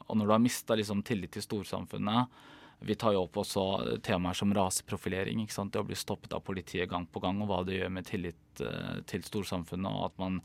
og 0.06 0.12
når 0.16 0.26
du 0.26 0.34
har 0.34 0.42
mista 0.44 0.76
liksom, 0.76 1.00
tillit 1.06 1.32
til 1.32 1.44
storsamfunnet, 1.46 2.36
vi 2.78 2.94
tar 2.94 3.14
jo 3.16 3.22
opp 3.24 3.38
også 3.40 3.62
temaer 4.04 4.36
som 4.36 4.52
raseprofilering. 4.54 5.40
ikke 5.42 5.54
sant? 5.54 5.72
Det 5.72 5.80
å 5.80 5.86
bli 5.86 5.96
stoppet 5.96 6.34
av 6.36 6.44
politiet 6.44 6.90
gang 6.90 7.06
på 7.08 7.22
gang, 7.24 7.40
og 7.40 7.50
hva 7.50 7.62
det 7.64 7.78
gjør 7.78 7.92
med 7.96 8.08
tillit 8.08 8.60
uh, 8.60 9.00
til 9.08 9.24
storsamfunnet, 9.24 9.88
og 9.88 10.10
at 10.10 10.18
man 10.20 10.40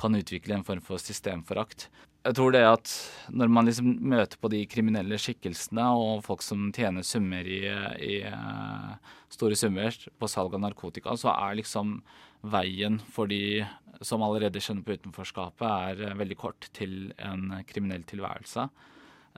kan 0.00 0.18
utvikle 0.18 0.58
en 0.58 0.66
form 0.66 0.82
for 0.84 1.02
systemforakt. 1.02 1.88
Jeg 2.26 2.34
tror 2.34 2.54
det 2.54 2.62
at 2.66 2.92
når 3.30 3.50
man 3.54 3.68
liksom 3.68 3.92
møter 4.10 4.38
på 4.42 4.50
de 4.50 4.64
kriminelle 4.66 5.18
skikkelsene 5.20 5.84
og 5.94 6.24
folk 6.26 6.42
som 6.42 6.72
tjener 6.74 7.06
summer 7.06 7.46
i, 7.46 7.60
i 8.02 8.16
uh, 8.26 8.96
store 9.30 9.58
summer 9.58 9.94
på 9.94 10.30
salg 10.30 10.56
av 10.56 10.64
narkotika, 10.64 11.14
så 11.14 11.30
er 11.36 11.60
liksom 11.60 12.00
veien 12.46 12.98
for 13.14 13.30
de 13.30 13.62
som 14.04 14.24
allerede 14.26 14.60
skjønner 14.62 14.84
på 14.86 14.96
utenforskapet, 14.98 15.68
er 15.70 16.10
uh, 16.10 16.18
veldig 16.18 16.38
kort 16.40 16.66
til 16.74 17.12
en 17.22 17.60
kriminell 17.68 18.02
tilværelse. 18.10 18.66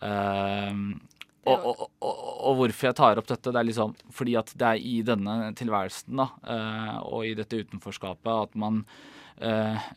Uh, 0.01 0.97
og, 1.49 1.69
og, 1.69 1.85
og, 2.01 2.17
og, 2.49 2.57
hvorfor 2.59 2.89
jeg 2.89 2.99
tar 2.99 3.21
opp 3.21 3.29
dette, 3.29 3.53
det 3.53 3.61
er 3.61 3.69
liksom 3.69 3.95
fordi 4.15 4.35
at 4.41 4.51
det 4.59 4.73
er 4.73 4.81
i 4.81 4.97
denne 5.07 5.53
tilværelsen 5.59 6.21
da, 6.21 6.31
uh, 6.49 6.97
og 7.05 7.29
i 7.29 7.37
dette 7.37 7.61
utenforskapet 7.65 8.49
at 8.49 8.59
man 8.59 8.83
uh, 9.43 9.89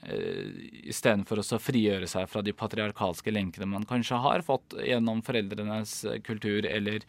istedenfor 0.92 1.42
å 1.42 1.60
frigjøre 1.62 2.10
seg 2.10 2.30
fra 2.32 2.44
de 2.46 2.54
patriarkalske 2.58 3.34
lenkene 3.34 3.70
man 3.70 3.88
kanskje 3.90 4.20
har 4.24 4.46
fått 4.46 4.76
gjennom 4.86 5.22
foreldrenes 5.26 5.96
kultur, 6.28 6.66
eller 6.70 7.06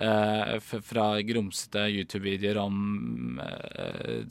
uh, 0.00 0.58
fra 0.60 1.08
grumsete 1.26 1.86
YouTube-videoer 1.94 2.60
om 2.64 3.40
uh, 3.40 4.22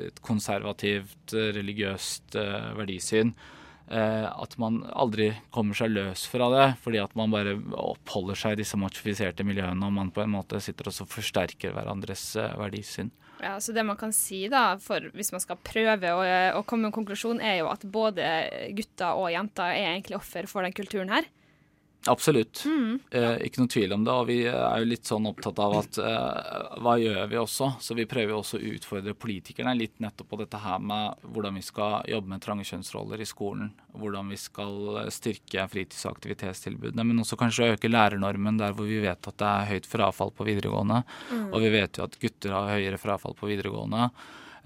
et 0.00 0.20
konservativt, 0.24 1.34
religiøst 1.60 2.36
verdisyn, 2.78 3.34
Eh, 3.34 3.59
at 3.90 4.56
man 4.62 4.82
aldri 4.94 5.32
kommer 5.50 5.74
seg 5.74 5.90
løs 5.90 6.26
fra 6.30 6.46
det, 6.52 6.66
fordi 6.84 7.00
at 7.02 7.16
man 7.18 7.32
bare 7.32 7.56
oppholder 7.74 8.38
seg 8.38 8.54
i 8.54 8.60
disse 8.62 8.78
machifiserte 8.78 9.46
miljøene, 9.46 9.82
og 9.86 9.96
man 9.96 10.12
på 10.14 10.22
en 10.24 10.34
måte 10.36 10.60
sitter 10.62 10.92
og 10.92 11.10
forsterker 11.10 11.74
hverandres 11.74 12.28
eh, 12.38 12.54
verdisyn. 12.60 13.10
Ja, 13.40 13.56
så 13.60 13.72
Det 13.72 13.82
man 13.88 13.96
kan 13.96 14.12
si, 14.12 14.44
da, 14.52 14.76
hvis 15.14 15.32
man 15.32 15.40
skal 15.42 15.58
prøve 15.64 16.12
å, 16.12 16.24
å 16.58 16.62
komme 16.68 16.86
med 16.86 16.92
en 16.92 16.98
konklusjon, 17.00 17.40
er 17.40 17.62
jo 17.62 17.70
at 17.72 17.86
både 17.88 18.26
gutter 18.76 19.16
og 19.16 19.30
jenter 19.32 19.72
er 19.72 19.94
egentlig 19.94 20.18
offer 20.20 20.48
for 20.50 20.66
den 20.66 20.76
kulturen 20.76 21.12
her. 21.14 21.28
Absolutt. 22.08 22.62
Mm. 22.64 22.98
Eh, 23.10 23.34
ikke 23.44 23.60
noen 23.60 23.70
tvil 23.72 23.92
om 23.92 24.04
det. 24.06 24.14
Og 24.14 24.28
vi 24.30 24.38
er 24.48 24.80
jo 24.80 24.88
litt 24.88 25.08
sånn 25.08 25.28
opptatt 25.28 25.58
av 25.60 25.76
at 25.82 25.98
eh, 26.00 26.78
hva 26.80 26.94
gjør 27.00 27.26
vi 27.28 27.38
også? 27.40 27.72
Så 27.84 27.96
vi 27.98 28.08
prøver 28.08 28.32
jo 28.32 28.40
også 28.40 28.56
å 28.56 28.72
utfordre 28.72 29.14
politikerne 29.18 29.74
litt 29.76 30.00
nettopp 30.00 30.30
på 30.32 30.40
dette 30.40 30.62
her 30.62 30.80
med 30.80 31.28
hvordan 31.28 31.60
vi 31.60 31.64
skal 31.66 32.08
jobbe 32.08 32.32
med 32.32 32.44
trange 32.44 32.64
kjønnsroller 32.70 33.20
i 33.20 33.28
skolen. 33.28 33.72
Hvordan 33.92 34.32
vi 34.32 34.40
skal 34.40 35.02
styrke 35.12 35.68
fritids- 35.68 36.06
og 36.08 36.16
aktivitetstilbudene, 36.16 37.04
men 37.04 37.20
også 37.20 37.38
kanskje 37.40 37.74
øke 37.74 37.92
lærernormen 37.92 38.60
der 38.60 38.76
hvor 38.76 38.88
vi 38.88 39.02
vet 39.04 39.32
at 39.32 39.40
det 39.42 39.50
er 39.50 39.72
høyt 39.74 39.90
frafall 39.90 40.32
på 40.32 40.48
videregående. 40.48 41.02
Mm. 41.28 41.48
Og 41.50 41.64
vi 41.66 41.74
vet 41.76 42.00
jo 42.00 42.08
at 42.08 42.20
gutter 42.22 42.56
har 42.56 42.76
høyere 42.78 43.00
frafall 43.02 43.36
på 43.36 43.50
videregående. 43.50 44.08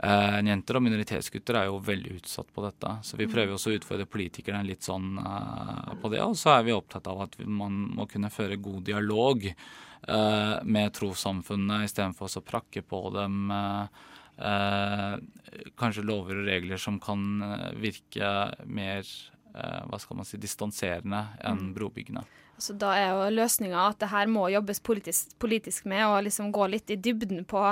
Uh, 0.02 0.40
jenter 0.42 0.74
og 0.74 0.82
minoritetsgutter 0.82 1.60
er 1.60 1.68
jo 1.68 1.78
veldig 1.86 2.16
utsatt 2.18 2.48
på 2.54 2.64
dette. 2.64 2.96
Så 3.06 3.18
vi 3.18 3.28
mm. 3.28 3.34
prøver 3.34 3.54
også 3.54 3.70
å 3.70 3.76
utfordre 3.78 4.08
politikerne 4.10 4.66
litt 4.66 4.86
sånn 4.86 5.20
uh, 5.22 5.92
på 6.00 6.10
det. 6.10 6.22
Og 6.24 6.34
så 6.38 6.56
er 6.56 6.66
vi 6.66 6.74
opptatt 6.74 7.06
av 7.10 7.22
at 7.28 7.38
man 7.46 7.76
må 7.94 8.08
kunne 8.10 8.32
føre 8.34 8.58
god 8.58 8.82
dialog 8.88 9.46
uh, 9.46 10.56
med 10.66 10.96
trossamfunnene 10.98 11.84
istedenfor 11.86 12.40
å 12.40 12.46
prakke 12.46 12.82
på 12.86 13.06
dem 13.14 13.54
kanskje 15.78 16.02
lover 16.02 16.40
og 16.40 16.48
regler 16.48 16.80
som 16.82 16.96
kan 16.98 17.20
virke 17.78 18.26
mer 18.66 19.06
hva 19.54 20.00
skal 20.02 20.18
man 20.18 20.26
si, 20.26 20.40
distanserende 20.42 21.20
enn 21.38 21.68
mm. 21.68 21.74
brobyggende. 21.76 22.24
Så 22.58 22.76
da 22.78 22.92
er 22.96 23.08
jo 23.10 23.30
løsninga 23.34 23.88
at 23.88 23.98
det 24.02 24.10
her 24.12 24.30
må 24.30 24.46
jobbes 24.52 24.82
politisk, 24.84 25.32
politisk 25.42 25.88
med, 25.90 26.04
og 26.06 26.26
liksom 26.28 26.52
gå 26.54 26.68
litt 26.70 26.92
i 26.94 26.98
dybden 27.00 27.42
på 27.50 27.62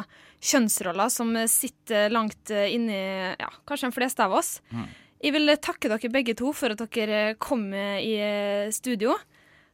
kjønnsroller 0.42 1.12
som 1.12 1.34
sitter 1.50 2.10
langt 2.12 2.50
inni 2.50 2.98
ja, 3.38 3.50
kanskje 3.68 3.92
de 3.92 3.96
fleste 3.96 4.26
av 4.26 4.34
oss. 4.40 4.56
Mm. 4.74 4.88
Jeg 5.22 5.36
vil 5.36 5.54
takke 5.62 5.90
dere 5.92 6.10
begge 6.10 6.34
to 6.38 6.50
for 6.56 6.74
at 6.74 6.82
dere 6.96 7.36
kom 7.38 7.68
i 7.74 8.16
studio. 8.74 9.14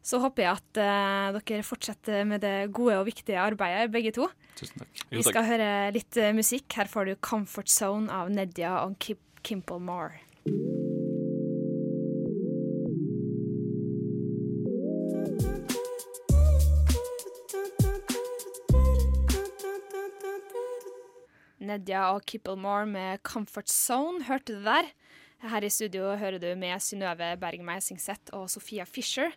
Så 0.04 0.20
håper 0.22 0.44
jeg 0.44 0.56
at 0.56 0.80
uh, 0.80 1.38
dere 1.40 1.64
fortsetter 1.66 2.24
med 2.28 2.40
det 2.44 2.70
gode 2.72 2.96
og 3.00 3.08
viktige 3.08 3.40
arbeidet, 3.42 3.90
begge 3.92 4.14
to. 4.16 4.28
Tusen 4.56 4.80
takk. 4.80 5.02
Vi 5.12 5.24
skal 5.26 5.48
høre 5.48 5.70
litt 5.96 6.20
uh, 6.20 6.30
musikk. 6.36 6.68
Her 6.78 6.88
får 6.88 7.10
du 7.10 7.14
'Comfort 7.16 7.68
Zone' 7.68 8.12
av 8.12 8.30
Nedia 8.32 8.78
og 8.84 8.96
Kim 9.02 9.20
Kimple 9.42 9.78
Moore. 9.80 10.18
Nedia 21.68 22.08
og 22.14 22.24
Kipplemore 22.26 22.86
med 22.88 23.20
'Comfort 23.22 23.68
Zone'. 23.68 24.24
Hørte 24.28 24.56
du 24.56 24.64
der? 24.64 24.88
Her 25.38 25.62
i 25.62 25.70
studio 25.70 26.16
hører 26.16 26.40
du 26.42 26.48
med 26.58 26.80
Synnøve 26.82 27.36
Berg 27.38 27.62
Meisingseth 27.62 28.32
og 28.32 28.48
Sofia 28.50 28.84
Fischer. 28.84 29.30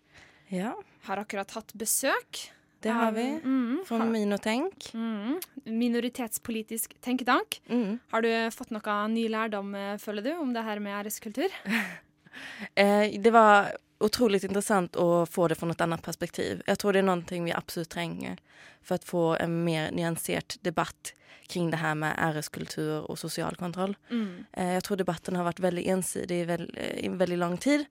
Ja. 0.50 0.74
Har 1.06 1.22
akkurat 1.22 1.52
hatt 1.54 1.74
besøk. 1.78 2.48
Det 2.82 2.90
har 2.90 3.12
vi. 3.14 3.28
Mm, 3.44 3.84
fra 3.86 4.06
Minotenk. 4.10 4.88
Mm, 4.98 5.38
minoritetspolitisk 5.70 6.96
tenketank. 7.06 7.60
Mm. 7.70 8.00
Har 8.10 8.26
du 8.26 8.32
fått 8.56 8.74
noe 8.74 8.96
ny 9.14 9.28
lærdom, 9.30 9.76
eh, 9.76 9.98
føler 10.02 10.26
du, 10.26 10.32
om 10.42 10.54
det 10.54 10.64
her 10.66 10.82
med 10.82 10.98
æreskultur? 11.04 11.54
eh, 12.82 13.14
det 13.22 13.34
var 13.34 13.76
utrolig 14.04 14.43
interessant 14.43 14.95
å 14.99 15.26
få 15.30 15.47
det 15.47 15.58
fra 15.60 15.70
et 15.72 15.82
annet 15.86 16.04
perspektiv. 16.04 16.62
Jeg 16.68 16.82
tror 16.82 16.93
det 16.93 17.02
er 17.04 17.10
noe 17.10 17.41
vi 17.45 17.56
absolutt 17.56 17.91
trenger 17.93 18.38
for 18.82 18.97
å 18.97 19.10
få 19.12 19.26
en 19.39 19.64
mer 19.66 19.91
nyansert 19.95 20.58
debatt 20.62 21.14
kring 21.52 21.72
det 21.72 21.78
här 21.78 21.95
med 21.95 22.16
æreskultur 22.18 23.12
og 23.12 23.20
sosial 23.20 23.56
kontroll. 23.56 23.95
Mm. 24.10 24.45
Eh, 24.54 24.74
jag 24.74 24.84
tror 24.84 24.97
debatten 24.97 25.36
har 25.36 25.43
vært 25.43 25.60
veldig 25.60 25.84
ensidig 25.88 26.41
i, 26.41 26.45
veld, 26.47 26.78
i 26.78 27.10
veldig 27.10 27.38
lang 27.38 27.58
tid. 27.58 27.86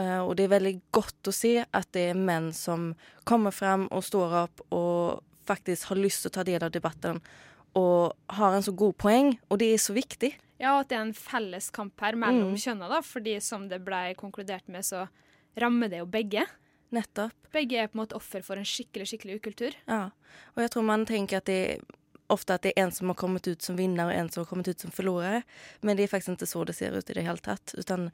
Uh, 0.00 0.22
og 0.24 0.36
det 0.36 0.46
er 0.46 0.54
veldig 0.54 0.72
godt 0.90 1.28
å 1.28 1.32
se 1.36 1.66
at 1.68 1.88
det 1.92 2.06
er 2.10 2.16
menn 2.16 2.46
som 2.56 2.94
kommer 3.28 3.52
frem 3.52 3.84
og 3.92 4.04
står 4.06 4.36
opp 4.46 4.62
og 4.72 5.20
faktisk 5.44 5.90
har 5.90 6.00
lyst 6.00 6.22
til 6.24 6.30
å 6.30 6.36
ta 6.38 6.44
del 6.48 6.64
av 6.64 6.72
debatten 6.72 7.20
og 7.76 8.14
har 8.38 8.56
en 8.56 8.64
så 8.64 8.72
god 8.72 8.96
poeng, 9.00 9.34
og 9.48 9.60
det 9.60 9.68
er 9.74 9.82
så 9.84 9.92
viktig. 9.96 10.30
Ja, 10.62 10.78
at 10.78 10.88
det 10.88 10.96
er 10.96 11.04
en 11.06 11.16
felles 11.16 11.70
kamp 11.74 12.00
her 12.00 12.16
mellom 12.16 12.54
mm. 12.54 12.60
kjønna, 12.64 12.88
da, 12.88 13.02
fordi 13.04 13.36
som 13.44 13.66
det 13.68 13.82
ble 13.84 14.14
konkludert 14.18 14.68
med, 14.70 14.84
så 14.86 15.06
rammer 15.56 15.88
det 15.92 16.02
jo 16.02 16.08
begge. 16.10 16.46
Nettopp. 16.92 17.36
Begge 17.52 17.80
er 17.80 17.88
på 17.88 17.96
en 17.96 18.02
måte 18.02 18.16
offer 18.16 18.44
for 18.44 18.60
en 18.60 18.68
skikkelig 18.68 19.08
skikkelig 19.08 19.40
ukultur. 19.40 19.76
Ja, 19.88 20.10
og 20.52 20.62
jeg 20.62 20.72
tror 20.74 20.84
man 20.88 21.06
tenker 21.08 21.40
at 21.40 21.48
det 21.48 21.80
ofte 22.32 22.56
at 22.56 22.64
det 22.64 22.72
er 22.72 22.86
en 22.86 22.92
som 22.94 23.10
har 23.12 23.18
kommet 23.20 23.48
ut 23.48 23.64
som 23.64 23.76
vinner, 23.76 24.08
og 24.08 24.14
en 24.16 24.30
som 24.32 24.42
har 24.42 24.48
kommet 24.48 24.68
ut 24.68 24.80
som 24.80 24.92
forlorer. 24.92 25.42
Men 25.80 25.96
det 25.96 26.06
er 26.06 26.12
faktisk 26.12 26.36
ikke 26.36 26.48
så 26.52 26.64
det 26.68 26.76
ser 26.78 26.96
ut 26.96 27.10
i 27.10 27.16
det 27.18 27.26
hele 27.26 27.44
tatt. 27.44 27.74
Utan 27.76 28.08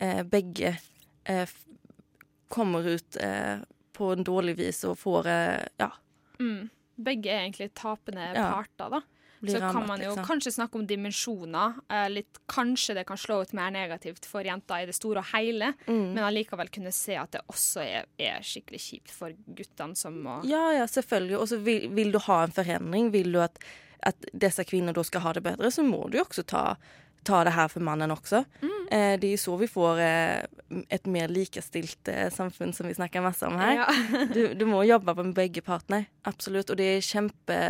eh, 0.00 0.22
begge 0.28 0.74
eh, 1.24 1.54
kommer 2.52 2.88
ut 2.88 3.16
eh, 3.16 3.64
på 3.96 4.12
en 4.12 4.24
dårlig 4.24 4.58
vis 4.60 4.82
og 4.88 4.98
får 5.00 5.28
eh, 5.32 5.64
ja. 5.80 5.88
Mm. 6.40 6.68
Begge 7.02 7.32
er 7.32 7.46
egentlig 7.46 7.72
tapende 7.78 8.32
ja. 8.32 8.50
parter, 8.52 8.92
da 8.98 9.02
så 9.50 9.60
kan 9.60 9.86
man 9.86 10.02
jo 10.02 10.12
liksom. 10.12 10.24
kanskje 10.26 10.52
snakke 10.52 10.78
om 10.78 10.86
dimensjoner. 10.86 11.74
Eh, 11.88 12.08
litt, 12.10 12.40
kanskje 12.46 12.94
det 12.94 13.04
kan 13.08 13.18
slå 13.18 13.40
ut 13.42 13.52
mer 13.56 13.70
negativt 13.74 14.26
for 14.28 14.46
jenter 14.46 14.84
i 14.84 14.88
det 14.90 14.96
store 14.96 15.22
og 15.22 15.30
hele, 15.32 15.72
mm. 15.86 16.14
men 16.14 16.22
allikevel 16.24 16.70
kunne 16.72 16.94
se 16.94 17.16
at 17.18 17.34
det 17.34 17.42
også 17.50 17.84
er, 17.84 18.08
er 18.18 18.42
skikkelig 18.46 18.82
kjipt 18.86 19.14
for 19.14 19.34
guttene 19.46 19.98
som 19.98 20.18
må 20.22 20.40
Ja, 20.48 20.72
ja, 20.76 20.86
selvfølgelig. 20.86 21.38
Og 21.38 21.48
så 21.50 21.60
vil, 21.62 21.88
vil, 21.96 22.12
du 22.14 22.20
ha 22.28 22.42
en 22.46 22.54
forandring. 22.54 23.12
Vil 23.14 23.32
du 23.34 23.40
at, 23.42 23.58
at 24.06 24.30
disse 24.32 24.64
kvinnene 24.68 24.94
da 24.96 25.04
skal 25.06 25.26
ha 25.26 25.34
det 25.36 25.44
bedre, 25.46 25.70
så 25.74 25.84
må 25.86 26.04
du 26.08 26.20
jo 26.20 26.26
også 26.26 26.46
ta 26.46 26.66
ta 27.24 27.42
det 27.46 27.54
her 27.54 27.68
for 27.70 27.84
mannen 27.84 28.10
også. 28.10 28.42
Mm. 28.62 28.78
Eh, 28.90 29.14
det 29.22 29.32
er 29.32 29.40
så 29.40 29.56
vi 29.60 29.68
får 29.70 30.00
eh, 30.02 30.84
et 30.92 31.06
mer 31.10 31.30
likestilt 31.32 32.10
eh, 32.10 32.28
samfunn 32.34 32.74
som 32.74 32.88
vi 32.90 32.96
snakker 32.98 33.24
masse 33.24 33.46
om 33.46 33.58
her. 33.60 33.82
Ja. 33.82 34.24
du, 34.34 34.42
du 34.58 34.66
må 34.68 34.82
jobbe 34.88 35.14
med 35.20 35.34
begge 35.36 35.62
partner, 35.64 36.08
absolutt. 36.28 36.72
Og 36.72 36.80
det 36.80 36.88
er 36.96 37.06
kjempe 37.06 37.60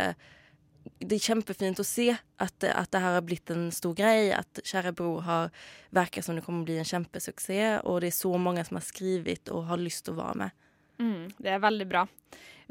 det 1.03 1.17
er 1.17 1.25
kjempefint 1.27 1.79
å 1.79 1.85
se 1.87 2.09
at, 2.13 2.65
at 2.65 2.91
det 2.91 3.01
her 3.03 3.17
har 3.17 3.25
blitt 3.25 3.51
en 3.53 3.69
stor 3.75 3.95
greie. 3.97 4.33
At 4.35 4.61
Kjære 4.63 4.93
bror 4.97 5.23
har 5.27 5.53
verket 5.95 6.25
som 6.25 6.37
det 6.37 6.43
kommer 6.45 6.63
å 6.63 6.67
bli 6.67 6.79
en 6.81 6.87
kjempesuksess. 6.87 7.83
Og 7.87 8.01
det 8.03 8.11
er 8.11 8.17
så 8.17 8.33
mange 8.39 8.63
som 8.67 8.79
har 8.79 8.85
skrevet 8.87 9.51
og 9.53 9.67
har 9.71 9.81
lyst 9.81 10.05
til 10.07 10.15
å 10.15 10.21
være 10.21 10.41
med. 10.43 10.59
Mm, 11.01 11.23
det 11.41 11.53
er 11.53 11.63
veldig 11.63 11.87
bra. 11.89 12.05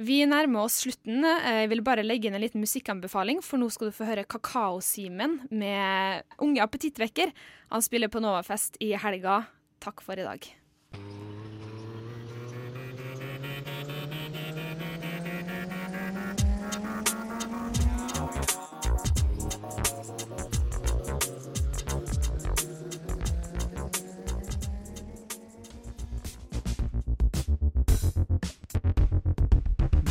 Vi 0.02 0.22
nærmer 0.24 0.64
oss 0.64 0.80
slutten. 0.84 1.24
Jeg 1.24 1.68
vil 1.72 1.84
bare 1.84 2.04
legge 2.06 2.28
inn 2.28 2.38
en 2.38 2.42
liten 2.42 2.62
musikkanbefaling, 2.64 3.42
for 3.44 3.60
nå 3.60 3.68
skal 3.72 3.90
du 3.90 3.96
få 3.96 4.08
høre 4.08 4.24
Kakao-Simen 4.24 5.42
med 5.52 6.24
Unge 6.42 6.64
appetittvekker. 6.64 7.34
Han 7.74 7.84
spiller 7.84 8.12
på 8.12 8.24
Novafest 8.24 8.80
i 8.80 8.94
helga. 8.96 9.42
Takk 9.84 10.04
for 10.04 10.16
i 10.16 10.26
dag. 10.26 10.48